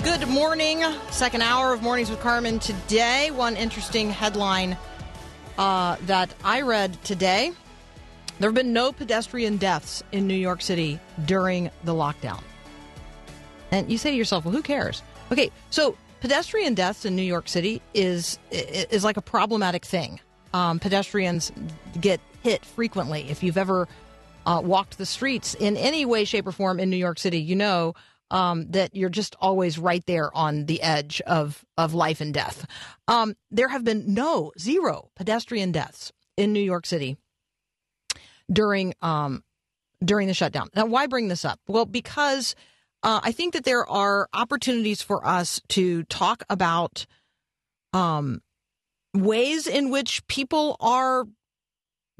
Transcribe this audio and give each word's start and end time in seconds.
Good 0.00 0.26
morning. 0.26 0.82
Second 1.10 1.42
hour 1.42 1.74
of 1.74 1.82
Mornings 1.82 2.08
with 2.08 2.20
Carmen 2.20 2.58
today. 2.58 3.30
One 3.30 3.56
interesting 3.56 4.10
headline 4.10 4.76
uh, 5.58 5.96
that 6.06 6.34
I 6.42 6.62
read 6.62 7.02
today. 7.04 7.52
There 8.38 8.48
have 8.48 8.54
been 8.54 8.72
no 8.72 8.92
pedestrian 8.92 9.58
deaths 9.58 10.02
in 10.10 10.26
New 10.26 10.34
York 10.34 10.62
City 10.62 10.98
during 11.26 11.70
the 11.84 11.92
lockdown. 11.92 12.42
And 13.70 13.90
you 13.90 13.98
say 13.98 14.10
to 14.10 14.16
yourself, 14.16 14.44
well, 14.44 14.54
who 14.54 14.62
cares? 14.62 15.02
Okay, 15.30 15.50
so 15.68 15.96
pedestrian 16.20 16.72
deaths 16.74 17.04
in 17.04 17.14
New 17.14 17.22
York 17.22 17.48
City 17.48 17.82
is 17.92 18.38
is 18.50 19.04
like 19.04 19.18
a 19.18 19.22
problematic 19.22 19.84
thing. 19.84 20.20
Um, 20.54 20.78
pedestrians 20.78 21.52
get 22.00 22.20
hit 22.42 22.64
frequently. 22.64 23.28
If 23.28 23.42
you've 23.42 23.58
ever 23.58 23.86
uh, 24.46 24.62
walked 24.64 24.96
the 24.96 25.06
streets 25.06 25.54
in 25.54 25.76
any 25.76 26.04
way, 26.06 26.24
shape, 26.24 26.46
or 26.46 26.52
form 26.52 26.80
in 26.80 26.88
New 26.88 26.96
York 26.96 27.18
City, 27.18 27.40
you 27.40 27.56
know 27.56 27.94
um, 28.32 28.70
that 28.70 28.96
you're 28.96 29.10
just 29.10 29.36
always 29.40 29.78
right 29.78 30.04
there 30.06 30.34
on 30.36 30.66
the 30.66 30.82
edge 30.82 31.20
of 31.20 31.64
of 31.76 31.94
life 31.94 32.20
and 32.20 32.34
death. 32.34 32.66
Um, 33.06 33.34
there 33.50 33.68
have 33.68 33.84
been 33.84 34.14
no 34.14 34.52
zero 34.58 35.10
pedestrian 35.14 35.70
deaths 35.70 36.12
in 36.36 36.52
New 36.52 36.60
York 36.60 36.86
City 36.86 37.16
during 38.50 38.94
um, 39.02 39.44
during 40.04 40.26
the 40.26 40.34
shutdown. 40.34 40.68
Now, 40.74 40.86
why 40.86 41.06
bring 41.06 41.28
this 41.28 41.44
up? 41.44 41.60
Well, 41.68 41.84
because 41.84 42.56
uh, 43.02 43.20
I 43.22 43.32
think 43.32 43.52
that 43.52 43.64
there 43.64 43.88
are 43.88 44.28
opportunities 44.32 45.02
for 45.02 45.24
us 45.26 45.60
to 45.68 46.02
talk 46.04 46.42
about 46.48 47.06
um, 47.92 48.40
ways 49.14 49.66
in 49.66 49.90
which 49.90 50.26
people 50.26 50.76
are 50.80 51.26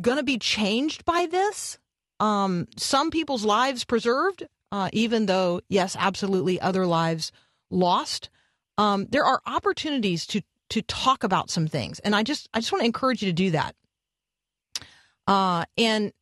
going 0.01 0.19
to 0.19 0.23
be 0.23 0.39
changed 0.39 1.05
by 1.05 1.27
this. 1.27 1.79
Um, 2.21 2.69
some 2.77 3.11
people's 3.11 3.45
lives 3.45 3.85
preserved, 3.85 4.45
uh, 4.73 4.89
even 4.95 5.27
though, 5.27 5.61
yes, 5.69 5.95
absolutely, 5.99 6.59
other 6.59 6.87
lives 6.87 7.31
lost. 7.71 8.31
Um, 8.79 9.07
there 9.11 9.25
are 9.25 9.41
opportunities 9.47 10.27
to 10.29 10.41
to 10.71 10.81
talk 10.81 11.23
about 11.23 11.51
some 11.51 11.69
things, 11.69 11.99
and 11.99 12.17
I 12.17 12.23
just 12.23 12.49
I 12.55 12.61
just 12.61 12.73
want 12.73 12.81
to 12.81 12.87
encourage 12.87 13.23
you 13.23 13.29
to 13.29 13.35
do 13.35 13.51
that. 13.51 13.77
Uh, 15.27 15.67
and 15.77 16.13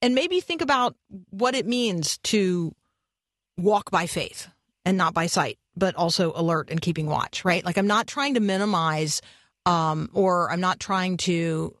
and 0.00 0.14
maybe 0.14 0.40
think 0.40 0.62
about 0.62 0.94
what 1.30 1.56
it 1.56 1.66
means 1.66 2.18
to 2.18 2.72
walk 3.58 3.90
by 3.90 4.06
faith 4.06 4.48
and 4.84 4.96
not 4.96 5.12
by 5.12 5.26
sight, 5.26 5.58
but 5.76 5.96
also 5.96 6.32
alert 6.36 6.70
and 6.70 6.80
keeping 6.80 7.06
watch. 7.06 7.44
Right? 7.44 7.64
Like 7.64 7.76
I'm 7.76 7.88
not 7.88 8.06
trying 8.06 8.34
to 8.34 8.40
minimize, 8.40 9.20
um, 9.66 10.10
or 10.12 10.48
I'm 10.48 10.60
not 10.60 10.78
trying 10.78 11.16
to 11.18 11.76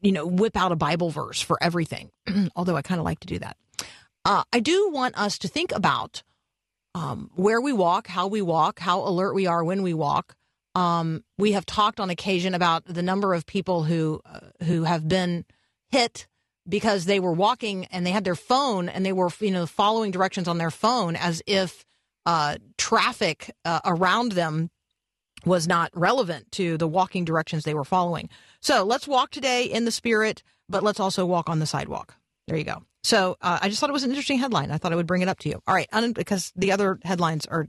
you 0.00 0.12
know, 0.12 0.26
whip 0.26 0.56
out 0.56 0.72
a 0.72 0.76
Bible 0.76 1.10
verse 1.10 1.40
for 1.40 1.58
everything, 1.62 2.10
although 2.56 2.76
I 2.76 2.82
kind 2.82 2.98
of 2.98 3.04
like 3.04 3.20
to 3.20 3.26
do 3.26 3.38
that. 3.38 3.56
Uh, 4.24 4.44
I 4.52 4.60
do 4.60 4.90
want 4.90 5.18
us 5.18 5.38
to 5.38 5.48
think 5.48 5.72
about 5.72 6.22
um, 6.94 7.30
where 7.34 7.60
we 7.60 7.72
walk, 7.72 8.06
how 8.06 8.26
we 8.26 8.42
walk, 8.42 8.78
how 8.78 9.00
alert 9.00 9.34
we 9.34 9.46
are 9.46 9.64
when 9.64 9.82
we 9.82 9.94
walk. 9.94 10.34
Um, 10.74 11.24
we 11.38 11.52
have 11.52 11.66
talked 11.66 12.00
on 12.00 12.10
occasion 12.10 12.54
about 12.54 12.84
the 12.84 13.02
number 13.02 13.34
of 13.34 13.46
people 13.46 13.84
who 13.84 14.20
uh, 14.24 14.40
who 14.64 14.84
have 14.84 15.08
been 15.08 15.44
hit 15.90 16.26
because 16.68 17.06
they 17.06 17.18
were 17.18 17.32
walking 17.32 17.86
and 17.86 18.06
they 18.06 18.12
had 18.12 18.24
their 18.24 18.36
phone 18.36 18.88
and 18.88 19.04
they 19.04 19.12
were 19.12 19.30
you 19.40 19.50
know 19.50 19.66
following 19.66 20.10
directions 20.10 20.46
on 20.46 20.58
their 20.58 20.70
phone 20.70 21.16
as 21.16 21.42
if 21.46 21.84
uh, 22.26 22.56
traffic 22.78 23.50
uh, 23.64 23.80
around 23.84 24.32
them 24.32 24.70
was 25.44 25.66
not 25.66 25.90
relevant 25.94 26.50
to 26.52 26.76
the 26.76 26.88
walking 26.88 27.24
directions 27.24 27.64
they 27.64 27.74
were 27.74 27.84
following. 27.84 28.28
So 28.60 28.84
let's 28.84 29.08
walk 29.08 29.30
today 29.30 29.64
in 29.64 29.84
the 29.84 29.90
spirit, 29.90 30.42
but 30.68 30.82
let's 30.82 31.00
also 31.00 31.24
walk 31.26 31.48
on 31.48 31.58
the 31.58 31.66
sidewalk. 31.66 32.14
There 32.46 32.56
you 32.56 32.64
go. 32.64 32.82
So 33.02 33.36
uh, 33.40 33.58
I 33.62 33.68
just 33.68 33.80
thought 33.80 33.90
it 33.90 33.94
was 33.94 34.04
an 34.04 34.10
interesting 34.10 34.38
headline. 34.38 34.70
I 34.70 34.76
thought 34.76 34.92
I 34.92 34.96
would 34.96 35.06
bring 35.06 35.22
it 35.22 35.28
up 35.28 35.38
to 35.40 35.48
you. 35.48 35.62
All 35.66 35.74
right, 35.74 35.88
un- 35.92 36.12
because 36.12 36.52
the 36.56 36.72
other 36.72 36.98
headlines 37.02 37.46
are 37.46 37.68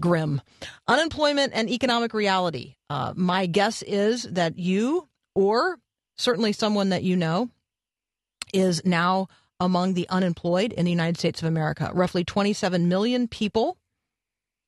grim. 0.00 0.40
Unemployment 0.86 1.52
and 1.54 1.68
economic 1.68 2.14
reality. 2.14 2.76
Uh, 2.88 3.12
my 3.16 3.46
guess 3.46 3.82
is 3.82 4.24
that 4.24 4.58
you, 4.58 5.08
or 5.34 5.78
certainly 6.16 6.52
someone 6.52 6.90
that 6.90 7.02
you 7.02 7.16
know, 7.16 7.48
is 8.52 8.84
now 8.84 9.28
among 9.58 9.94
the 9.94 10.08
unemployed 10.08 10.72
in 10.72 10.84
the 10.84 10.90
United 10.90 11.18
States 11.18 11.40
of 11.40 11.48
America. 11.48 11.90
Roughly 11.94 12.24
27 12.24 12.88
million 12.88 13.28
people 13.28 13.78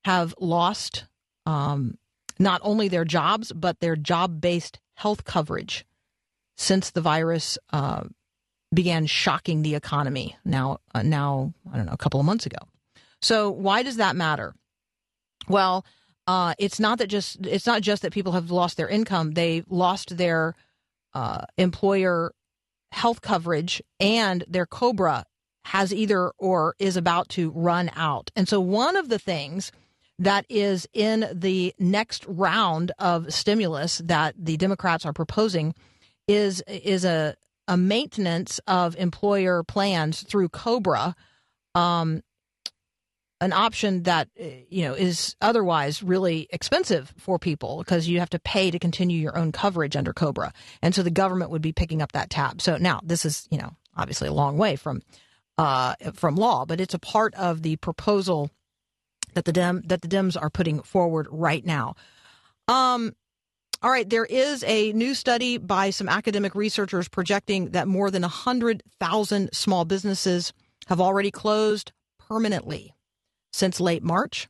have 0.05 0.35
lost 0.39 1.07
um, 1.47 1.99
not 2.45 2.61
only 2.63 2.87
their 2.87 3.05
jobs, 3.05 3.51
but 3.53 3.81
their 3.81 3.97
job 3.97 4.41
based 4.41 4.79
health 4.95 5.25
coverage 5.25 5.85
since 6.57 6.91
the 6.91 7.01
virus 7.01 7.59
uh, 7.73 8.05
began 8.73 9.07
shocking 9.07 9.63
the 9.63 9.75
economy 9.75 10.37
now, 10.45 10.79
uh, 10.95 11.03
now, 11.03 11.53
I 11.73 11.77
don't 11.77 11.87
know, 11.87 11.93
a 11.93 11.97
couple 11.97 12.21
of 12.21 12.27
months 12.27 12.47
ago. 12.47 12.59
So, 13.21 13.51
why 13.51 13.83
does 13.83 13.97
that 13.97 14.15
matter? 14.15 14.55
Well, 15.49 15.85
uh, 16.27 16.55
it's 16.59 16.79
not 16.79 16.99
that 16.99 17.09
just 17.09 17.47
it's 17.47 17.67
not 17.67 17.83
just 17.83 18.03
that 18.03 18.13
people 18.13 18.33
have 18.33 18.51
lost 18.51 18.77
their 18.77 18.89
income; 18.89 19.33
they 19.33 19.65
lost 19.69 20.17
their 20.17 20.55
uh, 21.15 21.45
employer 21.57 22.33
health 22.93 23.21
coverage, 23.21 23.83
and 23.99 24.45
their 24.47 24.67
Cobra 24.67 25.25
has 25.67 25.93
either 25.93 26.31
or 26.39 26.75
is 26.79 26.97
about 26.97 27.29
to 27.31 27.51
run 27.51 27.91
out. 27.97 28.31
And 28.37 28.49
so, 28.49 28.61
one 28.61 28.97
of 28.97 29.09
the 29.09 29.19
things 29.19 29.73
that 30.19 30.47
is 30.49 30.89
in 30.93 31.29
the 31.33 31.75
next 31.79 32.25
round 32.27 32.93
of 32.99 33.33
stimulus 33.33 33.99
that 34.05 34.35
the 34.39 34.57
Democrats 34.57 35.05
are 35.05 35.13
proposing 35.13 35.75
is 36.29 36.63
is 36.67 37.05
a 37.05 37.37
a 37.67 37.77
maintenance 37.77 38.61
of 38.67 38.95
employer 38.97 39.63
plans 39.63 40.23
through 40.23 40.51
Cobra, 40.51 41.17
um, 41.75 42.23
an 43.41 43.53
option 43.53 44.05
that 44.05 44.29
you 44.37 44.83
know 44.83 44.95
is 44.95 45.35
otherwise 45.41 46.03
really 46.03 46.47
expensive 46.51 47.13
for 47.19 47.39
people 47.39 47.79
because 47.79 48.09
you 48.09 48.21
have 48.21 48.31
to 48.31 48.39
pay 48.39 48.71
to 48.71 48.79
continue 48.79 49.19
your 49.19 49.37
own 49.37 49.53
coverage 49.53 49.97
under 49.97 50.13
Cobra, 50.13 50.53
and 50.83 50.95
so 50.95 51.03
the 51.03 51.11
government 51.11 51.51
would 51.51 51.63
be 51.63 51.73
picking 51.73 52.01
up 52.01 52.13
that 52.13 52.31
tab. 52.31 52.63
So 52.63 52.77
now 52.77 53.01
this 53.03 53.25
is 53.25 53.49
you 53.51 53.59
know 53.59 53.71
obviously 53.97 54.29
a 54.29 54.33
long 54.33 54.59
way 54.59 54.77
from 54.77 55.03
uh, 55.59 55.95
from 56.15 56.37
law, 56.37 56.65
but 56.65 56.81
it's 56.81 56.95
a 56.95 56.99
part 56.99 57.35
of 57.35 57.63
the 57.63 57.77
proposal 57.77 58.51
that 59.35 59.45
the 59.45 59.53
Dem 59.53 59.83
that 59.87 60.03
the 60.03 60.09
Dems 60.09 60.41
are 60.41 60.51
putting 60.51 60.83
forward 60.83 61.27
right 61.31 61.65
now. 61.65 61.95
Um, 62.69 63.15
all 63.83 63.91
right, 63.91 64.09
there 64.09 64.25
is 64.25 64.65
a 64.65 64.93
new 64.93 65.15
study 65.15 65.59
by 65.59 65.91
some 65.91 66.09
academic 66.09 66.55
researchers 66.55 67.07
projecting 67.07 67.73
that 67.73 67.87
more 67.87 68.11
than 68.11 68.23
100,000 68.23 69.51
small 69.53 69.85
businesses 69.85 70.55
have 70.87 71.03
already 71.03 71.31
closed 71.31 71.93
permanently 72.19 72.95
since 73.53 73.81
late 73.81 74.03
March, 74.03 74.49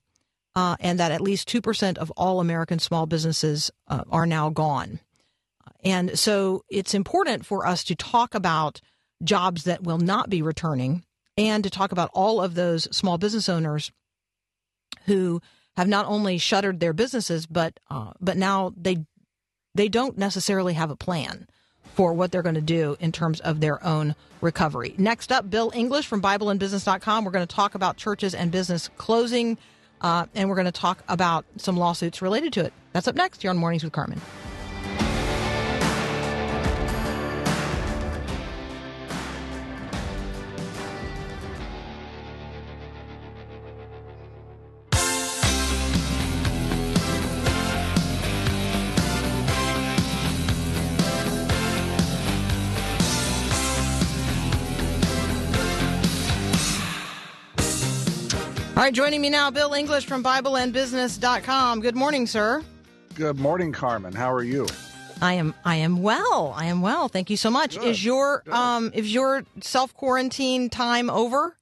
uh, 0.55 0.77
and 0.79 1.01
that 1.01 1.11
at 1.11 1.21
least 1.21 1.49
2% 1.49 1.99
of 1.99 2.13
all 2.13 2.39
American 2.39 2.79
small 2.79 3.07
businesses 3.07 3.73
uh, 3.89 4.05
are 4.09 4.27
now 4.27 4.51
gone. 4.51 5.01
And 5.83 6.17
so 6.19 6.63
it's 6.69 6.95
important 6.95 7.45
for 7.45 7.67
us 7.67 7.83
to 7.85 7.97
talk 7.97 8.35
about 8.35 8.81
jobs 9.23 9.65
that 9.65 9.83
will 9.83 9.99
not 9.99 10.31
be 10.31 10.43
returning 10.43 11.05
and 11.37 11.65
to 11.65 11.71
talk 11.71 11.93
about 11.93 12.11
all 12.15 12.41
of 12.41 12.55
those 12.55 12.85
small 12.97 13.19
business 13.19 13.49
owners 13.49 13.91
who 15.05 15.41
have 15.77 15.89
not 15.89 16.07
only 16.07 16.39
shuttered 16.39 16.81
their 16.81 16.93
businesses, 16.93 17.47
but 17.47 17.79
uh, 17.91 18.13
but 18.21 18.37
now 18.37 18.73
they 18.77 19.05
they 19.75 19.89
don't 19.89 20.17
necessarily 20.17 20.75
have 20.75 20.91
a 20.91 20.97
plan 20.97 21.49
for 21.95 22.13
what 22.13 22.33
they're 22.33 22.43
going 22.43 22.55
to 22.55 22.61
do 22.61 22.97
in 23.01 23.13
terms 23.13 23.41
of 23.41 23.61
their 23.61 23.85
own 23.85 24.15
recovery. 24.41 24.95
Next 24.99 25.31
up, 25.31 25.49
Bill 25.49 25.71
English 25.75 26.07
from 26.07 26.21
BibleandBusiness.com. 26.21 27.25
We're 27.25 27.31
going 27.31 27.47
to 27.47 27.55
talk 27.55 27.75
about 27.75 27.97
churches 27.97 28.35
and 28.35 28.51
business 28.51 28.91
closing, 28.97 29.59
uh, 30.01 30.27
and 30.35 30.49
we're 30.49 30.57
going 30.57 30.65
to 30.67 30.73
talk 30.73 31.05
about 31.09 31.45
some 31.57 31.77
lawsuits 31.77 32.21
related 32.21 32.53
to 32.55 32.65
it. 32.65 32.73
That's 32.93 33.07
up 33.07 33.15
next 33.15 33.43
here 33.43 33.51
on 33.51 33.57
Mornings 33.57 33.85
with 33.85 33.93
Carmen. 33.93 34.21
Right, 58.85 58.93
joining 58.93 59.23
me 59.23 59.31
now, 59.31 59.51
Bill 59.51 59.73
English 59.73 60.05
from 60.05 60.23
BibleandBusiness.com. 60.23 61.81
Good 61.81 61.97
morning, 61.97 62.27
sir. 62.27 62.63
Good 63.15 63.39
morning, 63.39 63.73
Carmen. 63.73 64.13
How 64.13 64.31
are 64.31 64.43
you? 64.43 64.67
I 65.23 65.35
am. 65.35 65.55
I 65.65 65.77
am 65.77 66.03
well. 66.03 66.53
I 66.55 66.67
am 66.67 66.83
well. 66.83 67.09
Thank 67.09 67.31
you 67.31 67.39
so 67.39 67.51
much. 67.51 67.79
Good, 67.79 67.89
is 67.89 68.05
your 68.05 68.43
good. 68.45 68.53
um 68.53 68.91
is 68.93 69.15
your 69.15 69.45
self 69.63 69.95
quarantine 69.95 70.69
time 70.69 71.09
over? 71.09 71.57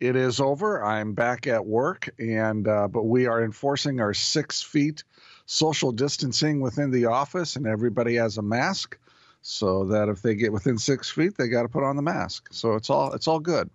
It 0.00 0.16
is 0.16 0.40
over. 0.40 0.82
I'm 0.82 1.12
back 1.12 1.46
at 1.46 1.66
work, 1.66 2.08
and 2.18 2.66
uh, 2.66 2.88
but 2.88 3.02
we 3.02 3.26
are 3.26 3.44
enforcing 3.44 4.00
our 4.00 4.14
six 4.14 4.62
feet 4.62 5.04
social 5.44 5.92
distancing 5.92 6.60
within 6.60 6.90
the 6.90 7.06
office, 7.06 7.56
and 7.56 7.66
everybody 7.66 8.14
has 8.14 8.38
a 8.38 8.42
mask, 8.42 8.96
so 9.42 9.86
that 9.86 10.08
if 10.08 10.22
they 10.22 10.34
get 10.34 10.52
within 10.52 10.78
six 10.78 11.10
feet, 11.10 11.36
they 11.36 11.48
got 11.48 11.62
to 11.62 11.68
put 11.68 11.84
on 11.84 11.96
the 11.96 12.02
mask. 12.02 12.48
So 12.52 12.74
it's 12.74 12.88
all 12.88 13.12
it's 13.12 13.28
all 13.28 13.40
good. 13.40 13.68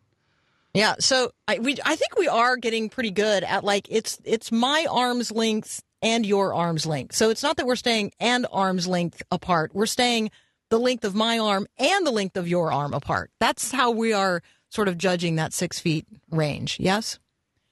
Yeah. 0.73 0.95
So 0.99 1.31
I 1.47 1.59
we 1.59 1.77
I 1.85 1.95
think 1.95 2.17
we 2.17 2.27
are 2.27 2.57
getting 2.57 2.89
pretty 2.89 3.11
good 3.11 3.43
at 3.43 3.63
like 3.63 3.87
it's 3.89 4.19
it's 4.23 4.51
my 4.51 4.87
arm's 4.89 5.31
length 5.31 5.83
and 6.01 6.25
your 6.25 6.53
arm's 6.53 6.85
length. 6.85 7.15
So 7.15 7.29
it's 7.29 7.43
not 7.43 7.57
that 7.57 7.67
we're 7.67 7.75
staying 7.75 8.11
and 8.19 8.45
arm's 8.51 8.87
length 8.87 9.21
apart. 9.31 9.71
We're 9.73 9.85
staying 9.85 10.31
the 10.69 10.79
length 10.79 11.05
of 11.05 11.15
my 11.15 11.37
arm 11.37 11.67
and 11.77 12.05
the 12.05 12.11
length 12.11 12.35
of 12.35 12.47
your 12.47 12.71
arm 12.71 12.93
apart. 12.93 13.31
That's 13.39 13.71
how 13.71 13.91
we 13.91 14.13
are 14.13 14.41
sort 14.69 14.87
of 14.87 14.97
judging 14.97 15.35
that 15.35 15.53
six 15.53 15.79
feet 15.79 16.05
range. 16.31 16.77
Yes. 16.79 17.19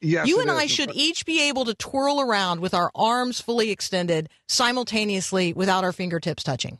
Yes, 0.03 0.27
you 0.27 0.41
and 0.41 0.49
I 0.49 0.63
is. 0.63 0.71
should 0.71 0.91
each 0.95 1.27
be 1.27 1.47
able 1.49 1.65
to 1.65 1.75
twirl 1.75 2.21
around 2.21 2.59
with 2.59 2.73
our 2.73 2.89
arms 2.95 3.39
fully 3.39 3.69
extended 3.69 4.29
simultaneously 4.47 5.53
without 5.53 5.83
our 5.83 5.91
fingertips 5.91 6.41
touching. 6.41 6.79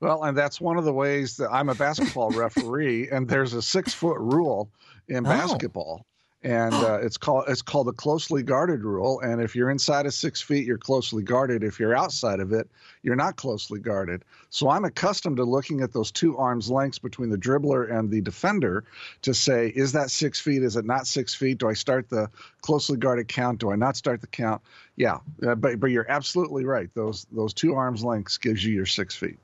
Well, 0.00 0.22
and 0.22 0.36
that's 0.36 0.60
one 0.60 0.76
of 0.76 0.84
the 0.84 0.92
ways 0.92 1.38
that 1.38 1.50
I'm 1.50 1.68
a 1.68 1.74
basketball 1.74 2.30
referee, 2.30 3.08
and 3.10 3.28
there's 3.28 3.54
a 3.54 3.62
six 3.62 3.92
foot 3.92 4.18
rule 4.18 4.70
in 5.08 5.26
Oh. 5.26 5.28
basketball, 5.28 6.06
and 6.44 6.72
uh, 6.72 7.00
it's 7.02 7.16
called 7.16 7.46
it's 7.48 7.62
called 7.62 7.88
the 7.88 7.92
closely 7.92 8.44
guarded 8.44 8.84
rule. 8.84 9.18
And 9.20 9.42
if 9.42 9.56
you're 9.56 9.70
inside 9.70 10.06
of 10.06 10.14
six 10.14 10.40
feet, 10.40 10.64
you're 10.64 10.78
closely 10.78 11.24
guarded. 11.24 11.64
If 11.64 11.80
you're 11.80 11.96
outside 11.96 12.38
of 12.38 12.52
it, 12.52 12.70
you're 13.02 13.16
not 13.16 13.34
closely 13.34 13.80
guarded. 13.80 14.22
So 14.50 14.68
I'm 14.68 14.84
accustomed 14.84 15.38
to 15.38 15.44
looking 15.44 15.80
at 15.80 15.92
those 15.92 16.12
two 16.12 16.38
arms 16.38 16.70
lengths 16.70 17.00
between 17.00 17.30
the 17.30 17.36
dribbler 17.36 17.90
and 17.92 18.08
the 18.08 18.20
defender 18.20 18.84
to 19.22 19.34
say, 19.34 19.66
is 19.74 19.92
that 19.92 20.12
six 20.12 20.38
feet? 20.38 20.62
Is 20.62 20.76
it 20.76 20.84
not 20.84 21.08
six 21.08 21.34
feet? 21.34 21.58
Do 21.58 21.68
I 21.68 21.72
start 21.72 22.08
the 22.08 22.30
closely 22.62 22.98
guarded 22.98 23.26
count? 23.26 23.58
Do 23.58 23.72
I 23.72 23.76
not 23.76 23.96
start 23.96 24.20
the 24.20 24.28
count? 24.28 24.62
Yeah, 24.94 25.18
uh, 25.44 25.56
but 25.56 25.80
but 25.80 25.88
you're 25.90 26.08
absolutely 26.08 26.64
right. 26.64 26.88
Those 26.94 27.26
those 27.32 27.52
two 27.52 27.74
arms 27.74 28.04
lengths 28.04 28.38
gives 28.38 28.64
you 28.64 28.72
your 28.72 28.86
six 28.86 29.16
feet. 29.16 29.38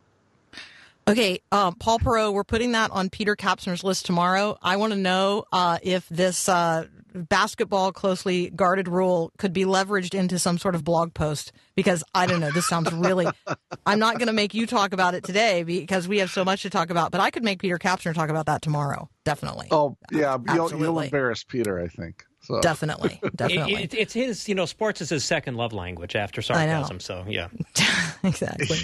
Okay, 1.06 1.40
uh, 1.52 1.70
Paul 1.72 1.98
Perot, 1.98 2.32
we're 2.32 2.44
putting 2.44 2.72
that 2.72 2.90
on 2.90 3.10
Peter 3.10 3.36
Kapsner's 3.36 3.84
list 3.84 4.06
tomorrow. 4.06 4.56
I 4.62 4.76
want 4.76 4.94
to 4.94 4.98
know 4.98 5.44
uh, 5.52 5.78
if 5.82 6.08
this 6.08 6.48
uh, 6.48 6.86
basketball 7.14 7.92
closely 7.92 8.48
guarded 8.50 8.88
rule 8.88 9.30
could 9.36 9.52
be 9.52 9.64
leveraged 9.64 10.14
into 10.14 10.38
some 10.38 10.56
sort 10.56 10.74
of 10.74 10.82
blog 10.82 11.12
post 11.12 11.52
because 11.74 12.02
I 12.14 12.26
don't 12.26 12.40
know. 12.40 12.50
This 12.50 12.66
sounds 12.66 12.90
really. 12.90 13.26
I'm 13.86 13.98
not 13.98 14.18
going 14.18 14.28
to 14.28 14.32
make 14.32 14.54
you 14.54 14.66
talk 14.66 14.94
about 14.94 15.14
it 15.14 15.24
today 15.24 15.62
because 15.62 16.08
we 16.08 16.18
have 16.18 16.30
so 16.30 16.42
much 16.42 16.62
to 16.62 16.70
talk 16.70 16.88
about, 16.88 17.12
but 17.12 17.20
I 17.20 17.30
could 17.30 17.44
make 17.44 17.60
Peter 17.60 17.78
Kapsner 17.78 18.14
talk 18.14 18.30
about 18.30 18.46
that 18.46 18.62
tomorrow. 18.62 19.10
Definitely. 19.24 19.68
Oh 19.70 19.98
yeah, 20.10 20.38
you'll, 20.54 20.70
you'll 20.74 21.00
embarrass 21.00 21.44
Peter, 21.44 21.80
I 21.80 21.88
think. 21.88 22.24
So 22.40 22.60
Definitely. 22.60 23.20
Definitely. 23.36 23.74
It, 23.74 23.94
it, 23.94 23.98
it's 23.98 24.12
his, 24.12 24.48
you 24.48 24.54
know, 24.54 24.66
sports 24.66 25.00
is 25.00 25.08
his 25.08 25.24
second 25.24 25.56
love 25.56 25.72
language 25.72 26.14
after 26.16 26.40
know. 26.40 26.54
sarcasm. 26.54 27.00
So 27.00 27.24
yeah, 27.28 27.48
exactly. 28.22 28.78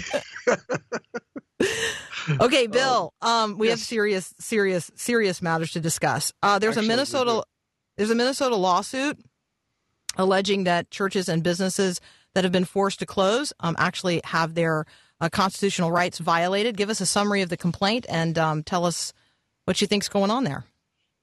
okay, 2.41 2.67
Bill. 2.67 3.13
Um, 3.21 3.57
we 3.57 3.69
have 3.69 3.79
serious, 3.79 4.33
serious, 4.39 4.91
serious 4.95 5.41
matters 5.41 5.71
to 5.71 5.79
discuss. 5.79 6.33
Uh, 6.41 6.59
there's 6.59 6.77
Actually, 6.77 6.87
a 6.87 6.89
Minnesota, 6.89 7.43
there's 7.97 8.09
a 8.09 8.15
Minnesota 8.15 8.55
lawsuit 8.55 9.19
alleging 10.17 10.65
that 10.65 10.91
churches 10.91 11.29
and 11.29 11.43
businesses 11.43 12.01
that 12.33 12.43
have 12.43 12.51
been 12.51 12.65
forced 12.65 12.99
to 12.99 13.05
close 13.05 13.53
um, 13.59 13.75
actually 13.77 14.21
have 14.25 14.53
their 14.55 14.85
uh, 15.19 15.29
constitutional 15.29 15.91
rights 15.91 16.19
violated. 16.19 16.77
Give 16.77 16.89
us 16.89 17.01
a 17.01 17.05
summary 17.05 17.41
of 17.41 17.49
the 17.49 17.57
complaint 17.57 18.05
and 18.09 18.37
um, 18.37 18.63
tell 18.63 18.85
us 18.85 19.13
what 19.65 19.79
you 19.81 19.87
think's 19.87 20.09
going 20.09 20.31
on 20.31 20.43
there. 20.43 20.65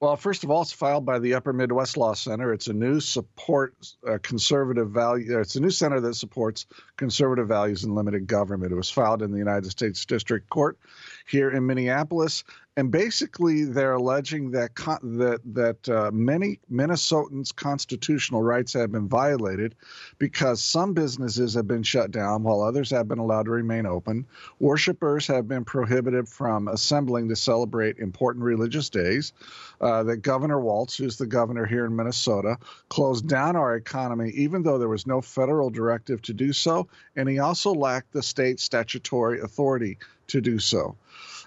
Well, 0.01 0.15
first 0.15 0.45
of 0.45 0.49
all, 0.49 0.61
it's 0.61 0.71
filed 0.71 1.05
by 1.05 1.19
the 1.19 1.33
Upper 1.33 1.51
Midwest 1.51 1.97
Law 1.97 2.13
Center. 2.13 2.53
It's 2.53 2.67
a 2.67 2.73
new 2.73 3.01
support 3.01 3.75
uh, 4.07 4.17
conservative 4.21 4.91
value. 4.91 5.35
uh, 5.35 5.41
It's 5.41 5.57
a 5.57 5.59
new 5.59 5.71
center 5.71 5.99
that 5.99 6.13
supports 6.13 6.67
conservative 6.95 7.49
values 7.49 7.83
and 7.83 7.93
limited 7.93 8.25
government. 8.25 8.71
It 8.71 8.75
was 8.75 8.89
filed 8.89 9.21
in 9.21 9.31
the 9.31 9.37
United 9.37 9.69
States 9.69 10.05
District 10.05 10.49
Court 10.49 10.79
here 11.27 11.49
in 11.49 11.65
Minneapolis, 11.65 12.45
and 12.79 12.91
basically 12.91 13.65
they're 13.65 13.91
alleging 13.91 14.51
that 14.51 14.73
con- 14.73 15.17
that 15.17 15.41
that 15.53 15.89
uh, 15.89 16.09
many 16.13 16.61
Minnesotans' 16.71 17.53
constitutional 17.53 18.41
rights 18.41 18.71
have 18.71 18.89
been 18.89 19.09
violated 19.09 19.75
because 20.17 20.63
some 20.63 20.93
businesses 20.93 21.55
have 21.55 21.67
been 21.67 21.83
shut 21.83 22.09
down 22.09 22.43
while 22.43 22.61
others 22.61 22.89
have 22.91 23.09
been 23.09 23.19
allowed 23.19 23.47
to 23.47 23.51
remain 23.51 23.85
open. 23.85 24.25
Worshippers 24.59 25.27
have 25.27 25.45
been 25.45 25.65
prohibited 25.65 26.29
from 26.29 26.69
assembling 26.69 27.27
to 27.27 27.35
celebrate 27.35 27.97
important 27.97 28.45
religious 28.45 28.89
days. 28.89 29.33
Uh, 29.81 30.03
that 30.03 30.17
Governor 30.17 30.59
Walz, 30.61 30.95
who's 30.95 31.17
the 31.17 31.25
governor 31.25 31.65
here 31.65 31.85
in 31.85 31.95
Minnesota, 31.97 32.57
closed 32.87 33.27
down 33.27 33.57
our 33.57 33.75
economy 33.75 34.29
even 34.29 34.63
though 34.63 34.77
there 34.77 34.87
was 34.87 35.05
no 35.05 35.19
federal 35.19 35.69
directive 35.69 36.21
to 36.21 36.33
do 36.33 36.53
so, 36.53 36.87
and 37.17 37.27
he 37.27 37.39
also 37.39 37.73
lacked 37.73 38.13
the 38.13 38.23
state 38.23 38.61
statutory 38.61 39.41
authority 39.41 39.97
to 40.27 40.39
do 40.39 40.59
so. 40.59 40.95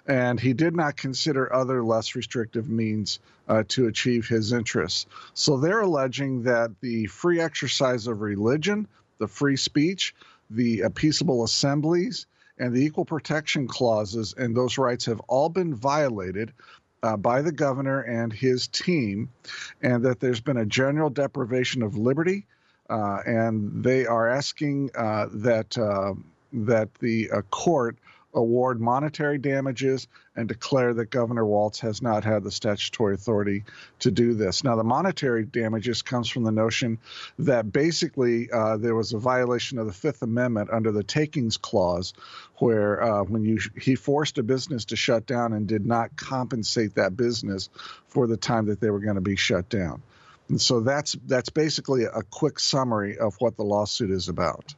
And 0.07 0.41
he 0.41 0.53
did 0.53 0.75
not 0.75 0.97
consider 0.97 1.53
other 1.53 1.85
less 1.85 2.17
restrictive 2.17 2.69
means 2.69 3.21
uh, 3.49 3.63
to 3.69 3.87
achieve 3.87 4.27
his 4.27 4.53
interests. 4.53 5.07
So 5.35 5.59
they're 5.59 5.81
alleging 5.81 6.43
that 6.45 6.73
the 6.81 7.07
free 7.07 7.41
exercise 7.41 8.07
of 8.07 8.21
religion, 8.21 8.89
the 9.19 9.29
free 9.29 9.57
speech, 9.57 10.15
the 10.51 10.85
uh, 10.85 10.89
peaceable 10.89 11.45
assemblies, 11.45 12.27
and 12.59 12.75
the 12.75 12.85
equal 12.85 13.05
protection 13.05 13.67
clauses 13.67 14.35
and 14.37 14.57
those 14.57 14.79
rights 14.79 15.07
have 15.07 15.21
all 15.21 15.49
been 15.49 15.75
violated 15.75 16.53
uh, 17.03 17.17
by 17.17 17.43
the 17.43 17.53
governor 17.53 18.01
and 18.01 18.33
his 18.33 18.69
team, 18.69 19.29
and 19.83 20.05
that 20.05 20.21
there's 20.21 20.41
been 20.41 20.59
a 20.59 20.67
general 20.67 21.11
deprivation 21.11 21.83
of 21.83 21.97
liberty. 21.97 22.47
Uh, 22.91 23.21
and 23.27 23.83
they 23.83 24.07
are 24.07 24.29
asking 24.29 24.91
uh, 24.95 25.27
that 25.33 25.77
uh, 25.79 26.13
that 26.53 26.93
the 26.97 27.31
uh, 27.31 27.41
court 27.51 27.97
award 28.35 28.81
monetary 28.81 29.39
damages 29.39 30.09
and 30.35 30.49
declare 30.49 30.95
that 30.95 31.11
Governor 31.11 31.45
Walz 31.45 31.81
has 31.81 32.01
not 32.01 32.25
had 32.25 32.43
the 32.43 32.51
statutory 32.51 33.15
authority 33.15 33.65
to 34.01 34.11
do 34.11 34.35
this. 34.35 34.65
Now, 34.65 34.77
the 34.77 34.85
monetary 34.85 35.45
damages 35.45 36.03
comes 36.03 36.29
from 36.29 36.45
the 36.45 36.53
notion 36.53 36.99
that 37.39 37.71
basically 37.71 38.51
uh, 38.51 38.79
there 38.79 38.95
was 38.95 39.13
a 39.13 39.19
violation 39.19 39.79
of 39.79 39.87
the 39.87 39.93
Fifth 39.93 40.23
Amendment 40.23 40.71
under 40.73 40.93
the 40.93 41.03
Takings 41.03 41.57
Clause, 41.57 42.15
where 42.57 43.03
uh, 43.03 43.25
when 43.25 43.45
you 43.45 43.59
he 43.81 43.95
forced 43.95 44.39
a 44.39 44.43
business 44.43 44.87
to 44.87 44.97
shut 44.97 45.27
down 45.27 45.53
and 45.53 45.67
did 45.67 45.85
not 45.85 46.17
compensate 46.17 46.95
that 46.95 47.17
business 47.17 47.69
for 48.09 48.27
the 48.27 48.37
time 48.37 48.67
that 48.67 48.81
they 48.81 48.91
were 48.91 49.01
going 49.01 49.17
to 49.17 49.21
be 49.21 49.37
shut 49.37 49.69
down. 49.69 50.03
And 50.49 50.61
so 50.61 50.81
that's 50.81 51.17
that's 51.27 51.51
basically 51.51 52.05
a 52.05 52.23
quick 52.23 52.59
summary 52.59 53.19
of 53.19 53.35
what 53.39 53.57
the 53.57 53.65
lawsuit 53.65 54.11
is 54.11 54.29
about. 54.29 54.75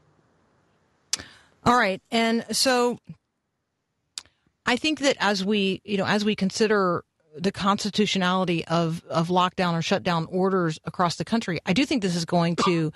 All 1.66 1.76
right. 1.76 2.02
And 2.10 2.44
so 2.54 2.98
I 4.66 4.76
think 4.76 5.00
that 5.00 5.16
as 5.20 5.44
we, 5.44 5.80
you 5.84 5.96
know, 5.98 6.06
as 6.06 6.24
we 6.24 6.34
consider 6.34 7.04
the 7.36 7.52
constitutionality 7.52 8.64
of, 8.66 9.02
of 9.10 9.28
lockdown 9.28 9.74
or 9.74 9.82
shutdown 9.82 10.26
orders 10.30 10.78
across 10.84 11.16
the 11.16 11.24
country, 11.24 11.58
I 11.66 11.72
do 11.72 11.84
think 11.84 12.02
this 12.02 12.16
is 12.16 12.24
going 12.24 12.56
to 12.64 12.92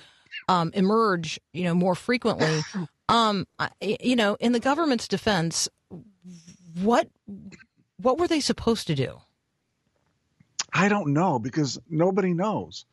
um, 0.48 0.70
emerge, 0.75 1.40
you 1.52 1.64
know, 1.64 1.75
more 1.75 1.94
frequently. 1.94 2.60
Um, 3.08 3.46
I- 3.58 3.70
you 3.80 4.16
know, 4.16 4.37
in 4.40 4.52
the 4.52 4.60
government's 4.60 5.08
defense, 5.08 5.68
what 6.82 7.08
what 8.00 8.18
were 8.18 8.28
they 8.28 8.40
supposed 8.40 8.87
to 8.87 8.94
do? 8.94 9.18
I 10.72 10.88
don't 10.88 11.12
know 11.12 11.38
because 11.38 11.78
nobody 11.90 12.32
knows. 12.32 12.84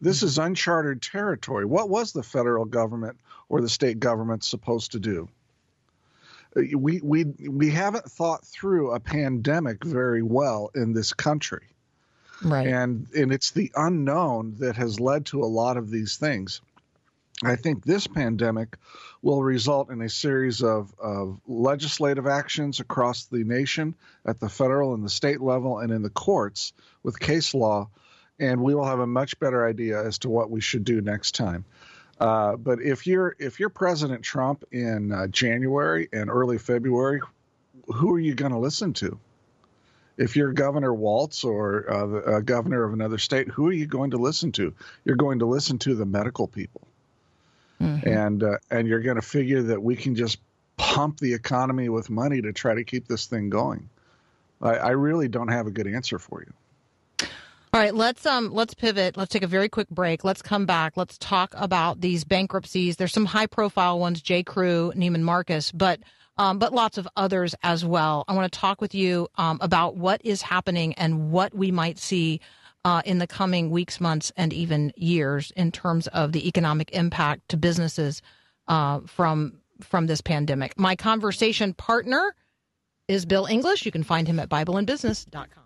This 0.00 0.22
is 0.22 0.38
uncharted 0.38 1.02
territory. 1.02 1.66
What 1.66 1.90
was 1.90 2.12
the 2.12 2.22
federal 2.22 2.64
government 2.64 3.18
or 3.48 3.60
the 3.60 3.68
state 3.68 4.00
government 4.00 4.42
supposed 4.44 4.92
to 4.92 5.00
do? 5.00 5.28
We 6.54 7.00
we 7.02 7.24
we 7.24 7.70
haven't 7.70 8.04
thought 8.04 8.44
through 8.46 8.92
a 8.92 9.00
pandemic 9.00 9.84
very 9.84 10.22
well 10.22 10.70
in 10.74 10.92
this 10.92 11.12
country. 11.12 11.66
Right. 12.42 12.66
and 12.66 13.06
and 13.16 13.32
it's 13.32 13.52
the 13.52 13.72
unknown 13.74 14.56
that 14.58 14.76
has 14.76 15.00
led 15.00 15.26
to 15.26 15.42
a 15.42 15.46
lot 15.46 15.76
of 15.76 15.90
these 15.90 16.16
things. 16.16 16.60
I 17.42 17.56
think 17.56 17.84
this 17.84 18.06
pandemic 18.06 18.76
will 19.22 19.42
result 19.42 19.90
in 19.90 20.00
a 20.00 20.08
series 20.08 20.62
of, 20.62 20.94
of 21.00 21.40
legislative 21.46 22.26
actions 22.26 22.78
across 22.80 23.24
the 23.24 23.42
nation 23.42 23.94
at 24.24 24.38
the 24.38 24.48
federal 24.48 24.94
and 24.94 25.04
the 25.04 25.10
state 25.10 25.40
level 25.40 25.78
and 25.78 25.92
in 25.92 26.02
the 26.02 26.10
courts 26.10 26.72
with 27.02 27.18
case 27.18 27.52
law, 27.52 27.88
and 28.38 28.62
we 28.62 28.74
will 28.74 28.84
have 28.84 29.00
a 29.00 29.06
much 29.06 29.38
better 29.40 29.66
idea 29.66 30.00
as 30.04 30.18
to 30.18 30.28
what 30.28 30.50
we 30.50 30.60
should 30.60 30.84
do 30.84 31.00
next 31.00 31.34
time. 31.34 31.64
Uh, 32.20 32.56
but 32.56 32.80
if 32.80 33.06
you're 33.06 33.34
if 33.38 33.58
you're 33.58 33.68
President 33.68 34.22
Trump 34.22 34.64
in 34.72 35.12
uh, 35.12 35.26
January 35.28 36.08
and 36.12 36.30
early 36.30 36.58
February, 36.58 37.20
who 37.86 38.14
are 38.14 38.20
you 38.20 38.34
going 38.34 38.52
to 38.52 38.58
listen 38.58 38.92
to? 38.94 39.18
If 40.16 40.36
you're 40.36 40.52
Governor 40.52 40.94
Walz 40.94 41.42
or 41.42 41.90
uh, 41.90 42.06
the 42.06 42.18
uh, 42.18 42.40
governor 42.40 42.84
of 42.84 42.92
another 42.92 43.18
state, 43.18 43.48
who 43.48 43.66
are 43.66 43.72
you 43.72 43.86
going 43.86 44.12
to 44.12 44.16
listen 44.16 44.52
to? 44.52 44.72
You're 45.04 45.16
going 45.16 45.40
to 45.40 45.46
listen 45.46 45.78
to 45.80 45.94
the 45.96 46.06
medical 46.06 46.46
people, 46.46 46.86
and 48.04 48.42
uh, 48.44 48.58
and 48.70 48.86
you're 48.86 49.00
going 49.00 49.16
to 49.16 49.22
figure 49.22 49.62
that 49.62 49.82
we 49.82 49.96
can 49.96 50.14
just 50.14 50.38
pump 50.76 51.18
the 51.18 51.34
economy 51.34 51.88
with 51.88 52.10
money 52.10 52.40
to 52.42 52.52
try 52.52 52.74
to 52.74 52.84
keep 52.84 53.08
this 53.08 53.26
thing 53.26 53.50
going. 53.50 53.88
I, 54.62 54.74
I 54.76 54.90
really 54.90 55.26
don't 55.26 55.48
have 55.48 55.66
a 55.66 55.70
good 55.72 55.88
answer 55.88 56.20
for 56.20 56.42
you. 56.42 56.52
All 57.74 57.80
right, 57.80 57.92
let's 57.92 58.24
um 58.24 58.54
let's 58.54 58.72
pivot. 58.72 59.16
Let's 59.16 59.32
take 59.32 59.42
a 59.42 59.48
very 59.48 59.68
quick 59.68 59.88
break. 59.88 60.22
Let's 60.22 60.42
come 60.42 60.64
back. 60.64 60.96
Let's 60.96 61.18
talk 61.18 61.52
about 61.56 62.00
these 62.00 62.22
bankruptcies. 62.22 62.94
There's 62.94 63.12
some 63.12 63.24
high 63.24 63.48
profile 63.48 63.98
ones, 63.98 64.22
J. 64.22 64.44
Crew, 64.44 64.92
Neiman 64.94 65.22
Marcus, 65.22 65.72
but 65.72 65.98
um, 66.36 66.60
but 66.60 66.72
lots 66.72 66.98
of 66.98 67.08
others 67.16 67.52
as 67.64 67.84
well. 67.84 68.24
I 68.28 68.34
want 68.34 68.52
to 68.52 68.56
talk 68.56 68.80
with 68.80 68.94
you 68.94 69.26
um, 69.38 69.58
about 69.60 69.96
what 69.96 70.20
is 70.24 70.40
happening 70.40 70.94
and 70.94 71.32
what 71.32 71.52
we 71.52 71.72
might 71.72 71.98
see 71.98 72.40
uh, 72.84 73.02
in 73.04 73.18
the 73.18 73.26
coming 73.26 73.70
weeks, 73.70 74.00
months, 74.00 74.30
and 74.36 74.52
even 74.52 74.92
years 74.94 75.50
in 75.56 75.72
terms 75.72 76.06
of 76.06 76.30
the 76.30 76.46
economic 76.46 76.92
impact 76.92 77.48
to 77.48 77.56
businesses 77.56 78.22
uh, 78.68 79.00
from 79.04 79.58
from 79.80 80.06
this 80.06 80.20
pandemic. 80.20 80.78
My 80.78 80.94
conversation 80.94 81.74
partner 81.74 82.36
is 83.08 83.26
Bill 83.26 83.46
English. 83.46 83.84
You 83.84 83.90
can 83.90 84.04
find 84.04 84.28
him 84.28 84.38
at 84.38 84.48
BibleandBusiness.com. 84.48 85.63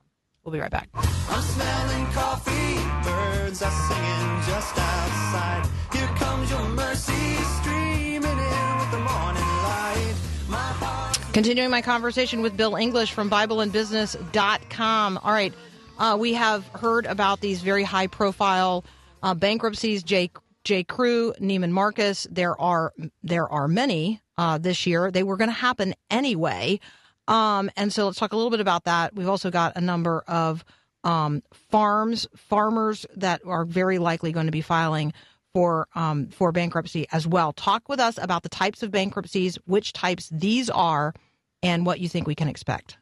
We'll 0.49 0.55
be 0.55 0.61
right 0.61 0.71
back. 0.71 0.89
I'm 0.95 1.43
smelling 1.43 2.07
coffee, 2.07 2.77
birds 3.05 3.61
are 3.61 3.71
singing 3.71 4.41
just 4.47 4.79
outside. 4.79 5.69
Here 5.93 6.07
comes 6.17 6.49
your 6.49 6.67
mercy, 6.71 7.35
streaming 7.61 8.23
in 8.25 8.79
with 8.79 8.91
the 8.91 8.99
morning 8.99 9.43
light. 9.43 10.15
My. 10.49 11.13
Continuing 11.35 11.71
my 11.71 11.83
conversation 11.83 12.41
with 12.41 12.57
Bill 12.57 12.77
English 12.77 13.13
from 13.13 13.29
BibleandBusiness.com. 13.29 15.19
All 15.19 15.33
right, 15.33 15.53
uh, 15.99 16.17
we 16.19 16.33
have 16.33 16.67
heard 16.69 17.05
about 17.05 17.43
these 17.43 17.61
very 17.61 17.85
high 17.85 18.07
profile 18.07 18.87
uh, 19.23 19.35
bankruptcies. 19.35 20.03
J. 20.03 20.31
J. 20.65 20.83
Crew, 20.83 21.35
Neiman 21.43 21.73
Marcus. 21.73 22.27
There 22.31 22.59
are 22.59 22.95
there 23.23 23.47
are 23.51 23.69
many 23.69 24.23
uh, 24.39 24.57
this 24.57 24.87
year. 24.87 25.11
They 25.11 25.25
were 25.25 25.37
going 25.37 25.51
to 25.51 25.55
happen 25.55 25.93
anyway. 26.11 26.81
Um, 27.29 27.71
and 27.77 27.93
so 27.93 28.07
let's 28.07 28.19
talk 28.19 28.33
a 28.33 28.37
little 28.37 28.51
bit 28.51 28.61
about 28.61 28.85
that. 28.85 29.15
We've 29.15 29.29
also 29.29 29.51
got 29.51 29.77
a 29.77 29.81
number 29.81 30.25
of 30.27 30.65
um, 31.05 31.43
farms, 31.71 32.27
farmers 32.35 33.07
that 33.15 33.43
are 33.47 33.65
very 33.65 33.99
likely 33.99 34.33
going 34.33 34.47
to 34.47 34.53
be 34.53 34.63
filing 34.63 35.13
for 35.55 35.87
um, 35.95 36.29
for 36.29 36.53
bankruptcy 36.53 37.07
as 37.13 37.27
well. 37.27 37.53
Talk 37.53 37.89
with 37.89 38.01
us 38.01 38.19
about 38.19 38.43
the 38.43 38.49
types 38.49 38.83
of 38.83 38.91
bankruptcies, 38.91 39.57
which 39.67 39.93
types 39.93 40.29
these 40.33 40.69
are, 40.71 41.15
and 41.63 41.87
what 41.87 42.01
you 42.01 42.09
think 42.09 42.27
we 42.27 42.35
can 42.35 42.49
expect. 42.49 42.97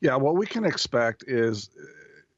Yeah, 0.00 0.16
what 0.16 0.36
we 0.36 0.46
can 0.46 0.64
expect 0.64 1.24
is 1.26 1.70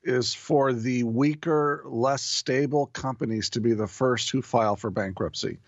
is 0.05 0.35
for 0.35 0.73
the 0.73 1.03
weaker, 1.03 1.83
less 1.87 2.23
stable 2.23 2.87
companies 2.87 3.51
to 3.51 3.61
be 3.61 3.73
the 3.73 3.87
first 3.87 4.31
who 4.31 4.43
file 4.43 4.77
for 4.77 4.91
bankruptcy. 4.91 5.59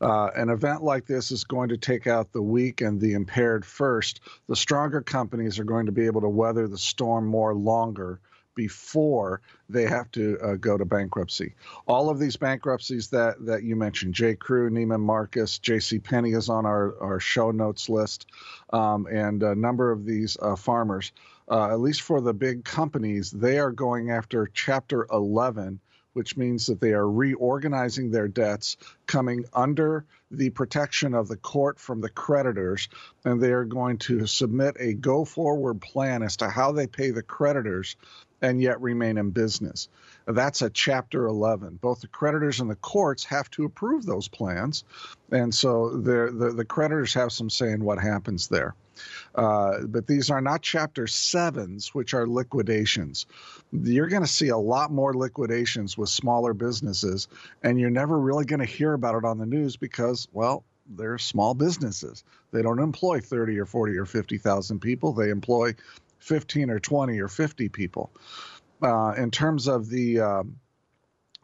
Uh, 0.00 0.30
an 0.34 0.48
event 0.48 0.82
like 0.82 1.06
this 1.06 1.30
is 1.30 1.44
going 1.44 1.68
to 1.68 1.76
take 1.76 2.06
out 2.06 2.32
the 2.32 2.42
weak 2.42 2.80
and 2.80 3.00
the 3.00 3.12
impaired 3.12 3.64
first. 3.64 4.20
The 4.48 4.56
stronger 4.56 5.00
companies 5.02 5.58
are 5.58 5.64
going 5.64 5.86
to 5.86 5.92
be 5.92 6.06
able 6.06 6.22
to 6.22 6.28
weather 6.28 6.66
the 6.66 6.78
storm 6.78 7.26
more 7.26 7.54
longer 7.54 8.20
before 8.54 9.40
they 9.68 9.84
have 9.84 10.10
to 10.12 10.38
uh, 10.42 10.54
go 10.56 10.76
to 10.76 10.84
bankruptcy. 10.84 11.54
All 11.86 12.10
of 12.10 12.18
these 12.18 12.36
bankruptcies 12.36 13.08
that, 13.08 13.44
that 13.46 13.62
you 13.62 13.76
mentioned, 13.76 14.14
J. 14.14 14.34
Crew, 14.34 14.70
Neiman 14.70 15.00
Marcus, 15.00 15.58
J.C. 15.58 15.98
Penney 15.98 16.32
is 16.32 16.48
on 16.48 16.66
our, 16.66 16.94
our 17.00 17.20
show 17.20 17.50
notes 17.50 17.88
list, 17.88 18.26
um, 18.72 19.06
and 19.10 19.42
a 19.42 19.54
number 19.54 19.90
of 19.90 20.04
these 20.04 20.36
uh, 20.40 20.56
farmers, 20.56 21.12
uh, 21.52 21.70
at 21.70 21.80
least 21.80 22.00
for 22.00 22.22
the 22.22 22.32
big 22.32 22.64
companies, 22.64 23.30
they 23.30 23.58
are 23.58 23.70
going 23.70 24.10
after 24.10 24.48
Chapter 24.52 25.06
11 25.12 25.80
which 26.12 26.36
means 26.36 26.66
that 26.66 26.80
they 26.80 26.92
are 26.92 27.08
reorganizing 27.08 28.10
their 28.10 28.28
debts, 28.28 28.76
coming 29.06 29.44
under 29.52 30.04
the 30.30 30.50
protection 30.50 31.14
of 31.14 31.28
the 31.28 31.36
court 31.36 31.78
from 31.78 32.00
the 32.00 32.10
creditors, 32.10 32.88
and 33.24 33.40
they 33.40 33.52
are 33.52 33.64
going 33.64 33.98
to 33.98 34.26
submit 34.26 34.76
a 34.78 34.92
go 34.94 35.24
forward 35.24 35.80
plan 35.80 36.22
as 36.22 36.36
to 36.36 36.48
how 36.48 36.72
they 36.72 36.86
pay 36.86 37.10
the 37.10 37.22
creditors 37.22 37.96
and 38.40 38.60
yet 38.60 38.80
remain 38.80 39.18
in 39.18 39.30
business. 39.30 39.88
That's 40.26 40.62
a 40.62 40.70
Chapter 40.70 41.26
11. 41.26 41.78
Both 41.80 42.00
the 42.00 42.08
creditors 42.08 42.60
and 42.60 42.70
the 42.70 42.76
courts 42.76 43.24
have 43.24 43.50
to 43.52 43.64
approve 43.64 44.04
those 44.04 44.28
plans, 44.28 44.84
and 45.30 45.54
so 45.54 45.90
the, 45.90 46.52
the 46.54 46.64
creditors 46.64 47.14
have 47.14 47.32
some 47.32 47.50
say 47.50 47.72
in 47.72 47.84
what 47.84 47.98
happens 47.98 48.48
there. 48.48 48.74
Uh, 49.34 49.80
but 49.86 50.06
these 50.06 50.30
are 50.30 50.40
not 50.40 50.62
Chapter 50.62 51.04
7s, 51.04 51.88
which 51.88 52.14
are 52.14 52.26
liquidations. 52.26 53.26
You're 53.72 54.08
going 54.08 54.22
to 54.22 54.28
see 54.28 54.48
a 54.48 54.56
lot 54.56 54.92
more 54.92 55.14
liquidations 55.14 55.96
with 55.96 56.08
smaller 56.08 56.52
businesses, 56.52 57.28
and 57.62 57.80
you're 57.80 57.90
never 57.90 58.18
really 58.18 58.44
going 58.44 58.60
to 58.60 58.66
hear 58.66 58.92
about 58.92 59.16
it 59.16 59.24
on 59.24 59.38
the 59.38 59.46
news 59.46 59.76
because, 59.76 60.28
well, 60.32 60.64
they're 60.86 61.18
small 61.18 61.54
businesses. 61.54 62.24
They 62.50 62.62
don't 62.62 62.80
employ 62.80 63.20
30 63.20 63.58
or 63.58 63.66
40 63.66 63.96
or 63.96 64.04
50,000 64.04 64.80
people. 64.80 65.12
They 65.12 65.30
employ 65.30 65.74
15 66.18 66.70
or 66.70 66.78
20 66.78 67.18
or 67.20 67.28
50 67.28 67.68
people. 67.68 68.10
Uh, 68.82 69.14
in 69.16 69.30
terms 69.30 69.68
of 69.68 69.88
the 69.88 70.20
um, 70.20 70.56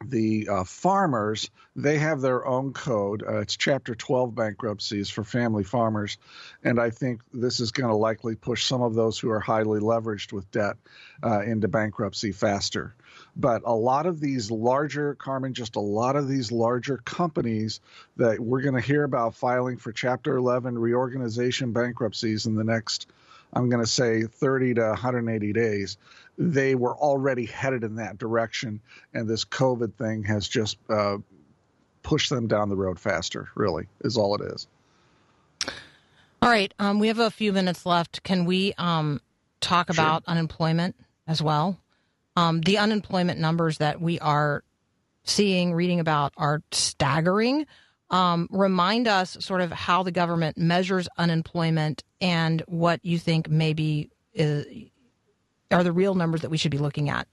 the 0.04 0.48
uh, 0.48 0.64
farmers, 0.64 1.50
they 1.74 1.98
have 1.98 2.20
their 2.20 2.46
own 2.46 2.72
code. 2.72 3.22
Uh, 3.26 3.38
it's 3.38 3.56
Chapter 3.56 3.94
12 3.94 4.34
bankruptcies 4.34 5.10
for 5.10 5.24
family 5.24 5.64
farmers. 5.64 6.18
And 6.62 6.80
I 6.80 6.90
think 6.90 7.20
this 7.32 7.60
is 7.60 7.72
going 7.72 7.90
to 7.90 7.96
likely 7.96 8.36
push 8.36 8.64
some 8.64 8.82
of 8.82 8.94
those 8.94 9.18
who 9.18 9.30
are 9.30 9.40
highly 9.40 9.80
leveraged 9.80 10.32
with 10.32 10.50
debt 10.50 10.76
uh, 11.22 11.40
into 11.40 11.68
bankruptcy 11.68 12.32
faster. 12.32 12.94
But 13.34 13.62
a 13.64 13.74
lot 13.74 14.06
of 14.06 14.20
these 14.20 14.50
larger, 14.50 15.14
Carmen, 15.16 15.54
just 15.54 15.76
a 15.76 15.80
lot 15.80 16.16
of 16.16 16.28
these 16.28 16.52
larger 16.52 16.98
companies 16.98 17.80
that 18.16 18.38
we're 18.38 18.62
going 18.62 18.74
to 18.74 18.80
hear 18.80 19.02
about 19.02 19.34
filing 19.34 19.78
for 19.78 19.92
Chapter 19.92 20.36
11 20.36 20.78
reorganization 20.78 21.72
bankruptcies 21.72 22.46
in 22.46 22.54
the 22.54 22.64
next 22.64 23.08
I'm 23.52 23.70
going 23.70 23.82
to 23.82 23.90
say 23.90 24.24
30 24.24 24.74
to 24.74 24.82
180 24.88 25.52
days, 25.52 25.96
they 26.38 26.76
were 26.76 26.96
already 26.96 27.44
headed 27.44 27.82
in 27.82 27.96
that 27.96 28.16
direction. 28.16 28.80
And 29.12 29.28
this 29.28 29.44
COVID 29.44 29.94
thing 29.94 30.22
has 30.22 30.46
just 30.46 30.78
uh, 30.88 31.18
pushed 32.02 32.30
them 32.30 32.46
down 32.46 32.68
the 32.68 32.76
road 32.76 32.98
faster, 32.98 33.48
really, 33.56 33.88
is 34.02 34.16
all 34.16 34.36
it 34.36 34.52
is. 34.52 34.66
All 36.40 36.48
right. 36.48 36.72
Um, 36.78 37.00
we 37.00 37.08
have 37.08 37.18
a 37.18 37.30
few 37.30 37.52
minutes 37.52 37.84
left. 37.84 38.22
Can 38.22 38.44
we 38.44 38.72
um, 38.78 39.20
talk 39.60 39.90
about 39.90 40.22
unemployment 40.26 40.94
as 41.26 41.42
well? 41.42 41.78
Um, 42.36 42.60
the 42.60 42.78
unemployment 42.78 43.40
numbers 43.40 43.78
that 43.78 44.00
we 44.00 44.20
are 44.20 44.62
seeing, 45.24 45.74
reading 45.74 45.98
about, 45.98 46.32
are 46.36 46.62
staggering. 46.70 47.66
Um, 48.10 48.48
remind 48.52 49.08
us 49.08 49.36
sort 49.40 49.60
of 49.60 49.72
how 49.72 50.04
the 50.04 50.12
government 50.12 50.56
measures 50.56 51.08
unemployment 51.18 52.04
and 52.20 52.62
what 52.68 53.04
you 53.04 53.18
think 53.18 53.50
maybe 53.50 54.10
is, 54.32 54.64
are 55.70 55.84
the 55.84 55.92
real 55.92 56.14
numbers 56.14 56.42
that 56.42 56.50
we 56.50 56.56
should 56.56 56.70
be 56.70 56.78
looking 56.78 57.10
at. 57.10 57.26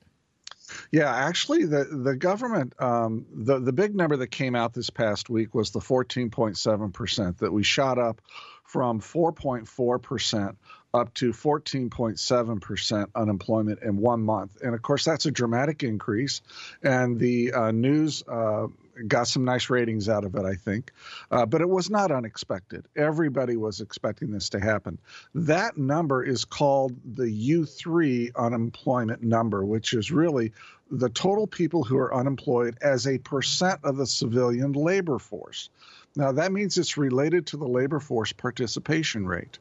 Yeah, 0.92 1.13
actually, 1.13 1.65
the 1.65 1.84
the 1.86 2.15
government, 2.15 2.74
um, 2.80 3.25
the 3.32 3.60
the 3.60 3.74
big 3.74 3.96
number 3.96 4.18
that 4.18 4.27
came 4.27 4.56
out 4.56 4.74
this 4.74 4.89
past 4.89 5.30
week 5.30 5.54
was 5.54 5.72
the 5.72 5.80
14.7 5.80 6.94
percent 6.94 7.38
that 7.39 7.51
we 7.51 7.63
shot 7.63 7.98
up 8.00 8.22
from 8.63 9.00
4.4 9.00 10.01
percent 10.01 10.58
up 10.94 11.13
to 11.15 11.32
14.7 11.32 12.62
percent 12.62 13.10
unemployment 13.13 13.84
in 13.84 13.98
one 13.98 14.22
month, 14.22 14.58
and 14.62 14.74
of 14.74 14.82
course 14.82 15.06
that's 15.06 15.25
a 15.25 15.32
dramatic 15.32 15.84
increase. 15.84 16.42
And 16.82 17.20
the 17.20 17.54
uh, 17.54 17.72
news. 17.72 18.24
Uh, 18.27 18.68
got 19.08 19.28
some 19.28 19.46
nice 19.46 19.70
ratings 19.70 20.10
out 20.10 20.25
of 20.25 20.36
it, 20.36 20.46
I 20.46 20.56
think. 20.56 20.92
Uh, 21.32 21.46
but 21.46 21.62
it 21.62 21.70
was 21.70 21.90
not 21.90 22.12
unexpected. 22.12 22.86
Everybody 22.96 23.58
was 23.58 23.82
expecting 23.82 24.32
this 24.32 24.50
to 24.50 24.60
happen. 24.60 25.00
That 25.34 25.78
number 25.78 26.24
is 26.24 26.46
called 26.46 26.94
the 27.16 27.24
U3 27.24 28.36
unemployment 28.36 29.22
number, 29.24 29.64
which 29.64 29.94
is 29.94 30.12
really 30.12 30.54
the 30.90 31.10
total 31.10 31.48
people 31.48 31.84
who 31.84 31.98
are 31.98 32.14
unemployed 32.14 32.78
as 32.82 33.08
a 33.08 33.18
percent 33.18 33.80
of 33.84 33.98
the 33.98 34.06
civilian 34.06 34.74
labor 34.74 35.20
force. 35.20 35.70
Now, 36.16 36.32
that 36.34 36.52
means 36.52 36.78
it's 36.78 36.98
related 36.98 37.48
to 37.48 37.58
the 37.58 37.68
labor 37.68 38.00
force 38.00 38.32
participation 38.32 39.25
rate. 39.25 39.60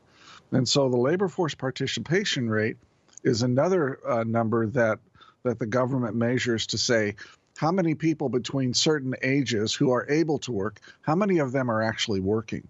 And 0.52 0.68
so 0.68 0.88
the 0.88 0.96
labor 0.96 1.28
force 1.28 1.54
participation 1.54 2.48
rate 2.48 2.76
is 3.24 3.42
another 3.42 3.98
uh, 4.06 4.24
number 4.24 4.66
that 4.68 4.98
that 5.42 5.58
the 5.58 5.66
government 5.66 6.16
measures 6.16 6.68
to 6.68 6.78
say 6.78 7.16
how 7.64 7.72
many 7.72 7.94
people 7.94 8.28
between 8.28 8.74
certain 8.74 9.14
ages 9.22 9.72
who 9.72 9.92
are 9.92 10.06
able 10.10 10.38
to 10.38 10.52
work, 10.52 10.78
how 11.00 11.14
many 11.14 11.38
of 11.38 11.50
them 11.50 11.70
are 11.70 11.80
actually 11.80 12.20
working? 12.20 12.68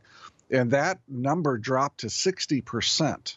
And 0.53 0.71
that 0.71 1.01
number 1.09 1.59
dropped 1.59 2.01
to 2.03 2.07
60%. 2.07 3.37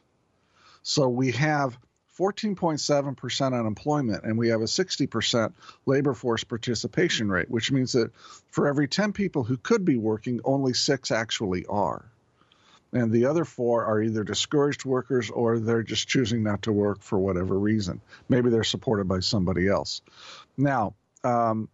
So 0.84 1.10
we 1.10 1.32
have 1.32 1.76
14.7% 2.20 3.60
unemployment 3.60 4.24
and 4.24 4.38
we 4.38 4.50
have 4.50 4.62
a 4.62 4.66
60% 4.66 5.54
labor 5.88 6.14
force 6.14 6.44
participation 6.44 7.28
rate, 7.28 7.50
which 7.50 7.72
means 7.72 7.94
that 7.94 8.12
for 8.52 8.68
every 8.68 8.88
10 8.88 9.14
people 9.14 9.44
who 9.44 9.58
could 9.58 9.84
be 9.84 9.98
working, 9.98 10.42
only 10.46 10.76
six 10.76 11.10
actually 11.10 11.66
are. 11.66 12.06
And 12.94 13.12
the 13.12 13.26
other 13.26 13.46
four 13.46 13.84
are 13.84 14.00
either 14.00 14.24
discouraged 14.24 14.86
workers 14.86 15.32
or 15.32 15.58
they're 15.58 15.82
just 15.82 16.08
choosing 16.08 16.44
not 16.44 16.62
to 16.62 16.72
work 16.72 17.02
for 17.02 17.18
whatever 17.18 17.58
reason. 17.58 18.00
Maybe 18.30 18.52
they're 18.52 18.64
supported 18.64 19.08
by 19.08 19.22
somebody 19.22 19.68
else. 19.68 20.04
Now, 20.56 20.94
um, 21.28 21.70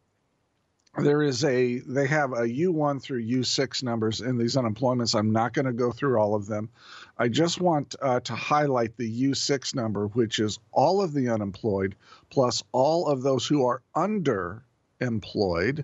there 0.97 1.23
is 1.23 1.43
a 1.43 1.79
they 1.79 2.05
have 2.07 2.33
a 2.33 2.43
U1 2.43 3.01
through 3.01 3.23
U6 3.23 3.81
numbers 3.81 4.21
in 4.21 4.37
these 4.37 4.55
unemployments. 4.55 5.17
I'm 5.17 5.31
not 5.31 5.53
going 5.53 5.65
to 5.65 5.73
go 5.73 5.91
through 5.91 6.17
all 6.19 6.35
of 6.35 6.45
them. 6.45 6.69
I 7.17 7.29
just 7.29 7.59
want 7.59 7.95
uh, 8.01 8.19
to 8.21 8.35
highlight 8.35 8.95
the 8.97 9.23
U6 9.31 9.73
number, 9.73 10.07
which 10.07 10.39
is 10.39 10.59
all 10.71 11.01
of 11.01 11.13
the 11.13 11.29
unemployed 11.29 11.95
plus 12.29 12.63
all 12.71 13.07
of 13.07 13.23
those 13.23 13.47
who 13.47 13.65
are 13.65 13.81
underemployed, 13.95 15.83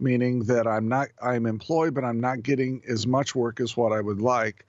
meaning 0.00 0.44
that 0.44 0.66
I'm 0.66 0.88
not 0.88 1.08
I'm 1.22 1.44
employed 1.44 1.92
but 1.92 2.04
I'm 2.04 2.20
not 2.20 2.42
getting 2.42 2.82
as 2.88 3.06
much 3.06 3.34
work 3.34 3.60
as 3.60 3.76
what 3.76 3.92
I 3.92 4.00
would 4.00 4.22
like. 4.22 4.64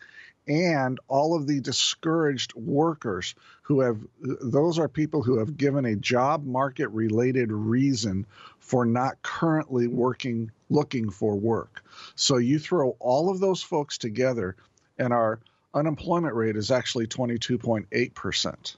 And 0.48 1.00
all 1.10 1.36
of 1.36 1.46
the 1.46 1.60
discouraged 1.60 2.54
workers 2.56 3.36
who 3.64 3.82
have, 3.82 4.00
those 4.22 4.80
are 4.80 4.88
people 4.88 5.22
who 5.22 5.40
have 5.40 5.58
given 5.58 5.86
a 5.86 5.96
job 5.96 6.46
market 6.46 6.88
related 6.90 7.52
reason 7.52 8.26
for 8.60 8.86
not 8.86 9.22
currently 9.22 9.88
working, 9.88 10.52
looking 10.70 11.10
for 11.10 11.36
work. 11.36 11.84
So 12.16 12.38
you 12.38 12.60
throw 12.60 12.96
all 13.00 13.30
of 13.30 13.40
those 13.40 13.62
folks 13.62 13.98
together, 13.98 14.56
and 14.98 15.12
our 15.12 15.40
unemployment 15.74 16.34
rate 16.34 16.56
is 16.56 16.72
actually 16.72 17.08
22.8%. 17.08 18.76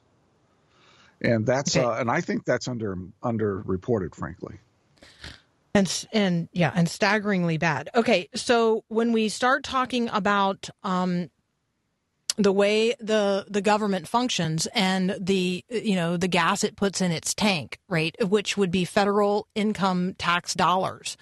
And 1.22 1.46
that's, 1.46 1.76
Okay. 1.76 1.86
uh, 1.86 1.92
and 2.00 2.10
I 2.10 2.22
think 2.22 2.46
that's 2.46 2.68
under 2.68 2.98
underreported, 3.24 4.16
frankly. 4.16 4.58
And 5.76 6.08
and 6.12 6.50
yeah, 6.52 6.72
and 6.74 6.90
staggeringly 6.90 7.58
bad. 7.58 7.90
Okay, 7.94 8.28
so 8.34 8.84
when 8.88 9.12
we 9.12 9.30
start 9.30 9.64
talking 9.64 10.10
about 10.10 10.68
um, 10.84 11.30
the 12.40 12.54
way 12.54 12.96
the 13.02 13.46
the 13.50 13.62
government 13.62 14.08
functions 14.08 14.66
and 14.74 15.16
the 15.20 15.64
you 15.70 15.96
know 15.96 16.16
the 16.16 16.28
gas 16.28 16.64
it 16.64 16.78
puts 16.78 17.02
in 17.02 17.12
its 17.12 17.34
tank, 17.36 17.80
right, 17.90 18.16
which 18.28 18.58
would 18.58 18.72
be 18.72 18.86
federal 18.86 19.48
income 19.56 20.16
tax 20.18 20.54
dollars. 20.54 21.18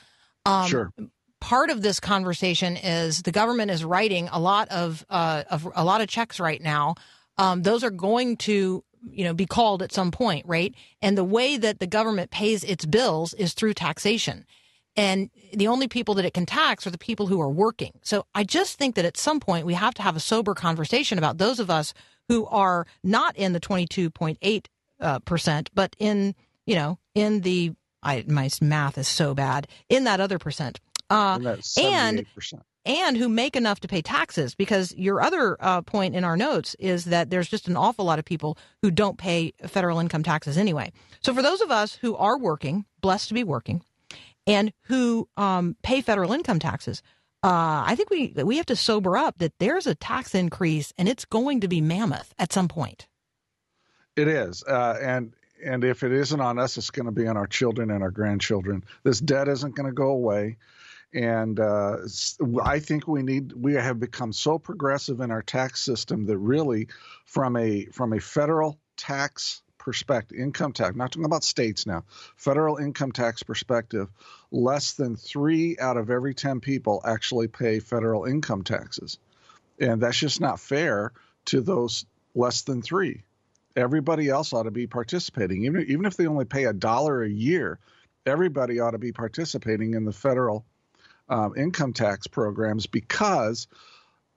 Um, 0.46 0.68
sure. 0.68 0.94
Part 1.42 1.72
of 1.72 1.82
this 1.82 2.00
conversation 2.00 2.78
is 2.78 3.24
the 3.24 3.32
government 3.32 3.72
is 3.72 3.84
writing 3.84 4.30
a 4.32 4.40
lot 4.40 4.70
of 4.70 5.06
uh, 5.10 5.44
of 5.50 5.68
a 5.76 5.84
lot 5.84 6.02
of 6.02 6.08
checks 6.08 6.40
right 6.40 6.62
now. 6.62 6.96
Um, 7.38 7.64
those 7.64 7.84
are 7.84 7.92
going 7.92 8.38
to 8.38 8.84
you 9.10 9.24
know 9.24 9.34
be 9.34 9.48
called 9.48 9.82
at 9.82 9.92
some 9.92 10.12
point, 10.12 10.46
right? 10.46 10.74
And 11.02 11.18
the 11.18 11.24
way 11.24 11.58
that 11.58 11.80
the 11.80 11.88
government 11.88 12.30
pays 12.30 12.64
its 12.64 12.86
bills 12.86 13.34
is 13.34 13.56
through 13.56 13.74
taxation. 13.74 14.46
And 14.98 15.30
the 15.54 15.68
only 15.68 15.88
people 15.88 16.16
that 16.16 16.25
it 16.25 16.34
can 16.34 16.46
tax 16.48 16.86
are 16.88 16.89
the 16.89 16.98
people 16.98 17.27
who 17.27 17.39
are 17.39 17.50
working. 17.50 17.92
So 18.01 18.25
I 18.34 18.44
just 18.44 18.77
think 18.77 18.96
that 18.96 19.06
at 19.06 19.16
some 19.16 19.39
point 19.39 19.66
we 19.66 19.75
have 19.75 19.94
to 19.94 20.01
have 20.01 20.16
a 20.16 20.20
sober 20.20 20.56
conversation 20.56 21.18
about 21.20 21.38
those 21.38 21.60
of 21.60 21.70
us 21.70 21.94
who 22.27 22.48
are 22.48 22.86
not 23.04 23.38
in 23.38 23.54
the 23.54 23.60
22.8 23.60 24.66
uh, 25.00 25.20
percent, 25.20 25.70
but 25.74 25.96
in 26.00 26.34
you 26.66 26.75
know 26.75 26.98
in 27.13 27.42
the 27.42 27.74
I 28.04 28.25
my 28.27 28.50
math 28.62 28.98
is 28.98 29.08
so 29.08 29.34
bad 29.36 29.68
in 29.88 30.04
that 30.06 30.20
other 30.20 30.39
percent. 30.39 30.80
Uh, 31.10 31.38
And 31.77 32.20
and 32.20 32.25
78%. 32.36 32.62
and 32.86 33.16
who 33.18 33.30
make 33.30 33.56
enough 33.56 33.80
to 33.82 33.88
pay 33.88 34.01
taxes 34.01 34.56
because 34.56 34.94
your 34.96 35.22
other 35.22 35.56
uh, 35.60 35.82
point 35.84 36.16
in 36.16 36.24
our 36.24 36.36
notes 36.36 36.75
is 36.80 37.06
that 37.06 37.30
there's 37.30 37.48
just 37.48 37.68
an 37.68 37.77
awful 37.77 38.04
lot 38.04 38.20
of 38.20 38.25
people 38.25 38.58
who 38.82 38.89
don't 38.92 39.18
pay 39.18 39.54
federal 39.68 40.00
income 40.00 40.24
taxes 40.24 40.58
anyway. 40.58 40.92
So 41.22 41.34
for 41.34 41.42
those 41.42 41.62
of 41.62 41.72
us 41.72 41.94
who 41.96 42.16
are 42.16 42.38
working, 42.38 42.86
blessed 43.01 43.27
to 43.30 43.34
be 43.34 43.44
working, 43.46 43.84
and 44.48 44.72
who 44.84 45.27
um, 45.38 45.75
pay 45.84 46.01
federal 46.01 46.34
income 46.34 46.58
taxes, 46.58 47.04
uh, 47.44 47.84
I 47.86 47.96
think 47.96 48.10
we 48.10 48.34
we 48.44 48.58
have 48.58 48.66
to 48.68 48.75
sober 48.75 49.16
up 49.16 49.38
that 49.38 49.54
there's 49.60 49.86
a 49.86 49.94
tax 49.94 50.34
increase 50.34 50.92
and 50.98 51.08
it's 51.08 51.25
going 51.25 51.62
to 51.62 51.68
be 51.68 51.82
mammoth 51.82 52.34
at 52.39 52.51
some 52.51 52.68
point. 52.68 53.08
It 54.16 54.27
is, 54.27 54.64
uh, 54.64 54.98
and 55.00 55.33
and 55.64 55.83
if 55.83 56.01
it 56.03 56.12
isn't 56.12 56.42
on 56.42 56.57
us, 56.57 56.77
it's 56.77 56.90
going 56.90 57.05
to 57.05 57.12
be 57.12 57.27
on 57.27 57.38
our 57.38 57.48
children 57.48 57.92
and 57.92 58.01
our 58.01 58.12
grandchildren. 58.12 58.83
This 59.03 59.20
debt 59.20 59.48
isn't 59.48 59.75
going 59.75 59.86
to 59.86 59.94
go 59.94 60.10
away, 60.10 60.57
and 61.14 61.60
uh, 61.60 61.98
I 62.64 62.79
think 62.79 63.07
we 63.07 63.22
need. 63.22 63.53
We 63.53 63.74
have 63.74 64.00
become 64.00 64.33
so 64.33 64.57
progressive 64.57 65.20
in 65.20 65.29
our 65.29 65.44
tax 65.44 65.83
system 65.83 66.25
that 66.25 66.38
really, 66.38 66.88
from 67.25 67.55
a 67.55 67.86
from 67.86 68.14
a 68.14 68.20
federal 68.20 68.79
tax 68.98 69.62
perspective, 69.88 70.38
income 70.38 70.74
tax, 70.74 70.96
not 70.96 71.12
talking 71.12 71.26
about 71.26 71.44
states 71.44 71.86
now, 71.86 72.04
federal 72.36 72.76
income 72.76 73.14
tax 73.14 73.42
perspective, 73.42 74.10
less 74.52 74.94
than 74.94 75.16
three 75.16 75.78
out 75.80 75.96
of 75.96 76.10
every 76.10 76.34
ten 76.34 76.60
people 76.60 77.02
actually 77.06 77.48
pay 77.48 77.80
federal 77.80 78.26
income 78.26 78.64
taxes, 78.64 79.18
and 79.80 80.02
that's 80.02 80.18
just 80.18 80.42
not 80.42 80.60
fair 80.60 81.14
to 81.46 81.62
those 81.62 82.06
less 82.36 82.64
than 82.64 82.82
three. 82.82 83.24
Everybody 83.78 84.28
else 84.28 84.52
ought 84.52 84.64
to 84.64 84.72
be 84.72 84.88
participating. 84.88 85.64
Even 85.64 85.86
even 85.88 86.06
if 86.06 86.18
they 86.18 86.28
only 86.28 86.46
pay 86.46 86.66
a 86.66 86.74
dollar 86.74 87.24
a 87.24 87.30
year 87.30 87.80
everybody 88.28 88.80
ought 88.80 88.92
to 88.92 88.98
be 88.98 89.12
participating 89.12 89.94
in 89.94 90.06
the 90.06 90.12
federal 90.12 90.66
um, 91.30 91.54
income 91.58 91.94
tax 91.94 92.28
programs 92.28 92.86
because 92.86 93.68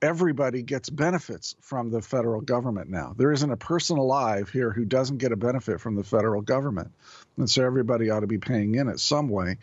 everybody 0.03 0.63
gets 0.63 0.89
benefits 0.89 1.55
from 1.61 1.91
the 1.91 2.01
federal 2.01 2.41
government 2.41 2.89
now 2.89 3.15
there 3.17 3.33
isn't 3.33 3.53
a 3.53 3.57
person 3.57 3.99
alive 3.99 4.49
here 4.49 4.71
who 4.71 4.85
doesn't 4.85 5.19
get 5.19 5.33
a 5.33 5.37
benefit 5.37 5.81
from 5.81 5.95
the 5.95 6.05
federal 6.05 6.41
government 6.41 6.91
and 7.37 7.51
so 7.51 7.65
everybody 7.65 8.11
ought 8.11 8.21
to 8.21 8.27
be 8.27 8.39
paying 8.39 8.75
in 8.75 8.89
it 8.89 8.99
some 8.99 9.29
way 9.29 9.57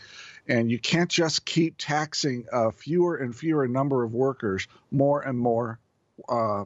and 0.47 0.71
you 0.71 0.79
can't 0.79 1.09
just 1.09 1.45
keep 1.45 1.75
taxing 1.77 2.45
a 2.51 2.71
fewer 2.71 3.15
and 3.15 3.35
fewer 3.35 3.67
number 3.67 4.03
of 4.03 4.13
workers 4.13 4.67
more 4.91 5.21
and 5.21 5.37
more 5.37 5.79
uh, 6.29 6.63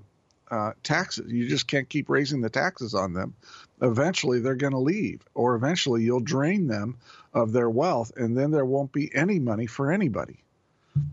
uh, 0.52 0.74
taxes. 0.84 1.32
You 1.32 1.48
just 1.48 1.66
can't 1.66 1.90
keep 1.90 2.10
raising 2.10 2.42
the 2.42 2.50
taxes 2.50 2.94
on 2.94 3.14
them. 3.14 3.36
Eventually, 3.82 4.40
they're 4.40 4.56
going 4.56 4.74
to 4.74 4.80
leave, 4.80 5.22
or 5.34 5.56
eventually, 5.56 6.04
you'll 6.04 6.20
drain 6.20 6.68
them 6.68 6.98
of 7.34 7.54
their 7.54 7.70
wealth, 7.70 8.12
and 8.18 8.38
then 8.38 8.52
there 8.52 8.66
won't 8.66 8.92
be 8.92 9.10
any 9.16 9.40
money 9.40 9.66
for 9.66 9.92
anybody. 9.92 10.44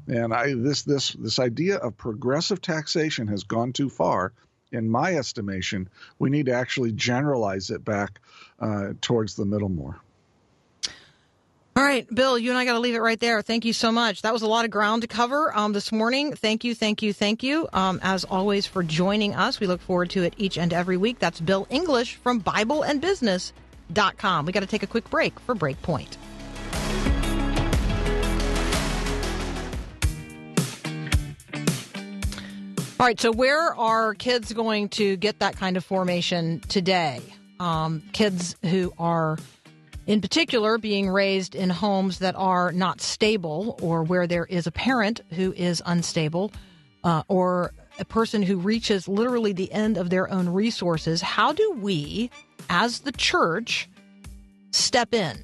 And 0.07 0.35
I 0.35 0.55
this 0.55 0.83
this 0.83 1.13
this 1.13 1.39
idea 1.39 1.77
of 1.77 1.97
progressive 1.97 2.61
taxation 2.61 3.29
has 3.29 3.45
gone 3.45 3.73
too 3.73 3.89
far. 3.89 4.33
In 4.71 4.89
my 4.89 5.17
estimation, 5.17 5.89
we 6.19 6.29
need 6.29 6.47
to 6.47 6.53
actually 6.53 6.93
generalize 6.93 7.71
it 7.71 7.85
back 7.85 8.21
uh, 8.61 8.93
towards 9.01 9.35
the 9.35 9.47
middle 9.47 9.71
more. 9.71 9.99
All 11.79 11.85
right, 11.85 12.13
Bill, 12.13 12.37
you 12.37 12.51
and 12.51 12.59
I 12.59 12.65
got 12.65 12.73
to 12.73 12.81
leave 12.81 12.97
it 12.97 13.01
right 13.01 13.21
there. 13.21 13.41
Thank 13.41 13.65
you 13.65 13.73
so 13.73 13.93
much. 13.93 14.23
That 14.23 14.33
was 14.33 14.43
a 14.43 14.49
lot 14.49 14.65
of 14.65 14.73
ground 14.73 15.03
to 15.03 15.09
cover 15.09 15.57
um, 15.57 15.73
this 15.73 15.93
morning. 15.93 16.35
Thank 16.35 16.65
you, 16.65 16.75
thank 16.75 17.03
you, 17.03 17.13
thank 17.13 17.45
you, 17.45 17.69
um, 17.73 18.01
as 18.03 18.25
always, 18.25 18.67
for 18.67 18.83
joining 18.83 19.37
us. 19.37 19.61
We 19.61 19.69
look 19.69 19.81
forward 19.81 20.11
to 20.11 20.25
it 20.25 20.35
each 20.39 20.59
and 20.59 20.73
every 20.73 20.97
week. 20.97 21.21
That's 21.21 21.41
Bill 21.41 21.69
English 21.71 22.17
from 22.17 22.43
BibleandBusiness.com. 22.43 24.45
We 24.45 24.53
got 24.53 24.61
to 24.61 24.67
take 24.67 24.83
a 24.83 24.89
quick 24.89 25.09
break 25.09 25.39
for 25.39 25.55
Breakpoint. 25.55 26.17
All 33.01 33.07
right, 33.07 33.21
so 33.21 33.31
where 33.31 33.73
are 33.77 34.15
kids 34.15 34.53
going 34.53 34.89
to 34.91 35.17
get 35.17 35.39
that 35.39 35.57
kind 35.57 35.77
of 35.77 35.85
formation 35.85 36.59
today? 36.69 37.23
Um, 37.61 38.03
kids 38.13 38.57
who 38.65 38.93
are 38.99 39.39
in 40.09 40.21
particular 40.21 40.79
being 40.79 41.09
raised 41.09 41.55
in 41.55 41.71
homes 41.71 42.19
that 42.19 42.35
are 42.35 42.73
not 42.73 43.01
stable 43.01 43.79
or 43.81 44.03
where 44.03 44.27
there 44.27 44.47
is 44.47 44.67
a 44.67 44.73
parent 44.73 45.21
who 45.31 45.53
is 45.53 45.81
unstable 45.87 46.51
uh, 47.05 47.23
or 47.29 47.73
a 48.01 48.05
person 48.05 48.43
who 48.43 48.57
reaches 48.57 49.07
literally 49.07 49.53
the 49.53 49.73
end 49.73 49.97
of 49.97 50.11
their 50.11 50.29
own 50.29 50.49
resources 50.49 51.21
how 51.21 51.53
do 51.53 51.73
we 51.81 52.31
as 52.69 53.01
the 53.01 53.13
church 53.13 53.89
step 54.71 55.15
in 55.15 55.39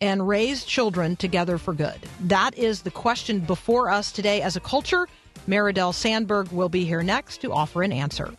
and 0.00 0.26
raise 0.28 0.64
children 0.64 1.16
together 1.16 1.56
for 1.56 1.72
good 1.72 1.98
that 2.20 2.56
is 2.56 2.82
the 2.82 2.90
question 2.90 3.40
before 3.40 3.90
us 3.90 4.12
today 4.12 4.42
as 4.42 4.54
a 4.54 4.60
culture 4.60 5.08
Maridel 5.46 5.92
Sandberg 5.92 6.50
will 6.52 6.70
be 6.70 6.86
here 6.86 7.02
next 7.02 7.42
to 7.42 7.52
offer 7.52 7.82
an 7.82 7.92
answer. 7.92 8.32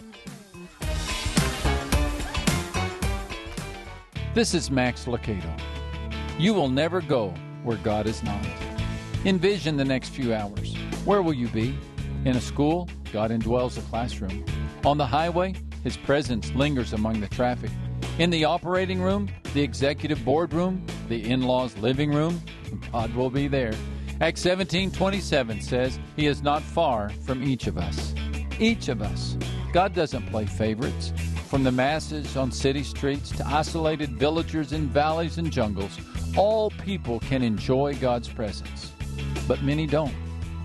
This 4.33 4.53
is 4.53 4.71
Max 4.71 5.05
Lucado. 5.05 5.59
You 6.39 6.53
will 6.53 6.67
never 6.67 7.01
go 7.01 7.33
where 7.63 7.77
God 7.77 8.07
is 8.07 8.23
not. 8.23 8.43
Envision 9.23 9.77
the 9.77 9.85
next 9.85 10.09
few 10.09 10.33
hours. 10.33 10.75
Where 11.05 11.21
will 11.21 11.33
you 11.33 11.47
be? 11.49 11.77
In 12.25 12.35
a 12.35 12.41
school, 12.41 12.89
God 13.13 13.29
indwells 13.29 13.75
the 13.75 13.81
classroom. 13.81 14.43
On 14.83 14.97
the 14.97 15.05
highway, 15.05 15.53
His 15.83 15.97
presence 15.97 16.51
lingers 16.53 16.93
among 16.93 17.21
the 17.21 17.27
traffic. 17.27 17.69
In 18.17 18.31
the 18.31 18.45
operating 18.45 18.99
room, 18.99 19.29
the 19.53 19.61
executive 19.61 20.25
boardroom, 20.25 20.85
the 21.07 21.23
in 21.29 21.43
law's 21.43 21.77
living 21.77 22.11
room, 22.11 22.41
God 22.91 23.13
will 23.13 23.29
be 23.29 23.47
there. 23.47 23.73
Acts 24.21 24.41
17:27 24.41 25.61
says, 25.61 25.99
"He 26.15 26.27
is 26.27 26.41
not 26.41 26.61
far 26.61 27.09
from 27.25 27.43
each 27.43 27.67
of 27.67 27.77
us." 27.77 28.13
Each 28.59 28.87
of 28.87 29.01
us. 29.01 29.37
God 29.73 29.93
doesn't 29.93 30.27
play 30.27 30.45
favorites. 30.45 31.11
From 31.49 31.63
the 31.63 31.71
masses 31.71 32.37
on 32.37 32.51
city 32.51 32.83
streets 32.83 33.29
to 33.31 33.45
isolated 33.45 34.17
villagers 34.17 34.71
in 34.71 34.87
valleys 34.87 35.37
and 35.37 35.51
jungles, 35.51 35.99
all 36.35 36.71
people 36.83 37.19
can 37.19 37.43
enjoy 37.43 37.95
God's 37.95 38.29
presence. 38.29 38.91
But 39.47 39.63
many 39.63 39.85
don't. 39.85 40.15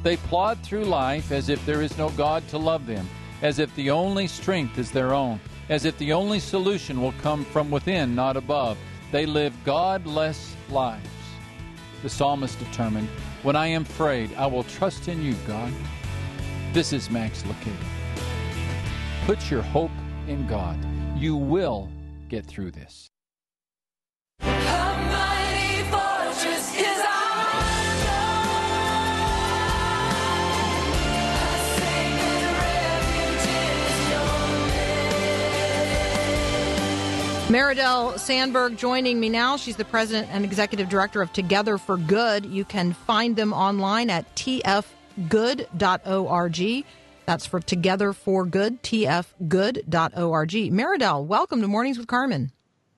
They 0.02 0.16
plod 0.16 0.58
through 0.62 0.84
life 0.84 1.32
as 1.32 1.48
if 1.48 1.64
there 1.66 1.82
is 1.82 1.98
no 1.98 2.10
God 2.10 2.46
to 2.48 2.58
love 2.58 2.86
them 2.86 3.06
as 3.42 3.58
if 3.58 3.74
the 3.74 3.90
only 3.90 4.26
strength 4.26 4.78
is 4.78 4.90
their 4.90 5.14
own, 5.14 5.40
as 5.68 5.84
if 5.84 5.96
the 5.98 6.12
only 6.12 6.38
solution 6.38 7.00
will 7.00 7.14
come 7.22 7.44
from 7.44 7.70
within, 7.70 8.14
not 8.14 8.36
above. 8.36 8.76
They 9.12 9.26
live 9.26 9.52
godless 9.64 10.54
lives. 10.68 11.08
The 12.02 12.08
psalmist 12.08 12.58
determined, 12.58 13.08
When 13.42 13.56
I 13.56 13.68
am 13.68 13.82
afraid, 13.82 14.34
I 14.36 14.46
will 14.46 14.64
trust 14.64 15.08
in 15.08 15.22
you, 15.22 15.34
God. 15.46 15.72
This 16.74 16.92
is 16.92 17.10
Max 17.10 17.42
Lucado. 17.44 17.74
Put 19.24 19.50
your 19.50 19.62
hope 19.62 19.90
in 20.28 20.46
God. 20.46 20.76
You 21.16 21.36
will 21.36 21.88
get 22.28 22.44
through 22.44 22.72
this. 22.72 23.08
Maridel 37.50 38.16
Sandberg 38.16 38.76
joining 38.76 39.18
me 39.18 39.28
now. 39.28 39.56
She's 39.56 39.74
the 39.74 39.84
president 39.84 40.28
and 40.30 40.44
executive 40.44 40.88
director 40.88 41.20
of 41.20 41.32
Together 41.32 41.78
for 41.78 41.96
Good. 41.96 42.46
You 42.46 42.64
can 42.64 42.92
find 42.92 43.34
them 43.34 43.52
online 43.52 44.08
at 44.08 44.32
tfgood.org. 44.36 44.84
That's 47.26 47.46
for 47.46 47.58
Together 47.58 48.12
for 48.12 48.46
Good, 48.46 48.80
tfgood.org. 48.84 50.50
Maridel, 50.50 51.24
welcome 51.24 51.60
to 51.60 51.66
Mornings 51.66 51.98
with 51.98 52.06
Carmen. 52.06 52.52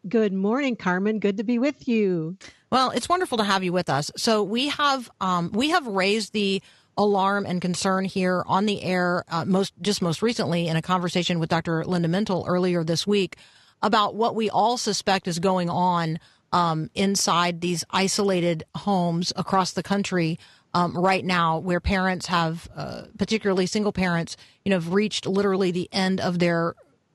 Good 0.06 0.34
morning, 0.34 0.76
Carmen. 0.76 1.18
Good 1.18 1.38
to 1.38 1.44
be 1.44 1.58
with 1.58 1.88
you. 1.88 2.36
Well, 2.68 2.90
it's 2.90 3.08
wonderful 3.08 3.38
to 3.38 3.44
have 3.44 3.64
you 3.64 3.72
with 3.72 3.88
us. 3.88 4.10
So 4.18 4.42
we 4.42 4.68
have 4.68 5.10
um, 5.22 5.50
we 5.52 5.70
have 5.70 5.86
raised 5.86 6.34
the 6.34 6.60
alarm 6.98 7.46
and 7.46 7.62
concern 7.62 8.04
here 8.04 8.44
on 8.46 8.66
the 8.66 8.82
air 8.82 9.24
uh, 9.28 9.46
most 9.46 9.72
just 9.80 10.02
most 10.02 10.20
recently 10.20 10.68
in 10.68 10.76
a 10.76 10.82
conversation 10.82 11.38
with 11.38 11.48
Dr. 11.48 11.86
Linda 11.86 12.08
Mintle 12.08 12.44
earlier 12.46 12.84
this 12.84 13.06
week 13.06 13.38
about 13.82 14.14
what 14.14 14.34
we 14.34 14.48
all 14.48 14.76
suspect 14.76 15.26
is 15.28 15.38
going 15.38 15.68
on 15.68 16.18
um, 16.52 16.90
inside 16.94 17.60
these 17.60 17.84
isolated 17.90 18.64
homes 18.74 19.32
across 19.36 19.72
the 19.72 19.82
country 19.82 20.38
um, 20.74 20.96
right 20.96 21.24
now, 21.24 21.58
where 21.58 21.80
parents 21.80 22.26
have, 22.26 22.68
uh, 22.74 23.02
particularly 23.18 23.66
single 23.66 23.92
parents, 23.92 24.36
you 24.64 24.70
know, 24.70 24.76
have 24.76 24.92
reached 24.92 25.26
literally 25.26 25.70
the 25.70 25.88
end 25.92 26.20
of 26.20 26.38
their 26.38 26.74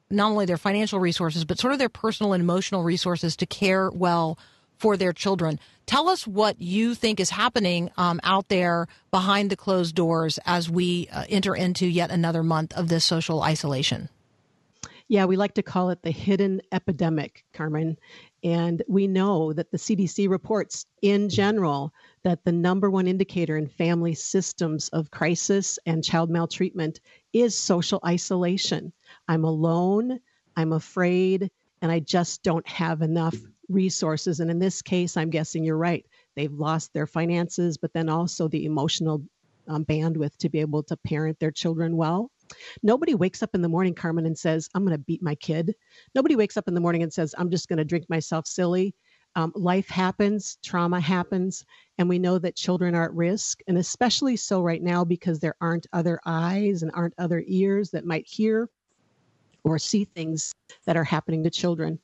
not 0.10 0.32
only 0.32 0.46
their 0.46 0.58
financial 0.58 1.00
resources, 1.00 1.44
but 1.44 1.60
sort 1.60 1.74
of 1.74 1.80
their 1.80 1.90
personal 1.90 2.34
and 2.34 2.42
emotional 2.42 2.84
resources 2.84 3.36
to 3.36 3.46
care 3.46 3.90
well 3.90 4.38
for 4.78 4.96
their 4.96 5.12
children. 5.12 5.60
Tell 5.86 6.08
us 6.08 6.28
what 6.28 6.62
you 6.62 6.96
think 6.96 7.20
is 7.20 7.30
happening 7.30 7.90
um, 7.98 8.20
out 8.24 8.48
there 8.48 8.88
behind 9.12 9.50
the 9.50 9.58
closed 9.58 9.96
doors 9.96 10.40
as 10.46 10.70
we 10.70 11.10
uh, 11.12 11.26
enter 11.30 11.56
into 11.56 11.86
yet 11.88 12.12
another 12.12 12.44
month 12.44 12.74
of 12.74 12.88
this 12.88 13.04
social 13.04 13.42
isolation. 13.42 14.10
Yeah, 15.10 15.24
we 15.24 15.38
like 15.38 15.54
to 15.54 15.64
call 15.64 15.90
it 15.90 16.02
the 16.02 16.12
hidden 16.12 16.62
epidemic, 16.74 17.46
Carmen. 17.54 17.98
And 18.44 18.84
we 18.90 19.08
know 19.08 19.54
that 19.54 19.72
the 19.72 19.78
CDC 19.78 20.30
reports 20.30 20.86
in 21.02 21.30
general 21.30 21.94
that 22.24 22.44
the 22.44 22.52
number 22.52 22.90
one 22.90 23.08
indicator 23.08 23.56
in 23.56 23.68
family 23.70 24.14
systems 24.14 24.90
of 24.90 25.10
crisis 25.10 25.80
and 25.86 26.04
child 26.04 26.30
maltreatment 26.30 27.00
is 27.32 27.58
social 27.58 28.02
isolation. 28.06 28.92
I'm 29.30 29.46
alone, 29.46 30.20
I'm 30.58 30.74
afraid, 30.74 31.52
and 31.82 31.90
I 31.90 32.00
just 32.00 32.44
don't 32.44 32.68
have 32.68 33.02
enough 33.02 33.36
resources. 33.70 34.42
And 34.42 34.52
in 34.52 34.60
this 34.60 34.82
case, 34.82 35.16
I'm 35.16 35.30
guessing 35.30 35.64
you're 35.64 35.78
right. 35.78 36.06
They've 36.36 36.52
lost 36.52 36.94
their 36.94 37.08
finances, 37.08 37.78
but 37.78 37.94
then 37.94 38.10
also 38.10 38.50
the 38.50 38.66
emotional 38.66 39.22
um, 39.70 39.86
bandwidth 39.86 40.36
to 40.40 40.50
be 40.50 40.60
able 40.60 40.84
to 40.84 40.98
parent 40.98 41.40
their 41.40 41.52
children 41.52 41.96
well. 41.96 42.30
Nobody 42.84 43.16
wakes 43.16 43.44
up 43.44 43.54
in 43.54 43.62
the 43.62 43.70
morning, 43.70 43.94
Carmen, 43.94 44.26
and 44.26 44.38
says, 44.38 44.70
I'm 44.74 44.84
going 44.84 44.98
to 44.98 45.04
beat 45.04 45.22
my 45.22 45.36
kid. 45.36 45.76
Nobody 46.16 46.36
wakes 46.36 46.58
up 46.58 46.68
in 46.68 46.74
the 46.74 46.82
morning 46.82 47.04
and 47.04 47.12
says, 47.12 47.34
I'm 47.38 47.50
just 47.50 47.68
going 47.68 47.78
to 47.78 47.86
drink 47.86 48.10
myself 48.10 48.48
silly. 48.48 48.96
Um, 49.36 49.52
life 49.56 49.88
happens, 49.88 50.58
trauma 50.64 51.00
happens, 51.00 51.64
and 52.00 52.10
we 52.10 52.18
know 52.18 52.40
that 52.40 52.56
children 52.56 52.96
are 52.96 53.06
at 53.06 53.14
risk, 53.14 53.60
and 53.68 53.78
especially 53.78 54.36
so 54.36 54.62
right 54.62 54.82
now 54.82 55.06
because 55.06 55.40
there 55.40 55.56
aren't 55.62 55.86
other 55.94 56.20
eyes 56.26 56.82
and 56.82 56.92
aren't 56.96 57.14
other 57.20 57.44
ears 57.46 57.92
that 57.92 58.06
might 58.06 58.28
hear 58.28 58.70
or 59.64 59.78
see 59.78 60.06
things 60.06 60.52
that 60.86 60.98
are 60.98 61.04
happening 61.04 61.44
to 61.44 61.52
children. 61.52 62.00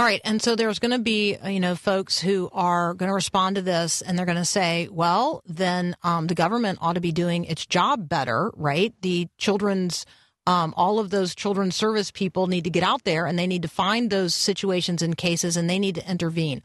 All 0.00 0.06
right, 0.06 0.22
and 0.24 0.40
so 0.40 0.56
there's 0.56 0.78
going 0.78 0.92
to 0.92 0.98
be 0.98 1.36
you 1.44 1.60
know 1.60 1.74
folks 1.74 2.18
who 2.18 2.48
are 2.54 2.94
going 2.94 3.10
to 3.10 3.14
respond 3.14 3.56
to 3.56 3.62
this, 3.62 4.00
and 4.00 4.18
they're 4.18 4.24
going 4.24 4.38
to 4.38 4.46
say, 4.46 4.88
well, 4.90 5.42
then 5.44 5.94
um, 6.02 6.26
the 6.26 6.34
government 6.34 6.78
ought 6.80 6.94
to 6.94 7.02
be 7.02 7.12
doing 7.12 7.44
its 7.44 7.66
job 7.66 8.08
better, 8.08 8.50
right? 8.56 8.94
The 9.02 9.28
children's 9.36 10.06
um, 10.46 10.72
all 10.74 11.00
of 11.00 11.10
those 11.10 11.34
children's 11.34 11.76
service 11.76 12.10
people 12.10 12.46
need 12.46 12.64
to 12.64 12.70
get 12.70 12.82
out 12.82 13.04
there 13.04 13.26
and 13.26 13.38
they 13.38 13.46
need 13.46 13.60
to 13.60 13.68
find 13.68 14.08
those 14.08 14.34
situations 14.34 15.02
and 15.02 15.18
cases 15.18 15.58
and 15.58 15.68
they 15.68 15.78
need 15.78 15.96
to 15.96 16.10
intervene. 16.10 16.62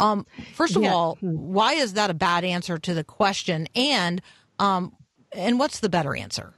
Um, 0.00 0.26
first 0.54 0.74
of 0.74 0.82
Yeah. 0.82 0.92
all, 0.92 1.18
why 1.20 1.74
is 1.74 1.92
that 1.92 2.10
a 2.10 2.14
bad 2.14 2.42
answer 2.42 2.78
to 2.78 2.94
the 2.94 3.04
question? 3.04 3.68
And 3.76 4.20
um, 4.58 4.96
and 5.32 5.60
what's 5.60 5.78
the 5.78 5.88
better 5.88 6.16
answer? 6.16 6.52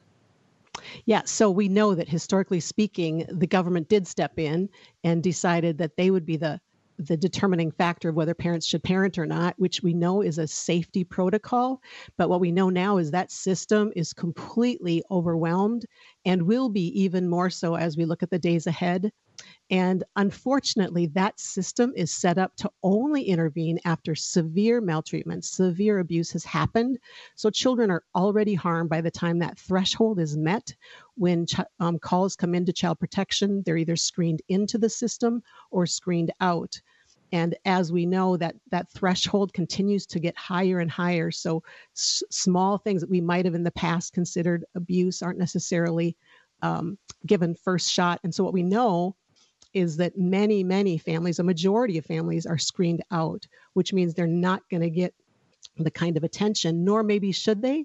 Yeah, 1.06 1.22
so 1.24 1.50
we 1.50 1.68
know 1.68 1.94
that 1.94 2.08
historically 2.08 2.60
speaking, 2.60 3.26
the 3.30 3.46
government 3.46 3.88
did 3.88 4.06
step 4.06 4.38
in 4.38 4.68
and 5.02 5.22
decided 5.22 5.78
that 5.78 5.96
they 5.96 6.10
would 6.10 6.26
be 6.26 6.36
the 6.36 6.60
the 6.96 7.16
determining 7.16 7.72
factor 7.72 8.08
of 8.10 8.14
whether 8.14 8.34
parents 8.34 8.66
should 8.66 8.84
parent 8.84 9.18
or 9.18 9.26
not, 9.26 9.58
which 9.58 9.82
we 9.82 9.92
know 9.92 10.22
is 10.22 10.38
a 10.38 10.46
safety 10.46 11.02
protocol. 11.02 11.80
But 12.16 12.28
what 12.28 12.38
we 12.38 12.52
know 12.52 12.70
now 12.70 12.98
is 12.98 13.10
that 13.10 13.32
system 13.32 13.90
is 13.96 14.12
completely 14.12 15.02
overwhelmed 15.10 15.86
and 16.24 16.42
will 16.46 16.68
be 16.68 16.86
even 17.02 17.28
more 17.28 17.50
so 17.50 17.74
as 17.74 17.96
we 17.96 18.04
look 18.04 18.22
at 18.22 18.30
the 18.30 18.38
days 18.38 18.68
ahead. 18.68 19.10
And 19.74 20.04
unfortunately, 20.14 21.06
that 21.14 21.40
system 21.40 21.92
is 21.96 22.14
set 22.14 22.38
up 22.38 22.54
to 22.58 22.70
only 22.84 23.24
intervene 23.24 23.80
after 23.84 24.14
severe 24.14 24.80
maltreatment, 24.80 25.44
severe 25.44 25.98
abuse 25.98 26.30
has 26.30 26.44
happened. 26.44 27.00
So 27.34 27.50
children 27.50 27.90
are 27.90 28.04
already 28.14 28.54
harmed 28.54 28.88
by 28.88 29.00
the 29.00 29.10
time 29.10 29.40
that 29.40 29.58
threshold 29.58 30.20
is 30.20 30.36
met. 30.36 30.72
When 31.16 31.46
ch- 31.46 31.56
um, 31.80 31.98
calls 31.98 32.36
come 32.36 32.54
into 32.54 32.72
child 32.72 33.00
protection, 33.00 33.64
they're 33.66 33.76
either 33.76 33.96
screened 33.96 34.42
into 34.48 34.78
the 34.78 34.88
system 34.88 35.42
or 35.72 35.86
screened 35.86 36.30
out. 36.40 36.80
And 37.32 37.56
as 37.64 37.90
we 37.90 38.06
know, 38.06 38.36
that 38.36 38.54
that 38.70 38.92
threshold 38.92 39.52
continues 39.54 40.06
to 40.06 40.20
get 40.20 40.38
higher 40.38 40.78
and 40.78 40.88
higher. 40.88 41.32
So 41.32 41.64
s- 41.96 42.22
small 42.30 42.78
things 42.78 43.00
that 43.00 43.10
we 43.10 43.20
might 43.20 43.44
have 43.44 43.56
in 43.56 43.64
the 43.64 43.72
past 43.72 44.12
considered 44.12 44.64
abuse 44.76 45.20
aren't 45.20 45.40
necessarily 45.40 46.16
um, 46.62 46.96
given 47.26 47.56
first 47.56 47.90
shot. 47.90 48.20
And 48.22 48.32
so 48.32 48.44
what 48.44 48.54
we 48.54 48.62
know 48.62 49.16
is 49.74 49.96
that 49.98 50.16
many, 50.16 50.64
many 50.64 50.96
families, 50.96 51.38
a 51.38 51.44
majority 51.44 51.98
of 51.98 52.06
families, 52.06 52.46
are 52.46 52.58
screened 52.58 53.02
out, 53.10 53.46
which 53.74 53.92
means 53.92 54.14
they're 54.14 54.26
not 54.26 54.62
going 54.70 54.82
to 54.82 54.90
get 54.90 55.14
the 55.76 55.90
kind 55.90 56.16
of 56.16 56.24
attention, 56.24 56.84
nor 56.84 57.02
maybe 57.02 57.32
should 57.32 57.60
they. 57.60 57.84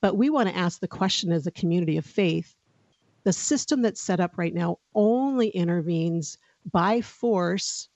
But 0.00 0.16
we 0.16 0.30
want 0.30 0.48
to 0.48 0.56
ask 0.56 0.80
the 0.80 0.88
question 0.88 1.32
as 1.32 1.46
a 1.46 1.50
community 1.50 1.96
of 1.96 2.04
faith 2.04 2.54
the 3.24 3.32
system 3.32 3.82
that's 3.82 4.02
set 4.02 4.20
up 4.20 4.36
right 4.36 4.54
now 4.54 4.78
only 4.94 5.48
intervenes 5.48 6.38
by 6.70 7.00
force 7.00 7.88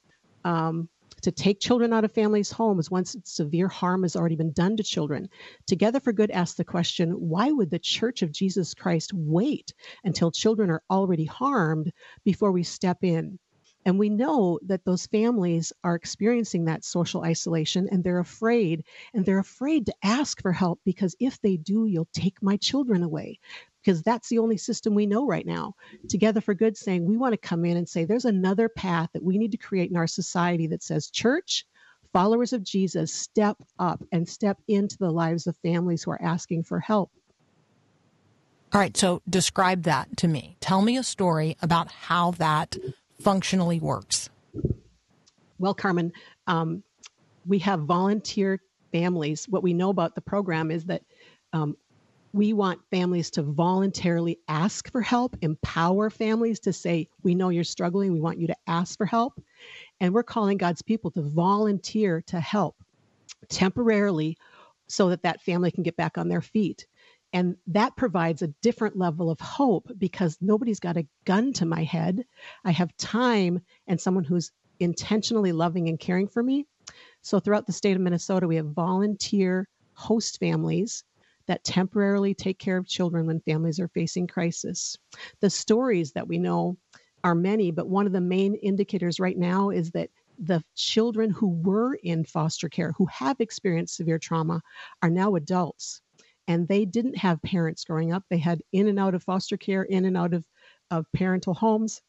um, 0.45 0.89
to 1.23 1.33
take 1.33 1.61
children 1.61 1.93
out 1.93 2.05
of 2.05 2.13
families' 2.13 2.51
homes 2.51 2.91
once 2.91 3.17
severe 3.25 3.69
harm 3.69 4.03
has 4.03 4.17
already 4.17 4.37
been 4.37 4.53
done 4.53 4.77
to 4.77 4.83
children. 4.83 5.29
Together 5.67 6.01
for 6.01 6.13
Good 6.13 6.31
asks 6.31 6.57
the 6.57 6.65
question 6.65 7.11
why 7.11 7.51
would 7.51 7.71
the 7.71 7.79
Church 7.79 8.23
of 8.23 8.33
Jesus 8.33 8.75
Christ 8.75 9.13
wait 9.15 9.75
until 10.05 10.31
children 10.31 10.71
are 10.71 10.83
already 10.91 11.25
harmed 11.25 11.93
before 12.25 12.53
we 12.53 12.63
step 12.63 12.99
in? 13.03 13.39
And 13.85 13.99
we 13.99 14.11
know 14.11 14.59
that 14.67 14.85
those 14.85 15.07
families 15.07 15.73
are 15.83 15.95
experiencing 15.95 16.67
that 16.67 16.85
social 16.85 17.23
isolation 17.23 17.89
and 17.91 18.05
they're 18.05 18.19
afraid. 18.19 18.85
And 19.15 19.25
they're 19.25 19.39
afraid 19.39 19.87
to 19.87 19.95
ask 20.03 20.43
for 20.43 20.53
help 20.53 20.81
because 20.85 21.17
if 21.21 21.41
they 21.41 21.57
do, 21.57 21.87
you'll 21.87 22.09
take 22.13 22.43
my 22.43 22.57
children 22.59 23.03
away. 23.03 23.39
Because 23.83 24.03
that's 24.03 24.29
the 24.29 24.39
only 24.39 24.57
system 24.57 24.95
we 24.95 25.07
know 25.07 25.27
right 25.27 25.47
now. 25.47 25.75
Together 26.09 26.41
for 26.41 26.55
Good 26.55 26.77
saying 26.77 27.07
we 27.07 27.17
want 27.17 27.33
to 27.33 27.39
come 27.39 27.65
in 27.65 27.77
and 27.77 27.89
say 27.89 28.05
there's 28.05 28.25
another 28.25 28.69
path 28.69 29.09
that 29.15 29.23
we 29.23 29.39
need 29.39 29.53
to 29.53 29.59
create 29.59 29.91
in 29.91 29.97
our 29.97 30.07
society 30.07 30.67
that 30.69 30.83
says, 30.83 31.11
church, 31.11 31.65
followers 32.13 32.53
of 32.53 32.65
Jesus, 32.65 33.13
step 33.13 33.57
up 33.79 34.03
and 34.13 34.29
step 34.29 34.59
into 34.67 34.99
the 34.99 35.11
lives 35.11 35.47
of 35.47 35.57
families 35.59 36.03
who 36.03 36.11
are 36.11 36.23
asking 36.23 36.65
for 36.65 36.81
help. 36.81 37.11
All 38.73 38.81
right, 38.81 38.97
so 38.97 39.23
describe 39.29 39.85
that 39.85 40.17
to 40.19 40.29
me. 40.29 40.57
Tell 40.61 40.83
me 40.83 40.99
a 40.99 41.03
story 41.03 41.57
about 41.63 41.91
how 41.91 42.33
that 42.33 42.77
functionally 43.21 43.81
works. 43.81 44.29
Well, 45.59 45.75
Carmen, 45.75 46.13
um, 46.47 46.83
we 47.47 47.61
have 47.61 47.81
volunteer 47.81 48.61
families. 48.93 49.47
What 49.49 49.63
we 49.63 49.73
know 49.73 49.89
about 49.89 50.15
the 50.15 50.21
program 50.21 50.71
is 50.71 50.85
that 50.85 51.03
um, 51.53 51.77
we 52.33 52.53
want 52.53 52.81
families 52.91 53.31
to 53.33 53.43
voluntarily 53.43 54.39
ask 54.49 54.91
for 54.91 55.01
help, 55.01 55.37
empower 55.41 56.11
families 56.11 56.61
to 56.61 56.73
say, 56.73 57.09
We 57.23 57.35
know 57.35 57.49
you're 57.49 57.65
struggling. 57.65 58.13
We 58.13 58.21
want 58.21 58.39
you 58.39 58.49
to 58.49 58.57
ask 58.67 58.97
for 58.97 59.07
help. 59.07 59.41
And 60.01 60.13
we're 60.13 60.23
calling 60.23 60.59
God's 60.59 60.83
people 60.83 61.11
to 61.13 61.23
volunteer 61.23 62.23
to 62.29 62.41
help 62.41 62.77
temporarily 63.49 64.37
so 64.89 65.11
that 65.11 65.23
that 65.23 65.43
family 65.43 65.71
can 65.71 65.83
get 65.83 65.97
back 65.97 66.19
on 66.19 66.29
their 66.29 66.41
feet. 66.41 66.87
And 67.33 67.57
that 67.69 67.97
provides 67.97 68.41
a 68.41 68.49
different 68.63 68.97
level 68.97 69.31
of 69.31 69.39
hope 69.41 69.91
because 69.99 70.39
nobody's 70.41 70.81
got 70.81 70.97
a 70.97 71.07
gun 71.27 71.53
to 71.55 71.67
my 71.67 71.85
head. 71.85 72.25
I 72.65 72.71
have 72.71 72.97
time 72.97 73.61
and 73.87 74.01
someone 74.01 74.25
who's 74.25 74.51
intentionally 74.81 75.53
loving 75.53 75.89
and 75.89 76.01
caring 76.01 76.29
for 76.29 76.43
me. 76.43 76.67
So, 77.21 77.39
throughout 77.39 77.67
the 77.67 77.73
state 77.73 77.97
of 77.97 78.03
Minnesota, 78.03 78.47
we 78.47 78.57
have 78.57 78.67
volunteer 78.67 79.69
host 79.93 80.39
families 80.39 81.05
that 81.49 81.65
temporarily 81.65 82.35
take 82.35 82.59
care 82.59 82.77
of 82.77 82.87
children 82.87 83.27
when 83.27 83.41
families 83.41 83.81
are 83.81 83.89
facing 83.89 84.27
crisis. 84.27 84.97
The 85.41 85.51
stories 85.51 86.13
that 86.13 86.29
we 86.29 86.39
know 86.39 86.77
are 87.25 87.35
many, 87.35 87.71
but 87.71 87.89
one 87.89 88.07
of 88.07 88.13
the 88.13 88.21
main 88.21 88.55
indicators 88.55 89.19
right 89.19 89.37
now 89.37 89.71
is 89.71 89.91
that 89.91 90.11
the 90.39 90.63
children 90.77 91.31
who 91.31 91.49
were 91.49 91.95
in 91.95 92.25
foster 92.25 92.69
care, 92.69 92.93
who 92.97 93.07
have 93.07 93.41
experienced 93.41 93.97
severe 93.97 94.19
trauma, 94.19 94.63
are 95.03 95.11
now 95.11 95.35
adults. 95.35 96.01
And 96.47 96.67
they 96.69 96.85
didn't 96.85 97.17
have 97.19 97.43
parents 97.43 97.85
growing 97.85 98.13
up. 98.13 98.25
They 98.31 98.39
had 98.39 98.63
in 98.73 98.87
and 98.87 98.99
out 98.99 99.15
of 99.15 99.25
foster 99.25 99.57
care, 99.57 99.83
in 99.83 100.05
and 100.05 100.17
out 100.17 100.33
of, 100.33 100.47
of 100.91 101.07
parental 101.13 101.55
homes. 101.55 102.01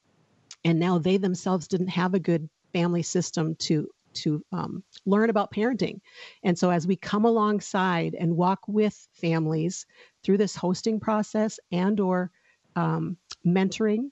And 0.63 0.79
now 0.79 0.97
they 0.99 1.17
themselves 1.17 1.67
didn't 1.67 1.87
have 1.87 2.13
a 2.13 2.19
good 2.19 2.49
family 2.71 3.01
system 3.01 3.55
to 3.55 3.89
to 4.13 4.43
um, 4.51 4.83
learn 5.05 5.29
about 5.29 5.51
parenting. 5.51 5.99
And 6.43 6.57
so, 6.57 6.69
as 6.69 6.87
we 6.87 6.95
come 6.95 7.25
alongside 7.25 8.15
and 8.15 8.35
walk 8.35 8.59
with 8.67 9.07
families 9.13 9.85
through 10.23 10.37
this 10.37 10.55
hosting 10.55 10.99
process 10.99 11.59
and/or 11.71 12.31
um, 12.75 13.17
mentoring, 13.45 14.11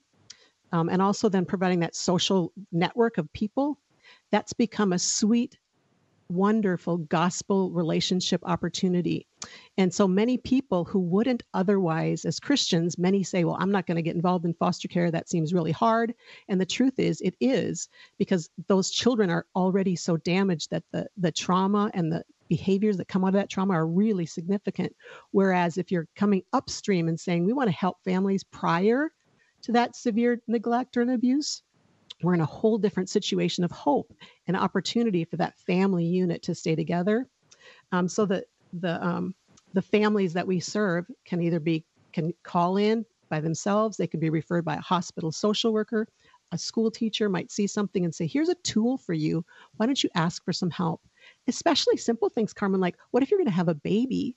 um, 0.71 0.89
and 0.89 1.01
also 1.01 1.29
then 1.29 1.45
providing 1.45 1.79
that 1.81 1.95
social 1.95 2.51
network 2.71 3.17
of 3.17 3.31
people, 3.33 3.79
that's 4.31 4.53
become 4.53 4.93
a 4.93 4.99
sweet, 4.99 5.57
wonderful 6.29 6.97
gospel 6.97 7.71
relationship 7.71 8.41
opportunity. 8.45 9.27
And 9.77 9.93
so 9.93 10.07
many 10.07 10.37
people 10.37 10.83
who 10.83 10.99
wouldn't 10.99 11.43
otherwise, 11.53 12.25
as 12.25 12.39
Christians, 12.39 12.97
many 12.97 13.23
say, 13.23 13.43
Well, 13.43 13.57
I'm 13.59 13.71
not 13.71 13.85
going 13.85 13.95
to 13.95 14.01
get 14.01 14.15
involved 14.15 14.45
in 14.45 14.53
foster 14.53 14.87
care. 14.87 15.11
That 15.11 15.29
seems 15.29 15.53
really 15.53 15.71
hard. 15.71 16.13
And 16.47 16.59
the 16.59 16.65
truth 16.65 16.99
is, 16.99 17.21
it 17.21 17.35
is 17.39 17.87
because 18.17 18.49
those 18.67 18.89
children 18.89 19.29
are 19.29 19.45
already 19.55 19.95
so 19.95 20.17
damaged 20.17 20.71
that 20.71 20.83
the, 20.91 21.07
the 21.17 21.31
trauma 21.31 21.91
and 21.93 22.11
the 22.11 22.23
behaviors 22.49 22.97
that 22.97 23.07
come 23.07 23.23
out 23.23 23.29
of 23.29 23.33
that 23.33 23.49
trauma 23.49 23.73
are 23.73 23.87
really 23.87 24.25
significant. 24.25 24.95
Whereas 25.31 25.77
if 25.77 25.91
you're 25.91 26.07
coming 26.15 26.43
upstream 26.53 27.07
and 27.07 27.19
saying, 27.19 27.45
We 27.45 27.53
want 27.53 27.69
to 27.69 27.75
help 27.75 27.97
families 28.03 28.43
prior 28.43 29.11
to 29.63 29.71
that 29.73 29.95
severe 29.95 30.41
neglect 30.47 30.97
or 30.97 31.01
an 31.01 31.09
abuse, 31.09 31.61
we're 32.21 32.34
in 32.34 32.41
a 32.41 32.45
whole 32.45 32.77
different 32.77 33.10
situation 33.10 33.63
of 33.63 33.71
hope 33.71 34.13
and 34.47 34.58
opportunity 34.58 35.23
for 35.23 35.38
that 35.38 35.58
family 35.60 36.06
unit 36.06 36.43
to 36.43 36.56
stay 36.56 36.75
together. 36.75 37.27
Um, 37.91 38.08
so 38.08 38.25
that 38.25 38.45
the 38.73 39.03
um, 39.06 39.36
the 39.73 39.82
families 39.82 40.34
that 40.34 40.47
we 40.47 40.60
serve 40.60 41.06
can 41.25 41.41
either 41.41 41.60
be 41.60 41.86
can 42.13 42.34
call 42.43 42.77
in 42.77 43.06
by 43.30 43.41
themselves, 43.41 43.97
they 43.97 44.08
can 44.08 44.19
be 44.19 44.30
referred 44.30 44.65
by 44.65 44.75
a 44.75 44.82
hospital 44.82 45.32
social 45.32 45.73
worker, 45.73 46.08
a 46.51 46.58
school 46.58 46.89
teacher 46.89 47.27
might 47.27 47.51
see 47.51 47.67
something 47.67 48.06
and 48.06 48.15
say, 48.15 48.25
"Here's 48.25 48.49
a 48.49 48.56
tool 48.56 48.97
for 48.97 49.13
you. 49.13 49.45
Why 49.75 49.86
don't 49.86 50.01
you 50.01 50.10
ask 50.15 50.43
for 50.43 50.53
some 50.53 50.69
help?" 50.69 51.01
Especially 51.47 51.97
simple 51.97 52.30
things, 52.30 52.53
Carmen, 52.53 52.80
like 52.80 52.97
what 53.12 53.21
if 53.21 53.30
you're 53.30 53.39
going 53.39 53.45
to 53.45 53.51
have 53.51 53.67
a 53.67 53.75
baby 53.75 54.36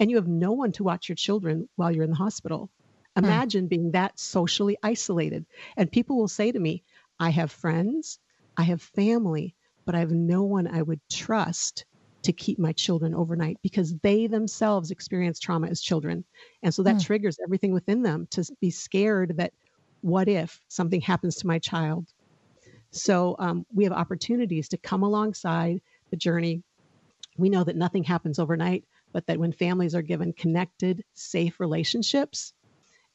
and 0.00 0.10
you 0.10 0.16
have 0.16 0.28
no 0.28 0.52
one 0.52 0.72
to 0.72 0.84
watch 0.84 1.08
your 1.08 1.16
children 1.16 1.68
while 1.76 1.92
you're 1.92 2.04
in 2.04 2.10
the 2.10 2.16
hospital? 2.16 2.70
Imagine 3.16 3.66
being 3.68 3.90
that 3.90 4.18
socially 4.18 4.78
isolated. 4.82 5.44
And 5.76 5.92
people 5.92 6.16
will 6.16 6.28
say 6.28 6.50
to 6.50 6.58
me, 6.58 6.82
I 7.22 7.30
have 7.30 7.52
friends, 7.52 8.18
I 8.58 8.64
have 8.64 8.82
family, 8.82 9.56
but 9.86 9.94
I 9.94 10.00
have 10.00 10.12
no 10.12 10.42
one 10.44 10.66
I 10.66 10.82
would 10.82 11.00
trust 11.10 11.86
to 12.24 12.32
keep 12.32 12.58
my 12.58 12.72
children 12.72 13.14
overnight 13.14 13.58
because 13.62 13.98
they 14.00 14.26
themselves 14.28 14.90
experience 14.90 15.40
trauma 15.40 15.68
as 15.68 15.80
children. 15.80 16.24
And 16.62 16.74
so 16.74 16.82
that 16.84 16.98
Mm. 16.98 17.00
triggers 17.00 17.38
everything 17.44 17.72
within 17.72 18.02
them 18.02 18.26
to 18.32 18.44
be 18.60 18.70
scared 18.70 19.36
that 19.38 19.54
what 20.02 20.28
if 20.28 20.60
something 20.68 21.00
happens 21.00 21.36
to 21.38 21.46
my 21.48 21.58
child? 21.60 22.08
So 22.92 23.36
um, 23.38 23.66
we 23.72 23.84
have 23.84 23.92
opportunities 23.92 24.68
to 24.70 24.78
come 24.78 25.02
alongside 25.02 25.82
the 26.10 26.16
journey. 26.16 26.64
We 27.38 27.50
know 27.50 27.64
that 27.64 27.76
nothing 27.76 28.04
happens 28.04 28.38
overnight, 28.38 28.86
but 29.12 29.26
that 29.28 29.38
when 29.40 29.52
families 29.52 29.94
are 29.94 30.02
given 30.02 30.32
connected, 30.34 31.04
safe 31.14 31.60
relationships 31.60 32.54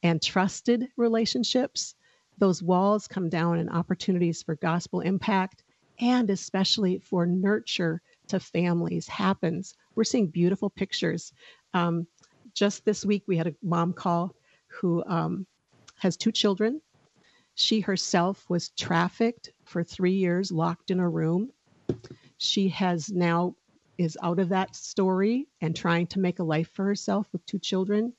and 0.02 0.22
trusted 0.22 0.88
relationships, 0.96 1.94
those 2.38 2.62
walls 2.62 3.08
come 3.08 3.28
down 3.28 3.58
and 3.58 3.70
opportunities 3.70 4.42
for 4.42 4.56
gospel 4.56 5.00
impact 5.00 5.64
and 6.00 6.30
especially 6.30 6.98
for 6.98 7.26
nurture 7.26 8.00
to 8.28 8.38
families 8.38 9.08
happens. 9.08 9.74
We're 9.94 10.04
seeing 10.04 10.28
beautiful 10.28 10.70
pictures. 10.70 11.32
Um, 11.74 12.06
just 12.54 12.84
this 12.84 13.04
week, 13.04 13.24
we 13.26 13.36
had 13.36 13.48
a 13.48 13.54
mom 13.62 13.92
call 13.92 14.34
who 14.68 15.02
um, 15.06 15.46
has 15.98 16.16
two 16.16 16.32
children. 16.32 16.80
She 17.54 17.80
herself 17.80 18.48
was 18.48 18.70
trafficked 18.70 19.50
for 19.64 19.82
three 19.82 20.12
years, 20.12 20.52
locked 20.52 20.90
in 20.90 21.00
a 21.00 21.08
room. 21.08 21.50
She 22.36 22.68
has 22.68 23.10
now 23.10 23.56
is 23.98 24.16
out 24.22 24.38
of 24.38 24.48
that 24.50 24.76
story 24.76 25.48
and 25.60 25.74
trying 25.74 26.06
to 26.06 26.20
make 26.20 26.38
a 26.38 26.44
life 26.44 26.70
for 26.72 26.84
herself 26.84 27.26
with 27.32 27.44
two 27.46 27.58
children. 27.58 28.12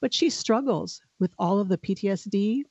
But 0.00 0.12
she 0.12 0.30
struggles 0.30 1.00
with 1.20 1.32
all 1.38 1.60
of 1.60 1.68
the 1.68 1.78
PTSD, 1.78 2.64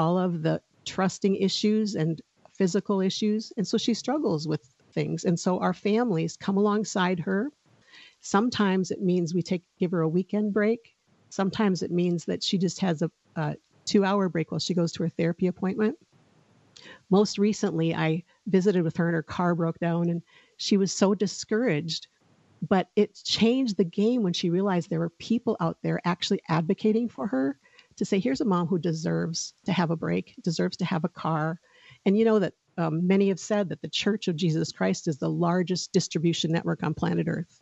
all 0.00 0.18
of 0.18 0.42
the 0.42 0.62
trusting 0.86 1.36
issues 1.36 1.94
and 1.94 2.22
physical 2.54 3.02
issues. 3.02 3.52
And 3.58 3.66
so 3.68 3.76
she 3.76 3.92
struggles 3.92 4.48
with 4.48 4.62
things. 4.92 5.24
And 5.24 5.38
so 5.38 5.58
our 5.60 5.74
families 5.74 6.38
come 6.38 6.56
alongside 6.56 7.20
her. 7.20 7.50
Sometimes 8.22 8.90
it 8.90 9.02
means 9.02 9.34
we 9.34 9.42
take 9.42 9.62
give 9.78 9.90
her 9.90 10.00
a 10.00 10.08
weekend 10.08 10.54
break. 10.54 10.94
Sometimes 11.28 11.82
it 11.82 11.90
means 11.90 12.24
that 12.24 12.42
she 12.42 12.56
just 12.56 12.80
has 12.80 13.02
a, 13.02 13.10
a 13.36 13.56
two 13.84 14.04
hour 14.04 14.28
break 14.30 14.50
while 14.50 14.58
she 14.58 14.74
goes 14.74 14.90
to 14.92 15.02
her 15.02 15.10
therapy 15.10 15.46
appointment. 15.48 15.96
Most 17.10 17.36
recently, 17.36 17.94
I 17.94 18.24
visited 18.46 18.82
with 18.82 18.96
her 18.96 19.06
and 19.06 19.14
her 19.14 19.22
car 19.22 19.54
broke 19.54 19.78
down 19.80 20.08
and 20.08 20.22
she 20.56 20.78
was 20.78 20.92
so 20.92 21.14
discouraged. 21.14 22.06
But 22.66 22.88
it 22.96 23.20
changed 23.24 23.76
the 23.76 23.84
game 23.84 24.22
when 24.22 24.32
she 24.32 24.48
realized 24.48 24.88
there 24.88 24.98
were 24.98 25.10
people 25.10 25.56
out 25.60 25.78
there 25.82 26.00
actually 26.04 26.40
advocating 26.48 27.08
for 27.08 27.26
her 27.26 27.58
to 28.00 28.06
say, 28.06 28.18
here's 28.18 28.40
a 28.40 28.46
mom 28.46 28.66
who 28.66 28.78
deserves 28.78 29.52
to 29.66 29.72
have 29.72 29.90
a 29.90 29.96
break, 29.96 30.34
deserves 30.42 30.78
to 30.78 30.86
have 30.86 31.04
a 31.04 31.08
car. 31.10 31.60
And 32.06 32.16
you 32.16 32.24
know 32.24 32.38
that 32.38 32.54
um, 32.78 33.06
many 33.06 33.28
have 33.28 33.38
said 33.38 33.68
that 33.68 33.82
the 33.82 33.90
Church 33.90 34.26
of 34.26 34.36
Jesus 34.36 34.72
Christ 34.72 35.06
is 35.06 35.18
the 35.18 35.28
largest 35.28 35.92
distribution 35.92 36.50
network 36.50 36.82
on 36.82 36.94
planet 36.94 37.28
Earth. 37.28 37.60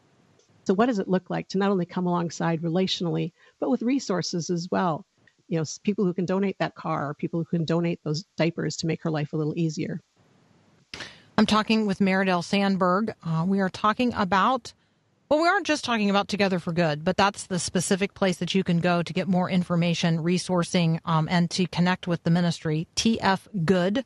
So, 0.62 0.74
what 0.74 0.87
does 0.87 1.01
it 1.01 1.09
look 1.09 1.29
like 1.29 1.48
to 1.48 1.59
not 1.59 1.72
only 1.72 1.87
come 1.87 2.07
alongside 2.07 2.62
relationally, 2.62 3.33
but 3.59 3.68
with 3.68 3.83
resources 3.83 4.48
as 4.48 4.68
well? 4.70 5.05
You 5.48 5.59
know, 5.59 5.64
people 5.83 6.05
who 6.05 6.14
can 6.14 6.24
donate 6.24 6.57
that 6.61 6.77
car, 6.77 7.14
people 7.14 7.40
who 7.40 7.46
can 7.46 7.64
donate 7.64 7.98
those 8.05 8.24
diapers 8.37 8.77
to 8.77 8.87
make 8.87 9.03
her 9.03 9.11
life 9.11 9.33
a 9.33 9.37
little 9.37 9.59
easier. 9.59 10.01
I'm 11.37 11.46
talking 11.46 11.85
with 11.85 11.98
Maridel 11.98 12.44
Sandberg. 12.44 13.12
Uh, 13.27 13.44
we 13.44 13.59
are 13.59 13.70
talking 13.70 14.14
about, 14.14 14.72
well, 15.28 15.40
we 15.42 15.48
aren't 15.48 15.66
just 15.66 15.84
talking 15.84 16.08
about 16.08 16.28
Together 16.28 16.58
for 16.58 16.72
Good, 16.72 17.04
but 17.04 17.16
that's 17.16 17.46
the 17.46 17.58
specific 17.58 18.14
place 18.14 18.38
that 18.38 18.54
you 18.54 18.64
can 18.64 18.80
go 18.80 19.02
to 19.02 19.12
get 19.12 19.28
more 19.28 19.50
information, 19.50 20.18
resourcing, 20.18 21.00
um, 21.04 21.28
and 21.30 21.50
to 21.50 21.66
connect 21.66 22.06
with 22.06 22.22
the 22.22 22.30
ministry, 22.30 22.88
tfgood.org. 22.96 24.04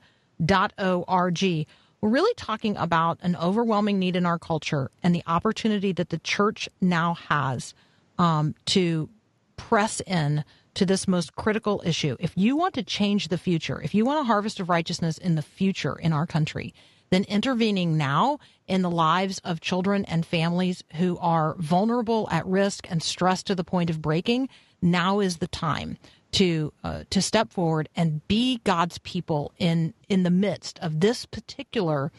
We're 2.01 2.09
really 2.09 2.35
talking 2.35 2.77
about 2.77 3.19
an 3.23 3.37
overwhelming 3.37 4.01
need 4.01 4.17
in 4.17 4.27
our 4.27 4.41
culture 4.41 4.91
and 5.05 5.15
the 5.15 5.23
opportunity 5.29 5.93
that 5.93 6.11
the 6.11 6.19
church 6.19 6.69
now 6.81 7.15
has 7.15 7.75
um, 8.19 8.57
to 8.67 9.09
press 9.57 10.01
in 10.01 10.45
to 10.75 10.85
this 10.85 11.07
most 11.07 11.37
critical 11.37 11.81
issue. 11.85 12.17
If 12.19 12.33
you 12.35 12.57
want 12.57 12.75
to 12.75 12.83
change 12.83 13.29
the 13.29 13.39
future, 13.39 13.81
if 13.81 13.95
you 13.95 14.05
want 14.05 14.21
a 14.21 14.25
harvest 14.25 14.59
of 14.59 14.69
righteousness 14.69 15.19
in 15.19 15.37
the 15.37 15.43
future 15.43 15.95
in 15.95 16.13
our 16.13 16.27
country, 16.27 16.75
then 17.13 17.25
intervening 17.25 17.99
now 17.99 18.39
in 18.67 18.81
the 18.81 18.91
lives 18.91 19.39
of 19.45 19.61
children 19.61 20.03
and 20.07 20.25
families 20.25 20.83
who 20.95 21.19
are 21.19 21.55
vulnerable, 21.59 22.27
at 22.31 22.47
risk, 22.47 22.91
and 22.91 23.03
stressed 23.03 23.47
to 23.47 23.55
the 23.55 23.63
point 23.63 23.91
of 23.91 24.01
breaking, 24.01 24.49
now 24.81 25.21
is 25.21 25.37
the 25.37 25.47
time 25.47 25.99
to 26.33 26.73
uh, 26.83 27.05
to 27.11 27.21
step 27.21 27.53
forward 27.53 27.91
and 27.95 28.27
be 28.29 28.61
God's 28.65 28.97
people 28.99 29.53
in 29.59 29.93
in 30.09 30.23
the 30.23 30.31
midst 30.31 30.79
of 30.79 31.01
this 31.01 31.27
particular 31.27 32.11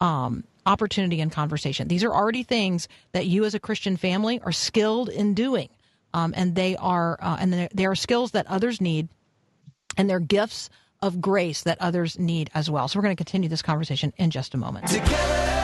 um, 0.00 0.44
opportunity 0.64 1.20
and 1.20 1.32
conversation. 1.32 1.88
These 1.88 2.04
are 2.04 2.14
already 2.14 2.44
things 2.44 2.86
that 3.10 3.26
you 3.26 3.44
as 3.44 3.54
a 3.56 3.60
Christian 3.60 3.96
family 3.96 4.40
are 4.42 4.52
skilled 4.52 5.08
in 5.08 5.34
doing, 5.34 5.70
um, 6.14 6.32
and 6.36 6.54
they 6.54 6.76
are 6.76 7.18
uh, 7.20 7.36
and 7.40 7.68
they 7.74 7.84
are 7.84 7.96
skills 7.96 8.30
that 8.30 8.46
others 8.46 8.80
need, 8.80 9.08
and 9.96 10.08
they're 10.08 10.20
gifts 10.20 10.70
of 11.06 11.20
grace 11.20 11.62
that 11.62 11.80
others 11.80 12.18
need 12.18 12.50
as 12.54 12.70
well. 12.70 12.88
So 12.88 12.98
we're 12.98 13.04
going 13.04 13.16
to 13.16 13.24
continue 13.24 13.48
this 13.48 13.62
conversation 13.62 14.12
in 14.16 14.30
just 14.30 14.54
a 14.54 14.58
moment. 14.58 14.88
Together. 14.88 15.56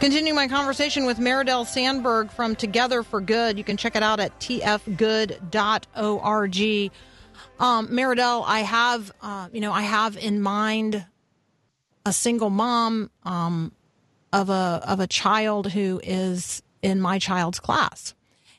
Continuing 0.00 0.36
my 0.36 0.48
conversation 0.48 1.04
with 1.06 1.18
Maridel 1.18 1.66
Sandberg 1.66 2.30
from 2.30 2.54
Together 2.56 3.02
for 3.02 3.20
Good. 3.20 3.58
You 3.58 3.64
can 3.64 3.76
check 3.76 3.96
it 3.96 4.02
out 4.02 4.20
at 4.20 4.38
tfgood.org. 4.40 5.50
Um, 7.58 7.88
Maridel, 7.88 8.44
I 8.46 8.60
have, 8.60 9.12
uh, 9.22 9.48
you 9.52 9.60
know, 9.60 9.72
I 9.72 9.82
have 9.82 10.16
in 10.16 10.40
mind 10.40 11.04
a 12.06 12.12
single 12.12 12.50
mom 12.50 13.10
um, 13.24 13.72
of 14.32 14.50
a 14.50 14.82
of 14.86 15.00
a 15.00 15.06
child 15.06 15.72
who 15.72 16.00
is 16.02 16.62
in 16.82 17.00
my 17.00 17.18
child's 17.18 17.60
class, 17.60 18.14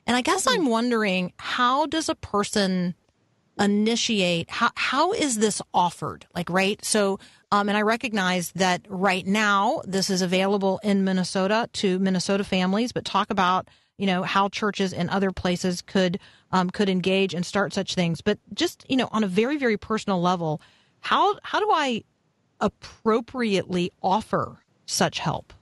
and 0.05 0.15
I 0.15 0.21
guess 0.21 0.47
I'm 0.47 0.67
wondering 0.67 1.33
how 1.37 1.85
does 1.85 2.09
a 2.09 2.15
person 2.15 2.95
initiate 3.57 4.49
how 4.49 4.71
how 4.75 5.11
is 5.13 5.37
this 5.37 5.61
offered? 5.73 6.25
Like 6.33 6.49
right? 6.49 6.83
So 6.83 7.19
um, 7.51 7.69
and 7.69 7.77
i 7.77 7.81
recognize 7.81 8.51
that 8.53 8.81
right 8.87 9.25
now 9.25 9.81
this 9.85 10.09
is 10.09 10.21
available 10.21 10.79
in 10.83 11.03
minnesota 11.03 11.69
to 11.73 11.99
minnesota 11.99 12.43
families 12.43 12.91
but 12.91 13.05
talk 13.05 13.29
about 13.29 13.67
you 13.97 14.05
know 14.05 14.23
how 14.23 14.49
churches 14.49 14.93
in 14.93 15.09
other 15.09 15.31
places 15.31 15.81
could 15.81 16.19
um, 16.51 16.69
could 16.69 16.89
engage 16.89 17.33
and 17.33 17.45
start 17.45 17.73
such 17.73 17.95
things 17.95 18.21
but 18.21 18.37
just 18.53 18.85
you 18.89 18.97
know 18.97 19.09
on 19.11 19.23
a 19.23 19.27
very 19.27 19.57
very 19.57 19.77
personal 19.77 20.21
level 20.21 20.61
how 21.01 21.37
how 21.43 21.59
do 21.59 21.69
i 21.71 22.03
appropriately 22.61 23.91
offer 24.01 24.61
such 24.85 25.19
help 25.19 25.53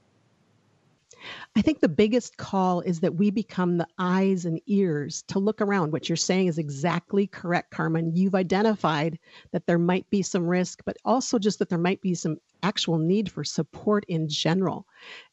I 1.56 1.62
think 1.62 1.80
the 1.80 1.88
biggest 1.88 2.36
call 2.36 2.80
is 2.80 3.00
that 3.00 3.16
we 3.16 3.30
become 3.30 3.78
the 3.78 3.86
eyes 3.98 4.44
and 4.44 4.60
ears 4.66 5.22
to 5.28 5.38
look 5.38 5.60
around. 5.60 5.92
What 5.92 6.08
you're 6.08 6.16
saying 6.16 6.46
is 6.46 6.58
exactly 6.58 7.26
correct, 7.26 7.70
Carmen. 7.70 8.14
You've 8.14 8.34
identified 8.34 9.18
that 9.52 9.66
there 9.66 9.78
might 9.78 10.08
be 10.10 10.22
some 10.22 10.46
risk, 10.46 10.82
but 10.84 10.96
also 11.04 11.38
just 11.38 11.58
that 11.58 11.68
there 11.68 11.78
might 11.78 12.00
be 12.00 12.14
some 12.14 12.38
actual 12.62 12.98
need 12.98 13.30
for 13.30 13.44
support 13.44 14.04
in 14.08 14.28
general. 14.28 14.86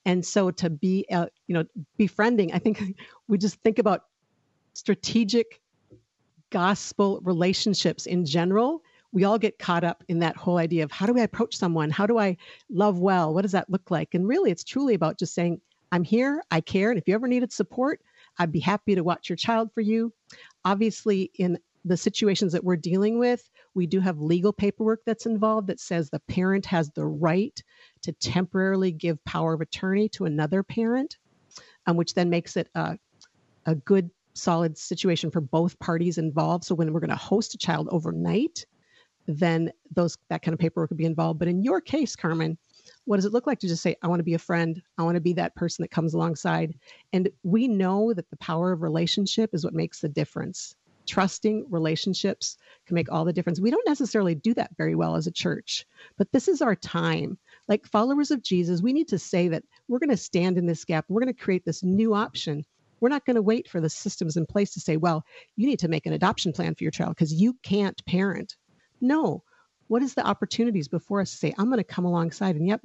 And 0.06 0.26
so 0.26 0.52
to 0.52 0.70
be, 0.70 1.06
uh, 1.12 1.28
you 1.48 1.54
know, 1.54 1.66
befriending, 1.98 2.54
I 2.54 2.60
think 2.60 2.82
we 3.28 3.38
just 3.38 3.62
think 3.62 3.80
about 3.80 4.04
strategic 4.76 5.60
gospel 6.52 7.20
relationships 7.24 8.06
in 8.06 8.26
general 8.26 8.84
we 9.16 9.24
all 9.24 9.40
get 9.40 9.58
caught 9.58 9.86
up 9.86 10.04
in 10.10 10.20
that 10.20 10.36
whole 10.36 10.58
idea 10.58 10.84
of 10.84 10.92
how 10.92 11.06
do 11.06 11.18
I 11.18 11.22
approach 11.22 11.56
someone? 11.56 11.90
How 11.90 12.06
do 12.06 12.20
I 12.20 12.36
love 12.70 13.00
well? 13.00 13.34
What 13.34 13.44
does 13.44 13.54
that 13.54 13.70
look 13.70 13.90
like? 13.90 14.14
And 14.14 14.28
really, 14.28 14.52
it's 14.52 14.66
truly 14.66 14.94
about 14.94 15.18
just 15.18 15.34
saying, 15.34 15.62
I'm 15.94 16.04
here, 16.04 16.44
I 16.52 16.60
care, 16.60 16.92
and 16.92 17.00
if 17.00 17.08
you 17.08 17.16
ever 17.16 17.28
needed 17.28 17.54
support, 17.54 18.02
I'd 18.38 18.52
be 18.52 18.60
happy 18.60 18.94
to 18.94 19.06
watch 19.06 19.30
your 19.30 19.38
child 19.38 19.72
for 19.74 19.80
you. 19.80 20.12
Obviously, 20.66 21.32
in 21.36 21.58
the 21.86 21.96
situations 21.96 22.52
that 22.52 22.66
we're 22.66 22.76
dealing 22.76 23.18
with, 23.18 23.50
we 23.74 23.88
do 23.88 24.02
have 24.02 24.20
legal 24.20 24.52
paperwork 24.52 25.00
that's 25.06 25.26
involved 25.26 25.68
that 25.68 25.80
says 25.80 26.10
the 26.10 26.20
parent 26.20 26.66
has 26.66 26.92
the 26.92 27.06
right 27.06 27.64
to 28.02 28.12
temporarily 28.12 28.92
give 28.92 29.24
power 29.24 29.54
of 29.54 29.62
attorney 29.62 30.10
to 30.10 30.26
another 30.26 30.62
parent, 30.62 31.18
um, 31.88 31.96
which 31.96 32.16
then 32.16 32.30
makes 32.30 32.58
it 32.58 32.68
a, 32.76 32.98
a 33.66 33.76
good, 33.76 34.10
solid 34.36 34.78
situation 34.78 35.32
for 35.32 35.42
both 35.42 35.80
parties 35.80 36.18
involved. 36.18 36.66
So 36.66 36.76
when 36.76 36.94
we're 36.94 37.00
going 37.00 37.10
to 37.10 37.16
host 37.16 37.54
a 37.56 37.58
child 37.58 37.88
overnight, 37.92 38.66
then 39.28 39.72
those 39.96 40.18
that 40.30 40.44
kind 40.44 40.54
of 40.54 40.60
paperwork 40.60 40.90
would 40.92 40.98
be 40.98 41.06
involved. 41.06 41.40
But 41.40 41.48
in 41.48 41.64
your 41.64 41.82
case, 41.82 42.16
Carmen, 42.16 42.58
what 43.06 43.16
does 43.16 43.26
it 43.26 43.34
look 43.34 43.48
like 43.48 43.60
to 43.60 43.68
just 43.68 43.82
say, 43.82 43.96
I 44.04 44.08
want 44.08 44.20
to 44.20 44.24
be 44.24 44.36
a 44.36 44.40
friend? 44.40 44.82
I 44.98 45.04
want 45.04 45.16
to 45.16 45.22
be 45.22 45.34
that 45.34 45.56
person 45.56 45.82
that 45.82 45.92
comes 45.92 46.14
alongside. 46.14 46.76
And 47.14 47.30
we 47.44 47.68
know 47.68 48.14
that 48.14 48.30
the 48.30 48.38
power 48.38 48.72
of 48.72 48.82
relationship 48.82 49.54
is 49.54 49.64
what 49.64 49.74
makes 49.74 50.02
the 50.02 50.10
difference. 50.10 50.76
Trusting 51.08 51.68
relationships 51.70 52.58
can 52.88 52.96
make 52.96 53.12
all 53.12 53.26
the 53.26 53.34
difference. 53.34 53.60
We 53.60 53.72
don't 53.72 53.88
necessarily 53.88 54.36
do 54.36 54.54
that 54.56 54.76
very 54.78 54.96
well 54.96 55.16
as 55.16 55.28
a 55.28 55.32
church, 55.32 55.86
but 56.18 56.32
this 56.32 56.48
is 56.48 56.62
our 56.62 56.76
time. 56.76 57.38
Like 57.68 57.86
followers 57.86 58.32
of 58.32 58.42
Jesus, 58.42 58.82
we 58.82 58.94
need 58.94 59.08
to 59.10 59.20
say 59.20 59.48
that 59.48 59.64
we're 59.88 60.00
going 60.00 60.10
to 60.10 60.18
stand 60.18 60.58
in 60.58 60.66
this 60.66 60.84
gap. 60.84 61.06
We're 61.08 61.22
going 61.22 61.34
to 61.34 61.40
create 61.40 61.64
this 61.64 61.84
new 61.84 62.14
option. 62.16 62.66
We're 63.06 63.10
not 63.10 63.26
going 63.28 63.36
to 63.36 63.44
wait 63.44 63.68
for 63.68 63.80
the 63.80 63.88
systems 63.88 64.36
in 64.36 64.48
place 64.48 64.74
to 64.74 64.80
say, 64.80 64.98
well, 64.98 65.24
you 65.56 65.68
need 65.68 65.78
to 65.78 65.88
make 65.88 66.08
an 66.08 66.14
adoption 66.14 66.52
plan 66.52 66.74
for 66.74 66.84
your 66.84 66.90
child 66.90 67.12
because 67.12 67.32
you 67.32 67.56
can't 67.62 68.04
parent. 68.08 68.56
No. 69.00 69.44
What 69.90 70.02
is 70.02 70.16
the 70.16 70.26
opportunities 70.26 70.88
before 70.88 71.22
us 71.22 71.30
to 71.30 71.38
say, 71.38 71.54
I'm 71.56 71.68
going 71.68 71.78
to 71.78 71.84
come 71.84 72.06
alongside 72.06 72.56
and 72.56 72.68
yep, 72.68 72.82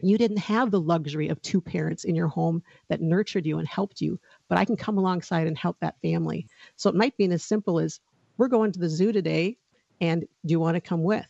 you 0.00 0.16
didn't 0.18 0.36
have 0.36 0.70
the 0.70 0.80
luxury 0.80 1.30
of 1.30 1.42
two 1.42 1.60
parents 1.60 2.04
in 2.04 2.14
your 2.14 2.28
home 2.28 2.62
that 2.90 3.00
nurtured 3.00 3.44
you 3.44 3.58
and 3.58 3.66
helped 3.66 4.00
you, 4.00 4.20
but 4.48 4.56
I 4.56 4.64
can 4.64 4.76
come 4.76 4.98
alongside 4.98 5.48
and 5.48 5.58
help 5.58 5.80
that 5.80 6.00
family. 6.00 6.46
So 6.76 6.88
it 6.88 6.94
might 6.94 7.16
be 7.16 7.24
as 7.24 7.42
simple 7.42 7.80
as 7.80 7.98
we're 8.38 8.46
going 8.46 8.70
to 8.70 8.78
the 8.78 8.88
zoo 8.88 9.10
today 9.10 9.56
and 10.00 10.20
do 10.46 10.52
you 10.52 10.60
want 10.60 10.76
to 10.76 10.80
come 10.80 11.02
with? 11.02 11.26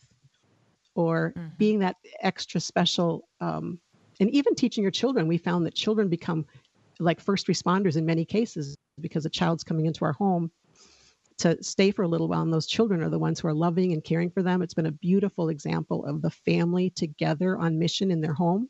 Or 0.93 1.33
Mm-hmm. 1.35 1.55
being 1.57 1.79
that 1.79 1.95
extra 2.21 2.61
special, 2.61 3.27
um, 3.39 3.79
and 4.19 4.29
even 4.29 4.53
teaching 4.53 4.83
your 4.83 4.91
children. 4.91 5.27
We 5.27 5.39
found 5.39 5.65
that 5.65 5.73
children 5.73 6.07
become 6.07 6.45
like 7.01 7.19
first 7.19 7.47
responders 7.47 7.97
in 7.97 8.05
many 8.05 8.25
cases 8.25 8.77
because 8.99 9.25
a 9.25 9.29
child's 9.29 9.63
coming 9.63 9.85
into 9.85 10.05
our 10.05 10.13
home 10.13 10.51
to 11.39 11.61
stay 11.63 11.91
for 11.91 12.03
a 12.03 12.07
little 12.07 12.27
while 12.27 12.43
and 12.43 12.53
those 12.53 12.67
children 12.67 13.01
are 13.01 13.09
the 13.09 13.19
ones 13.19 13.39
who 13.39 13.47
are 13.47 13.53
loving 13.53 13.93
and 13.93 14.03
caring 14.03 14.29
for 14.29 14.43
them. 14.43 14.61
It's 14.61 14.75
been 14.75 14.85
a 14.85 14.91
beautiful 14.91 15.49
example 15.49 16.05
of 16.05 16.21
the 16.21 16.29
family 16.29 16.91
together 16.91 17.57
on 17.57 17.79
mission 17.79 18.11
in 18.11 18.21
their 18.21 18.33
home. 18.33 18.69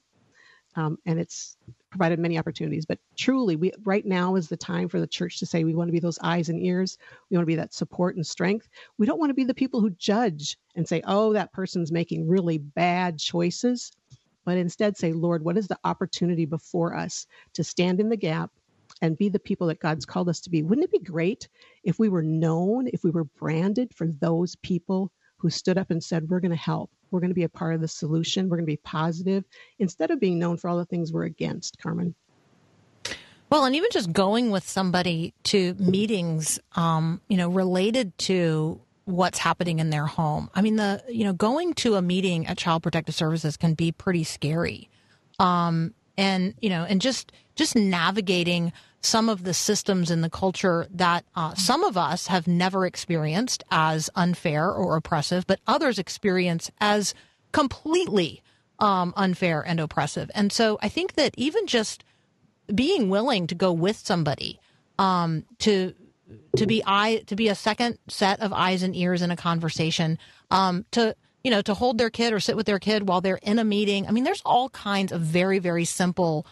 Um, 0.78 0.98
and 1.06 1.20
it's 1.20 1.58
provided 1.89 2.17
many 2.17 2.38
opportunities. 2.38 2.86
But 2.86 3.00
truly 3.17 3.58
we 3.58 3.74
right 3.84 4.06
now 4.06 4.36
is 4.36 4.48
the 4.48 4.56
time 4.56 4.88
for 4.88 5.02
the 5.02 5.08
church 5.08 5.38
to 5.39 5.46
say 5.46 5.65
we 5.65 5.76
want 5.76 5.89
to 5.89 5.94
be 5.94 6.00
those 6.00 6.20
eyes 6.24 6.48
and 6.48 6.62
ears. 6.62 6.98
We 7.30 7.36
want 7.36 7.44
to 7.44 7.52
be 7.52 7.58
that 7.58 7.74
support 7.74 8.15
and 8.15 8.26
strength. 8.26 8.70
We 8.98 9.06
don't 9.06 9.20
want 9.20 9.32
to 9.32 9.36
be 9.36 9.44
the 9.44 9.54
people 9.54 9.82
who 9.82 9.89
judge 9.89 10.58
and 10.78 10.88
say 10.88 11.02
oh 11.06 11.34
that 11.34 11.52
person's 11.52 11.91
making 11.91 12.30
really 12.30 12.58
bad 12.58 13.20
choices 13.20 13.91
but 14.45 14.58
instead 14.58 14.97
say 14.97 15.13
lord 15.13 15.43
what 15.43 15.58
is 15.58 15.67
the 15.67 15.80
opportunity 15.84 16.45
before 16.45 16.95
us 16.95 17.25
to 17.54 17.63
stand 17.63 17.99
in 17.99 18.10
the 18.10 18.17
gap 18.17 18.51
and 19.01 19.17
be 19.17 19.30
the 19.30 19.39
people 19.39 19.67
that 19.67 19.80
God's 19.80 20.06
called 20.06 20.30
us 20.30 20.41
to 20.41 20.49
be. 20.49 20.63
Wouldn't 20.63 20.86
it 20.86 20.91
be 20.91 20.99
great 20.99 21.47
if 21.84 21.99
we 21.99 22.10
were 22.10 22.21
known, 22.21 22.88
if 22.88 23.04
we 23.04 23.12
were 23.12 23.23
branded 23.23 23.93
for 23.93 24.08
those 24.08 24.56
people 24.58 25.12
who 25.38 25.49
stood 25.49 25.77
up 25.77 25.89
and 25.89 26.04
said, 26.04 26.30
We're 26.30 26.39
going 26.39 26.51
to 26.51 26.58
help, 26.58 26.91
we're 27.10 27.19
going 27.19 27.32
to 27.32 27.36
be 27.36 27.43
a 27.43 27.49
part 27.49 27.73
of 27.73 27.82
the 27.82 27.88
solution, 27.88 28.47
we're 28.47 28.58
going 28.58 28.65
to 28.65 28.71
be 28.71 28.77
positive, 28.77 29.43
instead 29.80 30.12
of 30.12 30.19
being 30.19 30.39
known 30.39 30.58
for 30.58 30.69
all 30.69 30.77
the 30.77 30.86
things 30.86 31.12
we're 31.12 31.23
against, 31.23 31.80
Carmen? 31.80 32.15
Well, 33.49 33.65
and 33.65 33.75
even 33.75 33.89
just 33.91 34.13
going 34.13 34.51
with 34.51 34.67
somebody 34.67 35.34
to 35.45 35.73
meetings, 35.73 36.60
um, 36.75 37.19
you 37.27 37.36
know, 37.36 37.49
related 37.49 38.17
to 38.19 38.80
what's 39.06 39.40
happening 39.40 39.80
in 39.80 39.90
their 39.90 40.06
home. 40.06 40.50
I 40.54 40.62
mean, 40.62 40.76
the 40.76 41.04
you 41.10 41.24
know, 41.24 41.34
going 41.34 41.74
to 41.76 41.96
a 41.96 42.02
meeting 42.02 42.48
at 42.48 42.58
Child 42.58 42.84
Protective 42.84 43.16
Services 43.16 43.58
can 43.58 43.74
be 43.74 43.92
pretty 43.92 44.24
scary, 44.24 44.90
um, 45.40 45.94
and 46.18 46.54
you 46.62 46.70
know, 46.70 46.84
and 46.84 47.02
just 47.02 47.32
just 47.56 47.76
navigating 47.76 48.72
some 49.02 49.30
of 49.30 49.44
the 49.44 49.54
systems 49.54 50.12
in 50.12 50.22
the 50.22 50.30
culture 50.30 50.88
that 50.92 51.26
uh, 51.36 51.56
some 51.56 51.84
of 51.84 51.98
us 51.98 52.28
have 52.28 52.48
never 52.48 52.86
experienced 52.86 53.64
as 53.72 54.12
unfair 54.14 54.72
or 54.72 54.96
oppressive, 54.96 55.48
but 55.48 55.60
others 55.66 55.98
experience 55.98 56.70
as 56.80 57.16
completely 57.52 58.44
um, 58.78 59.12
unfair 59.18 59.62
and 59.62 59.80
oppressive. 59.80 60.30
And 60.36 60.52
so, 60.52 60.78
I 60.82 60.90
think 60.90 61.14
that 61.14 61.34
even 61.38 61.66
just 61.66 62.04
being 62.74 63.10
willing 63.10 63.48
to 63.48 63.56
go 63.56 63.74
with 63.74 63.98
somebody 63.98 64.60
um, 65.00 65.46
to 65.60 65.94
to 66.58 66.65
be 66.65 66.84
eye 66.86 67.24
to 67.28 67.36
be 67.36 67.48
a 67.48 67.56
second 67.56 67.98
set 68.08 68.39
of 68.39 68.54
eyes 68.54 68.84
and 68.84 68.96
ears 68.96 69.22
in 69.22 69.32
a 69.32 69.36
conversation 69.36 70.17
um, 70.50 70.86
to 70.91 71.15
you 71.44 71.52
know 71.52 71.62
to 71.62 71.74
hold 71.74 71.98
their 71.98 72.10
kid 72.10 72.34
or 72.34 72.39
sit 72.39 72.56
with 72.56 72.65
their 72.65 72.80
kid 72.80 73.08
while 73.08 73.22
they're 73.22 73.39
in 73.41 73.60
a 73.60 73.63
meeting. 73.63 74.08
I 74.08 74.12
mean 74.12 74.24
there's 74.24 74.41
all 74.46 74.70
kinds 74.70 75.12
of 75.12 75.22
very 75.22 75.60
very 75.60 75.86
simple 75.86 76.46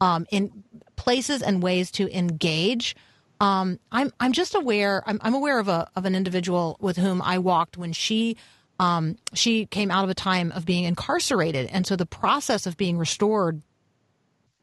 um, 0.00 0.26
in 0.30 0.64
places 0.96 1.42
and 1.42 1.62
ways 1.62 1.90
to 1.92 2.16
engage. 2.16 2.96
Um, 3.40 3.78
I'm 3.92 4.12
I'm 4.18 4.32
just 4.32 4.54
aware 4.54 5.02
I'm, 5.06 5.18
I'm 5.22 5.34
aware 5.34 5.58
of 5.58 5.68
a 5.68 5.88
of 5.96 6.04
an 6.04 6.14
individual 6.14 6.76
with 6.80 6.96
whom 6.96 7.20
I 7.22 7.38
walked 7.38 7.76
when 7.76 7.92
she 7.92 8.36
um, 8.78 9.16
she 9.32 9.66
came 9.66 9.90
out 9.90 10.04
of 10.04 10.10
a 10.10 10.14
time 10.14 10.52
of 10.52 10.66
being 10.66 10.84
incarcerated. 10.84 11.68
And 11.72 11.86
so 11.86 11.96
the 11.96 12.06
process 12.06 12.66
of 12.66 12.76
being 12.76 12.98
restored 12.98 13.62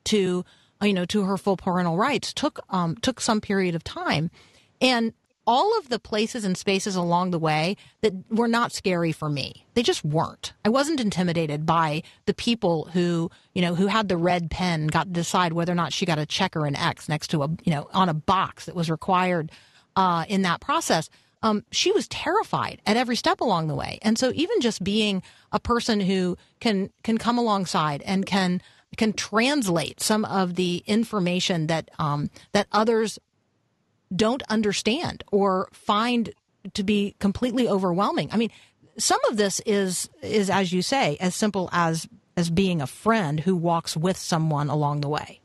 to 0.05 0.45
you 0.81 0.93
know 0.93 1.05
to 1.05 1.23
her 1.23 1.37
full 1.37 1.57
parental 1.57 1.97
rights 1.97 2.33
took 2.33 2.59
um, 2.69 2.95
took 2.97 3.21
some 3.21 3.41
period 3.41 3.75
of 3.75 3.83
time, 3.83 4.29
and 4.83 5.13
all 5.45 5.77
of 5.77 5.89
the 5.89 5.99
places 5.99 6.45
and 6.45 6.57
spaces 6.57 6.95
along 6.95 7.31
the 7.31 7.39
way 7.39 7.75
that 8.01 8.13
were 8.29 8.47
not 8.47 8.71
scary 8.71 9.11
for 9.11 9.29
me. 9.29 9.65
They 9.73 9.83
just 9.83 10.05
weren't. 10.05 10.53
I 10.63 10.69
wasn't 10.69 11.01
intimidated 11.01 11.65
by 11.65 12.03
the 12.25 12.33
people 12.33 12.85
who 12.93 13.29
you 13.53 13.61
know 13.61 13.75
who 13.75 13.87
had 13.87 14.07
the 14.07 14.17
red 14.17 14.49
pen 14.51 14.87
got 14.87 15.05
to 15.05 15.09
decide 15.09 15.53
whether 15.53 15.71
or 15.71 15.75
not 15.75 15.93
she 15.93 16.05
got 16.05 16.19
a 16.19 16.25
check 16.25 16.55
or 16.55 16.65
an 16.65 16.75
X 16.75 17.09
next 17.09 17.29
to 17.29 17.43
a 17.43 17.49
you 17.63 17.71
know 17.71 17.89
on 17.93 18.09
a 18.09 18.13
box 18.13 18.65
that 18.65 18.75
was 18.75 18.89
required 18.89 19.51
uh, 19.95 20.25
in 20.27 20.43
that 20.43 20.61
process. 20.61 21.09
Um, 21.41 21.65
she 21.71 21.91
was 21.91 22.07
terrified 22.07 22.81
at 22.85 22.95
every 22.95 23.17
step 23.17 23.41
along 23.41 23.67
the 23.67 23.75
way, 23.75 23.99
and 24.01 24.17
so 24.17 24.31
even 24.33 24.61
just 24.61 24.81
being 24.81 25.21
a 25.51 25.59
person 25.59 25.99
who 25.99 26.37
can 26.61 26.89
can 27.03 27.17
come 27.17 27.37
alongside 27.37 28.01
and 28.03 28.25
can 28.25 28.61
can 28.95 29.11
translate 29.11 29.99
some 29.99 30.23
of 30.23 30.55
the 30.55 30.83
information 30.85 31.67
that 31.67 31.89
um, 31.99 32.29
that 32.53 32.67
others 32.71 33.19
don't 34.15 34.43
understand 34.49 35.23
or 35.31 35.69
find 35.73 36.33
to 36.73 36.83
be 36.83 37.15
completely 37.19 37.67
overwhelming. 37.67 38.29
I 38.31 38.37
mean, 38.37 38.51
some 38.97 39.19
of 39.29 39.37
this 39.37 39.59
is 39.65 40.09
is 40.21 40.49
as 40.49 40.71
you 40.71 40.81
say, 40.81 41.17
as 41.19 41.35
simple 41.35 41.69
as 41.71 42.07
as 42.35 42.49
being 42.49 42.81
a 42.81 42.87
friend 42.87 43.39
who 43.39 43.55
walks 43.55 43.95
with 43.95 44.17
someone 44.17 44.69
along 44.69 45.01
the 45.01 45.09
way. 45.09 45.39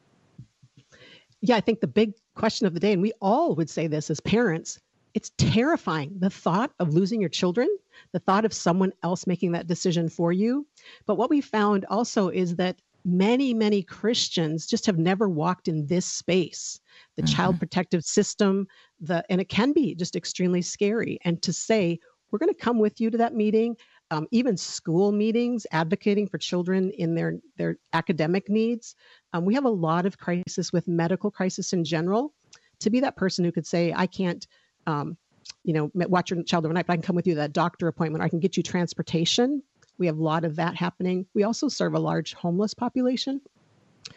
Yeah, 1.41 1.57
I 1.57 1.61
think 1.61 1.81
the 1.81 1.87
big 1.87 2.14
question 2.35 2.66
of 2.66 2.75
the 2.75 2.81
day, 2.81 2.93
and 2.93 3.03
we 3.03 3.12
all 3.21 3.55
would 3.55 3.71
say 3.71 3.87
this 3.87 4.11
as 4.11 4.21
parents, 4.21 4.81
it's 5.14 5.31
terrifying. 5.37 6.12
The 6.19 6.31
thought 6.31 6.73
of 6.79 6.95
losing 6.95 7.21
your 7.21 7.29
children, 7.29 7.69
the 8.12 8.19
thought 8.19 8.45
of 8.45 8.53
someone 8.53 8.93
else 9.03 9.27
making 9.27 9.53
that 9.53 9.66
decision 9.66 10.09
for 10.09 10.33
you. 10.33 10.66
But 11.07 11.16
what 11.16 11.31
we 11.31 11.41
found 11.41 11.85
also 11.87 12.29
is 12.29 12.57
that 12.57 12.81
many, 13.05 13.55
many 13.55 13.82
Christians 13.82 14.66
just 14.66 14.86
have 14.86 14.99
never 14.99 15.28
walked 15.28 15.68
in 15.68 15.86
this 15.86 16.07
space. 16.07 16.80
The 17.16 17.22
child 17.22 17.59
protective 17.59 18.05
system, 18.05 18.66
the 19.01 19.24
and 19.30 19.40
it 19.40 19.49
can 19.49 19.72
be 19.72 19.94
just 19.94 20.16
extremely 20.16 20.62
scary. 20.62 21.18
And 21.24 21.40
to 21.42 21.53
say, 21.53 21.99
we're 22.30 22.38
going 22.38 22.53
to 22.53 22.59
come 22.59 22.78
with 22.78 23.01
you 23.01 23.11
to 23.11 23.18
that 23.18 23.34
meeting, 23.34 23.76
um, 24.11 24.26
even 24.30 24.57
school 24.57 25.12
meetings 25.12 25.66
advocating 25.72 26.26
for 26.26 26.38
children 26.38 26.90
in 26.90 27.14
their 27.14 27.38
their 27.57 27.76
academic 27.92 28.49
needs. 28.49 28.94
Um, 29.32 29.44
we 29.44 29.55
have 29.55 29.64
a 29.64 29.70
lot 29.70 30.07
of 30.07 30.18
crisis 30.18 30.72
with 30.72 30.88
medical 30.88 31.30
crisis 31.30 31.72
in 31.72 31.84
general. 31.84 32.34
To 32.80 32.90
be 32.90 33.01
that 33.01 33.16
person 33.16 33.44
who 33.44 33.53
could 33.53 33.66
say, 33.66 33.92
I 33.96 34.07
can't, 34.07 34.46
um, 34.86 35.16
you 35.64 35.72
know, 35.72 35.90
watch 35.94 36.30
your 36.30 36.42
child 36.44 36.64
overnight, 36.64 36.86
but 36.86 36.92
I 36.92 36.96
can 36.96 37.03
come 37.03 37.16
with 37.16 37.26
you 37.26 37.34
to 37.34 37.40
that 37.40 37.53
doctor 37.53 37.88
appointment. 37.88 38.22
Or 38.22 38.26
I 38.26 38.28
can 38.28 38.40
get 38.40 38.57
you 38.57 38.62
transportation. 38.62 39.62
We 39.99 40.07
have 40.07 40.18
a 40.18 40.22
lot 40.22 40.44
of 40.44 40.57
that 40.57 40.76
happening. 40.76 41.26
We 41.34 41.42
also 41.42 41.68
serve 41.68 41.94
a 41.94 41.99
large 41.99 42.34
homeless 42.34 42.74
population. 42.74 43.40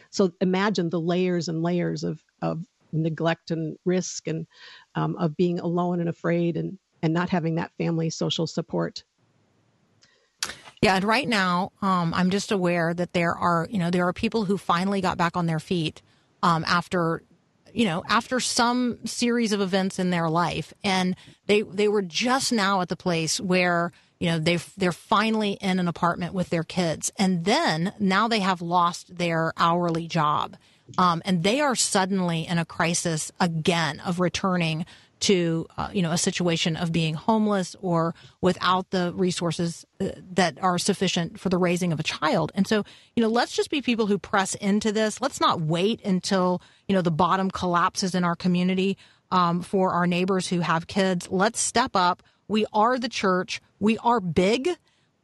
So 0.09 0.34
imagine 0.41 0.89
the 0.89 0.99
layers 0.99 1.47
and 1.47 1.61
layers 1.61 2.03
of 2.03 2.23
of 2.41 2.63
neglect 2.93 3.51
and 3.51 3.77
risk 3.86 4.27
and 4.27 4.45
um, 4.95 5.15
of 5.15 5.36
being 5.38 5.59
alone 5.59 5.99
and 5.99 6.09
afraid 6.09 6.57
and 6.57 6.77
and 7.01 7.13
not 7.13 7.29
having 7.29 7.55
that 7.55 7.71
family 7.77 8.09
social 8.09 8.47
support. 8.47 9.03
Yeah, 10.82 10.95
and 10.95 11.05
right 11.05 11.27
now, 11.27 11.71
um, 11.82 12.11
I'm 12.13 12.32
just 12.32 12.51
aware 12.51 12.93
that 12.93 13.13
there 13.13 13.36
are, 13.36 13.67
you 13.69 13.77
know, 13.77 13.91
there 13.91 14.07
are 14.07 14.13
people 14.13 14.45
who 14.45 14.57
finally 14.57 14.99
got 14.99 15.15
back 15.15 15.38
on 15.38 15.45
their 15.45 15.59
feet 15.59 16.01
um, 16.41 16.63
after, 16.67 17.21
you 17.71 17.86
know, 17.86 18.03
after 18.09 18.39
some 18.39 18.97
series 19.05 19.51
of 19.51 19.61
events 19.61 19.99
in 19.99 20.09
their 20.09 20.27
life, 20.27 20.73
and 20.84 21.15
they 21.45 21.61
they 21.61 21.88
were 21.88 22.01
just 22.01 22.51
now 22.51 22.82
at 22.82 22.89
the 22.89 22.95
place 22.95 23.39
where 23.39 23.91
you 24.22 24.28
know 24.28 24.38
they 24.38 24.57
they're 24.78 24.91
finally 24.91 25.53
in 25.53 25.80
an 25.80 25.88
apartment 25.88 26.36
with 26.36 26.49
their 26.49 26.63
kids, 26.63 27.11
and 27.17 27.43
then 27.43 27.91
now 27.99 28.28
they 28.28 28.39
have 28.39 28.61
lost 28.61 29.17
their 29.17 29.51
hourly 29.57 30.07
job, 30.07 30.57
um, 30.99 31.24
and 31.26 31.41
they 31.41 31.59
are 31.59 31.76
suddenly 31.76 32.45
in 32.45 32.59
a 32.59 32.65
crisis 32.65 33.32
again 33.39 33.99
of 34.01 34.19
returning 34.19 34.86
to 35.22 35.65
uh, 35.76 35.89
you 35.91 36.03
know 36.03 36.11
a 36.11 36.19
situation 36.19 36.76
of 36.76 36.91
being 36.91 37.15
homeless 37.15 37.76
or 37.82 38.13
without 38.41 38.91
the 38.91 39.11
resources 39.15 39.88
uh, 39.99 40.09
that 40.34 40.61
are 40.61 40.78
sufficient 40.78 41.39
for 41.39 41.49
the 41.49 41.57
raising 41.57 41.91
of 41.91 41.99
a 41.99 42.03
child. 42.03 42.51
And 42.53 42.67
so 42.67 42.86
you 43.15 43.24
know 43.24 43.30
let's 43.30 43.55
just 43.55 43.72
be 43.72 43.82
people 43.82 44.05
who 44.05 44.19
press 44.19 44.53
into 44.53 44.91
this. 44.91 45.19
Let's 45.19 45.41
not 45.41 45.61
wait 45.61 45.99
until 46.05 46.61
you 46.88 46.93
know 46.93 47.01
the 47.01 47.09
bottom 47.09 47.49
collapses 47.49 48.13
in 48.13 48.24
our 48.24 48.36
community 48.36 48.99
um, 49.32 49.63
for 49.63 49.93
our 49.93 50.05
neighbors 50.05 50.47
who 50.47 50.59
have 50.59 50.86
kids. 50.86 51.28
Let's 51.32 51.59
step 51.59 51.95
up. 51.95 52.22
We 52.47 52.67
are 52.72 52.99
the 52.99 53.09
church 53.09 53.61
we 53.82 53.97
are 53.97 54.21
big 54.21 54.69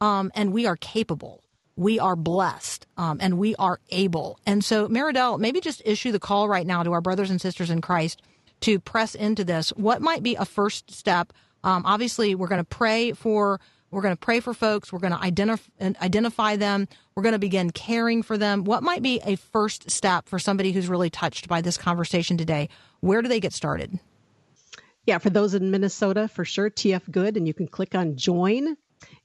um, 0.02 0.30
and 0.34 0.52
we 0.52 0.66
are 0.66 0.76
capable 0.76 1.42
we 1.76 1.98
are 1.98 2.16
blessed 2.16 2.86
um, 2.98 3.16
and 3.22 3.38
we 3.38 3.54
are 3.56 3.80
able 3.88 4.38
and 4.44 4.62
so 4.62 4.86
Maridel 4.88 5.38
maybe 5.38 5.60
just 5.62 5.80
issue 5.86 6.12
the 6.12 6.18
call 6.18 6.46
right 6.46 6.66
now 6.66 6.82
to 6.82 6.92
our 6.92 7.00
brothers 7.00 7.30
and 7.30 7.40
sisters 7.40 7.70
in 7.70 7.80
christ 7.80 8.20
to 8.60 8.78
press 8.78 9.14
into 9.14 9.44
this, 9.44 9.70
what 9.70 10.02
might 10.02 10.22
be 10.22 10.34
a 10.34 10.44
first 10.44 10.90
step? 10.90 11.32
Um, 11.64 11.84
obviously, 11.86 12.34
we're 12.34 12.48
going 12.48 12.60
to 12.60 12.64
pray 12.64 13.12
for 13.12 13.60
we're 13.90 14.02
going 14.02 14.14
to 14.14 14.20
pray 14.20 14.40
for 14.40 14.52
folks. 14.52 14.92
We're 14.92 14.98
going 14.98 15.14
to 15.14 15.22
identify 15.22 15.64
identify 16.02 16.56
them. 16.56 16.88
We're 17.14 17.22
going 17.22 17.32
to 17.32 17.38
begin 17.38 17.70
caring 17.70 18.22
for 18.22 18.36
them. 18.36 18.64
What 18.64 18.82
might 18.82 19.02
be 19.02 19.20
a 19.24 19.36
first 19.36 19.90
step 19.90 20.28
for 20.28 20.38
somebody 20.38 20.72
who's 20.72 20.88
really 20.88 21.10
touched 21.10 21.48
by 21.48 21.62
this 21.62 21.78
conversation 21.78 22.36
today? 22.36 22.68
Where 23.00 23.22
do 23.22 23.28
they 23.28 23.40
get 23.40 23.52
started? 23.52 23.98
Yeah, 25.08 25.16
for 25.16 25.30
those 25.30 25.54
in 25.54 25.70
Minnesota, 25.70 26.28
for 26.28 26.44
sure, 26.44 26.68
TF 26.68 27.10
Good, 27.10 27.38
and 27.38 27.48
you 27.48 27.54
can 27.54 27.66
click 27.66 27.94
on 27.94 28.16
join. 28.16 28.76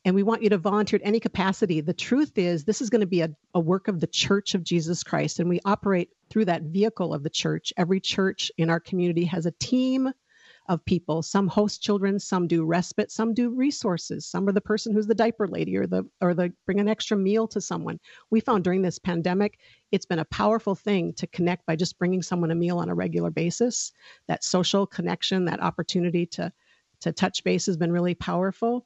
And 0.05 0.15
we 0.15 0.23
want 0.23 0.41
you 0.41 0.49
to 0.51 0.57
volunteer 0.57 0.97
at 1.03 1.05
any 1.05 1.19
capacity. 1.19 1.81
The 1.81 1.93
truth 1.93 2.37
is, 2.37 2.63
this 2.63 2.79
is 2.79 2.89
going 2.89 3.01
to 3.01 3.05
be 3.05 3.19
a, 3.19 3.31
a 3.53 3.59
work 3.59 3.89
of 3.89 3.99
the 3.99 4.07
Church 4.07 4.55
of 4.55 4.63
Jesus 4.63 5.03
Christ, 5.03 5.41
and 5.41 5.49
we 5.49 5.59
operate 5.65 6.11
through 6.29 6.45
that 6.45 6.61
vehicle 6.61 7.13
of 7.13 7.21
the 7.21 7.29
church. 7.29 7.73
Every 7.75 7.99
church 7.99 8.49
in 8.57 8.69
our 8.69 8.79
community 8.79 9.25
has 9.25 9.45
a 9.45 9.51
team 9.51 10.13
of 10.67 10.83
people. 10.85 11.21
Some 11.21 11.47
host 11.47 11.81
children, 11.81 12.19
some 12.19 12.47
do 12.47 12.63
respite, 12.63 13.11
some 13.11 13.33
do 13.33 13.49
resources. 13.49 14.25
Some 14.25 14.47
are 14.47 14.53
the 14.53 14.61
person 14.61 14.93
who's 14.93 15.07
the 15.07 15.15
diaper 15.15 15.47
lady 15.47 15.75
or 15.77 15.87
the 15.87 16.03
or 16.21 16.33
the 16.33 16.53
bring 16.65 16.79
an 16.79 16.87
extra 16.87 17.17
meal 17.17 17.47
to 17.49 17.59
someone. 17.59 17.99
We 18.29 18.39
found 18.39 18.63
during 18.63 18.81
this 18.81 18.99
pandemic, 18.99 19.59
it's 19.91 20.05
been 20.05 20.19
a 20.19 20.25
powerful 20.25 20.75
thing 20.75 21.13
to 21.13 21.27
connect 21.27 21.65
by 21.65 21.75
just 21.75 21.99
bringing 21.99 22.21
someone 22.21 22.51
a 22.51 22.55
meal 22.55 22.77
on 22.77 22.89
a 22.89 22.95
regular 22.95 23.29
basis. 23.29 23.91
That 24.27 24.43
social 24.43 24.87
connection, 24.87 25.45
that 25.45 25.61
opportunity 25.61 26.25
to 26.27 26.51
to 27.01 27.11
touch 27.11 27.43
base 27.43 27.65
has 27.65 27.77
been 27.77 27.91
really 27.91 28.15
powerful. 28.15 28.85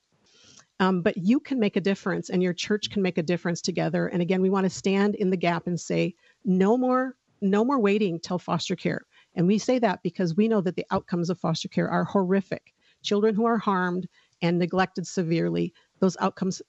Um, 0.80 1.01
but 1.01 1.17
you 1.17 1.39
can 1.39 1.59
make 1.59 1.75
a 1.75 1.82
difference, 1.82 2.30
and 2.30 2.43
your 2.43 2.53
church 2.53 2.91
can 2.91 3.01
make 3.01 3.17
a 3.17 3.23
difference 3.23 3.61
together. 3.61 4.07
And 4.07 4.21
again, 4.21 4.41
we 4.41 4.51
want 4.51 4.65
to 4.65 4.69
stand 4.69 5.15
in 5.15 5.32
the 5.32 5.38
gap 5.38 5.65
and 5.65 5.80
say, 5.80 6.13
no 6.45 6.78
more, 6.78 7.15
no 7.41 7.65
more 7.65 7.80
waiting 7.80 8.19
till 8.19 8.38
foster 8.38 8.75
care. 8.75 9.07
And 9.38 9.47
we 9.47 9.59
say 9.59 9.77
that 9.79 10.01
because 10.03 10.35
we 10.35 10.47
know 10.47 10.61
that 10.61 10.75
the 10.75 10.85
outcomes 10.89 11.29
of 11.29 11.39
foster 11.39 11.69
care 11.69 11.88
are 11.88 12.03
horrific. 12.03 12.73
Children 13.03 13.35
who 13.35 13.45
are 13.45 13.59
harmed 13.59 14.09
and 14.41 14.57
neglected 14.57 15.05
severely, 15.05 15.73
those 15.99 16.17
outcomes, 16.19 16.61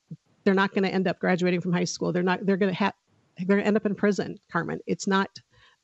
they're 0.44 0.54
not 0.54 0.72
going 0.72 0.84
to 0.84 0.92
end 0.92 1.08
up 1.08 1.18
graduating 1.18 1.62
from 1.62 1.72
high 1.72 1.84
school. 1.84 2.12
They're 2.12 2.22
not, 2.22 2.44
they're 2.44 2.58
going 2.58 2.72
to 2.72 2.78
have, 2.78 2.92
they're 3.36 3.46
going 3.46 3.60
to 3.60 3.66
end 3.66 3.76
up 3.76 3.86
in 3.86 3.94
prison, 3.94 4.38
Carmen. 4.52 4.80
It's 4.86 5.06
not 5.06 5.30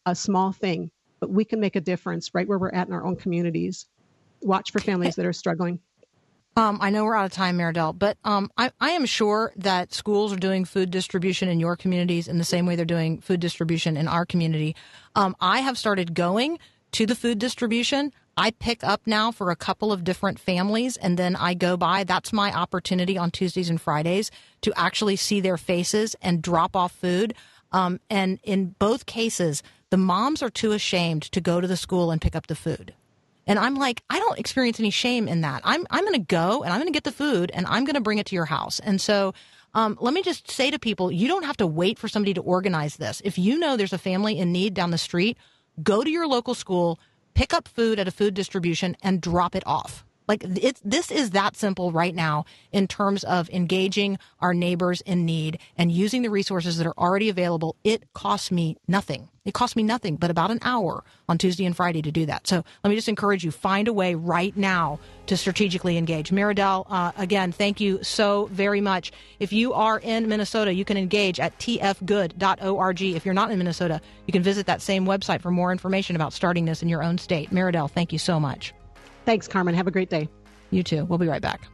a 0.05 0.15
small 0.15 0.53
thing, 0.53 0.91
but 1.21 1.31
we 1.31 1.47
can 1.47 1.59
make 1.59 1.75
a 1.75 1.81
difference 1.81 2.35
right 2.35 2.47
where 2.47 2.59
we're 2.59 2.71
at 2.71 2.87
in 2.87 2.93
our 2.93 3.05
own 3.05 3.17
communities. 3.17 3.87
Watch 4.43 4.71
for 4.71 4.79
families 4.79 5.17
that 5.17 5.25
are 5.25 5.33
struggling. 5.33 5.81
Um, 6.57 6.79
I 6.81 6.91
know 6.91 7.05
we're 7.05 7.17
out 7.17 7.25
of 7.25 7.33
time, 7.33 7.59
Maridel, 7.59 7.99
but 7.99 8.17
um, 8.23 8.49
I, 8.57 8.71
I 8.81 8.91
am 8.91 9.07
sure 9.07 9.53
that 9.57 9.93
schools 9.93 10.33
are 10.33 10.37
doing 10.37 10.65
food 10.65 10.91
distribution 10.93 11.49
in 11.49 11.59
your 11.59 11.77
communities 11.77 12.29
in 12.29 12.39
the 12.39 12.45
same 12.45 12.65
way 12.65 12.77
they're 12.77 12.85
doing 12.85 13.21
food 13.21 13.41
distribution 13.41 13.97
in 13.97 14.07
our 14.07 14.25
community. 14.25 14.77
Um, 15.17 15.35
I 15.41 15.61
have 15.61 15.77
started 15.77 16.15
going 16.15 16.61
to 16.95 17.07
the 17.07 17.17
food 17.17 17.41
distribution. 17.41 18.13
I 18.37 18.53
pick 18.53 18.85
up 18.85 19.03
now 19.05 19.33
for 19.33 19.51
a 19.51 19.57
couple 19.57 19.93
of 19.93 20.05
different 20.05 20.39
families 20.39 20.97
and 20.97 21.19
then 21.19 21.35
I 21.35 21.55
go 21.55 21.77
by. 21.77 22.05
That's 22.05 22.33
my 22.33 22.53
opportunity 22.53 23.19
on 23.19 23.33
Tuesdays 23.33 23.69
and 23.69 23.81
Fridays 23.81 24.31
to 24.63 24.73
actually 24.77 25.17
see 25.17 25.41
their 25.41 25.57
faces 25.57 26.15
and 26.23 26.41
drop 26.41 26.77
off 26.77 26.93
food. 26.93 27.35
Um, 27.73 27.99
and 28.09 28.39
in 28.45 28.77
both 28.79 29.07
cases, 29.07 29.61
the 29.91 29.97
moms 29.97 30.41
are 30.41 30.51
too 30.51 30.71
ashamed 30.71 31.23
to 31.33 31.41
go 31.41 31.61
to 31.61 31.67
the 31.67 31.77
school 31.77 32.13
and 32.13 32.21
pick 32.21 32.37
up 32.37 32.47
the 32.47 32.55
food. 32.55 32.95
And 33.45 33.59
I'm 33.59 33.75
like, 33.75 34.03
I 34.09 34.21
don't 34.21 34.39
experience 34.39 34.79
any 34.79 34.91
shame 34.91 35.27
in 35.27 35.41
that. 35.41 35.63
I'm 35.65 35.87
I'm 35.91 36.05
going 36.05 36.15
to 36.15 36.27
go 36.27 36.63
and 36.63 36.73
I'm 36.73 36.79
going 36.79 36.93
to 36.93 36.97
get 36.97 37.05
the 37.05 37.13
food 37.13 37.51
and 37.53 37.67
I'm 37.67 37.85
going 37.85 37.95
to 37.95 38.01
bring 38.01 38.19
it 38.19 38.27
to 38.27 38.37
your 38.37 38.47
house. 38.47 38.79
And 38.79 39.01
so, 39.01 39.35
um, 39.75 39.99
let 40.01 40.15
me 40.15 40.23
just 40.23 40.49
say 40.49 40.71
to 40.71 40.79
people, 40.79 41.11
you 41.11 41.27
don't 41.27 41.45
have 41.45 41.57
to 41.59 41.67
wait 41.67 41.99
for 41.99 42.07
somebody 42.07 42.35
to 42.35 42.41
organize 42.41 42.97
this. 42.97 43.21
If 43.25 43.37
you 43.37 43.59
know 43.59 43.77
there's 43.77 43.93
a 43.93 43.99
family 43.99 44.39
in 44.39 44.53
need 44.53 44.75
down 44.75 44.93
the 44.93 44.99
street, 44.99 45.37
go 45.83 46.03
to 46.03 46.11
your 46.11 46.27
local 46.27 46.55
school, 46.55 46.99
pick 47.35 47.53
up 47.53 47.69
food 47.69 47.99
at 47.99 48.09
a 48.09 48.13
food 48.13 48.35
distribution, 48.35 48.97
and 49.03 49.21
drop 49.21 49.55
it 49.55 49.63
off. 49.67 50.05
Like 50.27 50.45
it's 50.45 50.81
this 50.85 51.11
is 51.11 51.31
that 51.31 51.57
simple 51.57 51.93
right 51.93 52.15
now 52.15 52.45
in 52.73 52.87
terms 52.89 53.25
of 53.25 53.51
engaging 53.51 54.19
our 54.41 54.55
neighbors 54.55 55.01
in 55.03 55.25
need 55.27 55.59
and 55.77 55.93
using 55.93 56.23
the 56.23 56.31
resources 56.31 56.79
that 56.79 56.87
are 56.87 56.95
already 56.99 57.29
available. 57.29 57.77
It 57.85 58.13
costs 58.15 58.51
me 58.51 58.77
nothing. 58.89 59.29
It 59.45 59.53
costs 59.53 59.77
me 59.77 59.83
nothing 59.83 60.17
but 60.17 60.31
about 60.31 60.51
an 60.51 60.59
hour 60.63 61.05
on 61.29 61.37
Tuesday 61.37 61.67
and 61.67 61.77
Friday 61.77 62.01
to 62.01 62.11
do 62.11 62.25
that. 62.27 62.47
So 62.47 62.65
let 62.83 62.89
me 62.89 62.97
just 62.97 63.11
encourage 63.11 63.45
you 63.45 63.51
find 63.51 63.89
a 63.89 63.93
way 63.93 64.15
right 64.15 64.57
now 64.57 64.99
to 65.27 65.37
strategically 65.37 65.99
engage. 65.99 66.31
Maridel, 66.31 66.87
uh, 66.89 67.13
again, 67.19 67.53
thank 67.53 67.79
you 67.79 68.03
so 68.03 68.47
very 68.47 68.81
much. 68.81 69.13
If 69.39 69.53
you 69.53 69.75
are 69.75 69.99
in 69.99 70.29
Minnesota, 70.29 70.73
you 70.73 70.87
can 70.87 70.97
engage 70.97 71.41
at 71.41 71.59
tfgood.org. 71.59 73.03
If 73.03 73.25
you're 73.27 73.35
not 73.35 73.51
in 73.51 73.59
Minnesota, 73.59 74.01
you 74.27 74.33
can 74.33 74.43
visit 74.43 74.65
that 74.67 74.81
same 74.81 75.05
website 75.05 75.43
for 75.43 75.51
more 75.51 75.73
information 75.73 76.17
about 76.17 76.33
starting 76.33 76.65
this 76.65 76.83
in 76.83 76.89
your 76.89 77.03
own 77.03 77.19
state. 77.19 77.51
Maridel, 77.51 77.91
thank 77.91 78.13
you 78.13 78.19
so 78.19 78.41
much. 78.41 78.73
Thanks, 79.25 79.49
Carmen. 79.49 79.75
Have 79.75 79.87
a 79.87 79.91
great 79.91 80.11
day. 80.11 80.29
You 80.71 80.83
too. 80.83 81.05
We'll 81.05 81.19
be 81.19 81.29
right 81.29 81.43
back. 81.43 81.69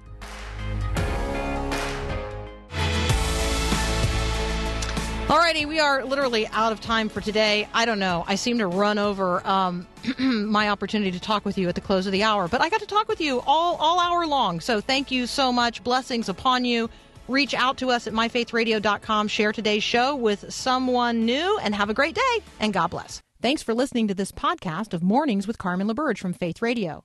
Alrighty, 5.31 5.65
we 5.65 5.79
are 5.79 6.05
literally 6.05 6.49
out 6.49 6.73
of 6.73 6.81
time 6.81 7.09
for 7.09 7.21
today. 7.21 7.69
I 7.73 7.85
don't 7.85 8.01
know. 8.01 8.25
I 8.27 8.35
seem 8.35 8.59
to 8.59 8.67
run 8.67 8.99
over 8.99 9.47
um, 9.47 9.87
my 10.19 10.71
opportunity 10.71 11.13
to 11.13 11.21
talk 11.21 11.45
with 11.45 11.57
you 11.57 11.69
at 11.69 11.77
the 11.77 11.81
close 11.81 12.07
of 12.07 12.13
the 12.13 12.25
hour, 12.25 12.49
but 12.49 12.61
I 12.61 12.69
got 12.69 12.81
to 12.81 12.87
talk 12.87 13.07
with 13.07 13.21
you 13.21 13.41
all 13.47 13.77
all 13.77 14.01
hour 14.01 14.27
long. 14.27 14.59
So 14.59 14.81
thank 14.81 15.13
you 15.13 15.29
so 15.29 15.53
much. 15.53 15.85
Blessings 15.85 16.29
upon 16.29 16.65
you. 16.65 16.91
Reach 17.29 17.55
out 17.55 17.79
to 17.79 17.91
us 17.91 18.09
at 18.09 18.13
myfaithradio.com. 18.13 19.29
Share 19.29 19.53
today's 19.53 19.85
show 19.85 20.17
with 20.17 20.53
someone 20.53 21.25
new, 21.27 21.59
and 21.63 21.77
have 21.77 21.91
a 21.91 21.95
great 21.95 22.17
day. 22.17 22.43
And 22.59 22.73
God 22.73 22.89
bless. 22.89 23.21
Thanks 23.41 23.63
for 23.63 23.73
listening 23.73 24.09
to 24.09 24.15
this 24.15 24.33
podcast 24.33 24.95
of 24.95 25.03
Mornings 25.03 25.47
with 25.47 25.59
Carmen 25.59 25.87
LaBerge 25.87 26.19
from 26.19 26.33
Faith 26.33 26.61
Radio. 26.61 27.05